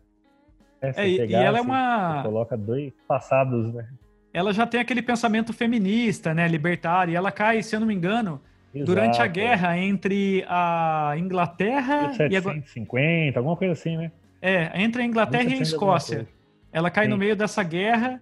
[0.81, 2.23] É, e, pegar, e ela é uma...
[2.23, 3.88] coloca dois passados, né.
[4.33, 7.93] ela já tem aquele pensamento feminista, né, libertário, e ela cai, se eu não me
[7.93, 8.41] engano,
[8.73, 8.85] Exato.
[8.85, 13.39] durante a guerra entre a Inglaterra 1750, e a...
[13.39, 14.11] alguma coisa assim, né?
[14.41, 16.27] É, entre a Inglaterra e a Escócia.
[16.73, 17.11] Ela cai Sim.
[17.11, 18.19] no meio dessa guerra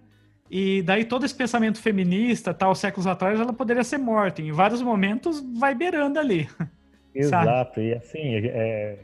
[0.50, 4.42] e daí todo esse pensamento feminista, tal, séculos atrás, ela poderia ser morta.
[4.42, 6.48] Em vários momentos vai beirando ali.
[7.14, 7.88] Exato, sabe?
[7.88, 8.98] e assim, é,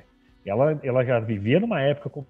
[0.44, 2.24] ela, ela já vivia numa época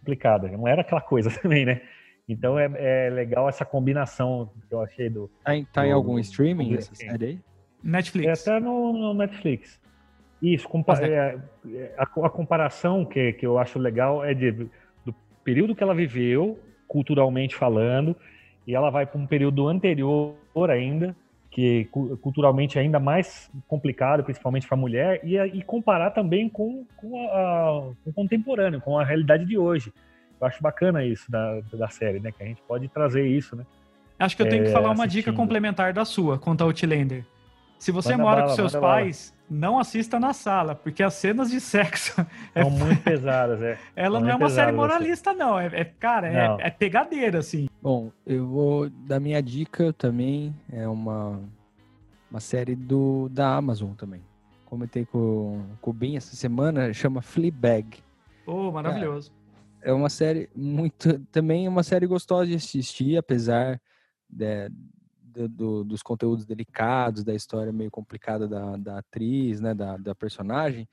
[0.00, 1.80] complicada, não era aquela coisa também, né?
[2.28, 2.70] Então é,
[3.06, 5.30] é legal essa combinação que eu achei do.
[5.44, 7.38] Tá em, tá do, em algum streaming essa série aí?
[7.82, 8.46] Netflix.
[8.46, 9.80] É até no, no Netflix.
[10.40, 11.38] Isso, compa é,
[11.72, 14.50] é, a, a, comparação que, que eu acho legal é de,
[15.04, 15.14] do
[15.44, 16.58] período que ela viveu,
[16.88, 18.16] culturalmente falando,
[18.66, 20.34] e ela vai para um período anterior
[20.68, 21.14] ainda,
[21.52, 21.84] que
[22.22, 27.28] culturalmente é ainda mais complicado, principalmente para a mulher, e, e, comparar também com, com,
[27.28, 29.92] a, com, o contemporâneo, com a realidade de hoje.
[30.40, 32.32] Eu acho bacana isso da, da série, né?
[32.32, 33.66] Que a gente pode trazer isso, né?
[34.18, 37.22] Acho que eu tenho é, que falar uma dica complementar da sua quanto ao Outlander.
[37.82, 39.60] Se você manda mora bala, com seus pais, bala.
[39.60, 42.14] não assista na sala, porque as cenas de sexo
[42.54, 43.76] é são muito pesadas, é.
[43.96, 45.58] Ela são não é uma série moralista, não.
[45.58, 47.68] É, é cara, é, é, pegadeira, assim.
[47.82, 50.54] Bom, eu vou dar minha dica também.
[50.70, 51.40] É uma,
[52.30, 54.22] uma série do, da Amazon também.
[54.64, 57.98] Comentei com, com o Ben essa semana, chama Fleabag.
[58.46, 59.32] Oh, maravilhoso.
[59.82, 61.18] É, é uma série muito.
[61.32, 63.80] Também é uma série gostosa de assistir, apesar
[64.30, 64.70] de,
[65.32, 70.14] do, do, dos conteúdos delicados, da história meio complicada da, da atriz, né, da, da
[70.14, 70.88] personagem,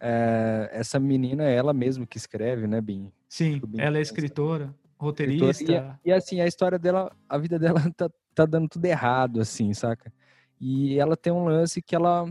[0.00, 3.10] é, essa menina é ela mesma que escreve, né, Bim?
[3.28, 5.50] Sim, ela é escritora, roteirista.
[5.50, 9.40] Escritora, e, e, assim, a história dela, a vida dela tá, tá dando tudo errado,
[9.40, 10.12] assim, saca?
[10.60, 12.26] E ela tem um lance que ela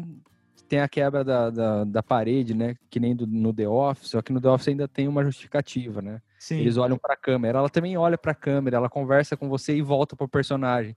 [0.67, 2.75] tem a quebra da, da, da, parede, né?
[2.89, 6.01] Que nem do, no The Office, só que no The Office ainda tem uma justificativa,
[6.01, 6.21] né?
[6.39, 6.59] Sim.
[6.59, 9.75] Eles olham para a câmera, ela também olha para a câmera, ela conversa com você
[9.75, 10.95] e volta pro personagem.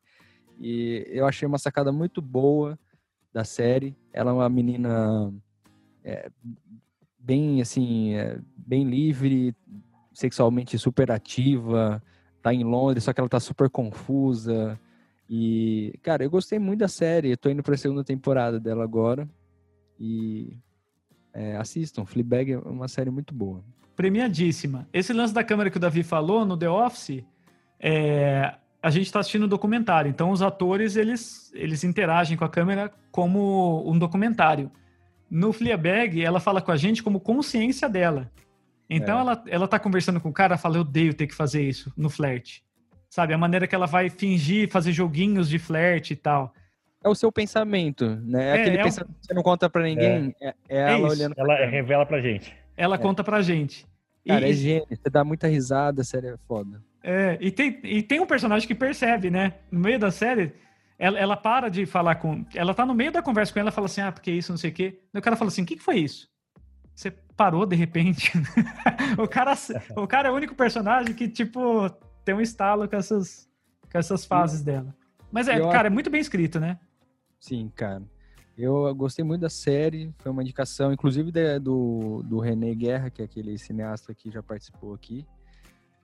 [0.58, 2.78] E eu achei uma sacada muito boa
[3.32, 3.96] da série.
[4.12, 5.32] Ela é uma menina
[6.02, 6.30] é,
[7.18, 9.54] bem assim, é, bem livre,
[10.14, 12.02] sexualmente super ativa,
[12.42, 14.78] tá em Londres, só que ela tá super confusa.
[15.28, 17.30] E, cara, eu gostei muito da série.
[17.30, 19.28] Eu tô indo pra segunda temporada dela agora.
[19.98, 20.56] E
[21.32, 22.04] é, assistam.
[22.06, 23.62] Fleabag é uma série muito boa.
[23.96, 24.88] Premiadíssima.
[24.92, 27.24] Esse lance da câmera que o Davi falou no The Office,
[27.80, 30.08] é, a gente está assistindo um documentário.
[30.08, 34.70] Então, os atores, eles, eles interagem com a câmera como um documentário.
[35.30, 38.30] No Fleabag, ela fala com a gente como consciência dela.
[38.88, 39.20] Então, é.
[39.20, 42.08] ela, ela tá conversando com o cara, fala, eu odeio ter que fazer isso no
[42.08, 42.64] flerte.
[43.10, 43.34] Sabe?
[43.34, 46.52] A maneira que ela vai fingir, fazer joguinhos de flerte e tal.
[47.02, 48.48] É o seu pensamento, né?
[48.48, 49.20] É, Aquele é pensamento um...
[49.20, 50.34] que você não conta para ninguém.
[50.40, 51.34] É, é, é ela olhando.
[51.36, 52.54] Ela revela pra gente.
[52.76, 52.98] Ela é.
[52.98, 53.86] conta pra gente.
[54.26, 54.50] Cara, e...
[54.50, 54.86] é gênio.
[54.90, 56.82] Você dá muita risada, a série é foda.
[57.08, 59.54] É, e tem, e tem um personagem que percebe, né?
[59.70, 60.52] No meio da série,
[60.98, 62.44] ela, ela para de falar com.
[62.52, 64.58] Ela tá no meio da conversa com ela e fala assim: ah, porque isso, não
[64.58, 65.00] sei o quê.
[65.14, 66.28] E o cara fala assim: o que, que foi isso?
[66.96, 68.32] Você parou de repente.
[69.16, 69.54] o, cara,
[69.96, 71.88] o cara é o único personagem que, tipo,
[72.24, 73.48] tem um estalo com essas,
[73.88, 74.92] com essas fases dela.
[75.30, 76.76] Mas é, eu cara, é muito bem escrito, né?
[77.38, 78.02] Sim, cara.
[78.58, 81.30] Eu gostei muito da série, foi uma indicação, inclusive
[81.60, 85.24] do, do René Guerra, que é aquele cineasta que já participou aqui.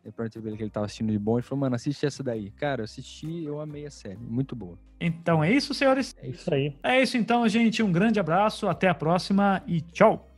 [0.05, 2.25] Eu perguntei pra ele que ele tava assistindo de bom e falou, mano, assiste essa
[2.25, 2.51] daí.
[2.51, 4.17] Cara, eu assisti, eu amei a série.
[4.17, 4.77] Muito boa.
[5.01, 6.15] Então é isso, senhores?
[6.19, 6.77] É isso aí.
[6.83, 7.83] É isso então, gente.
[7.83, 10.29] Um grande abraço, até a próxima e tchau.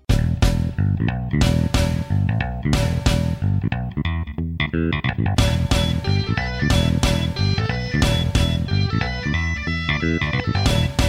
[10.04, 11.00] Thank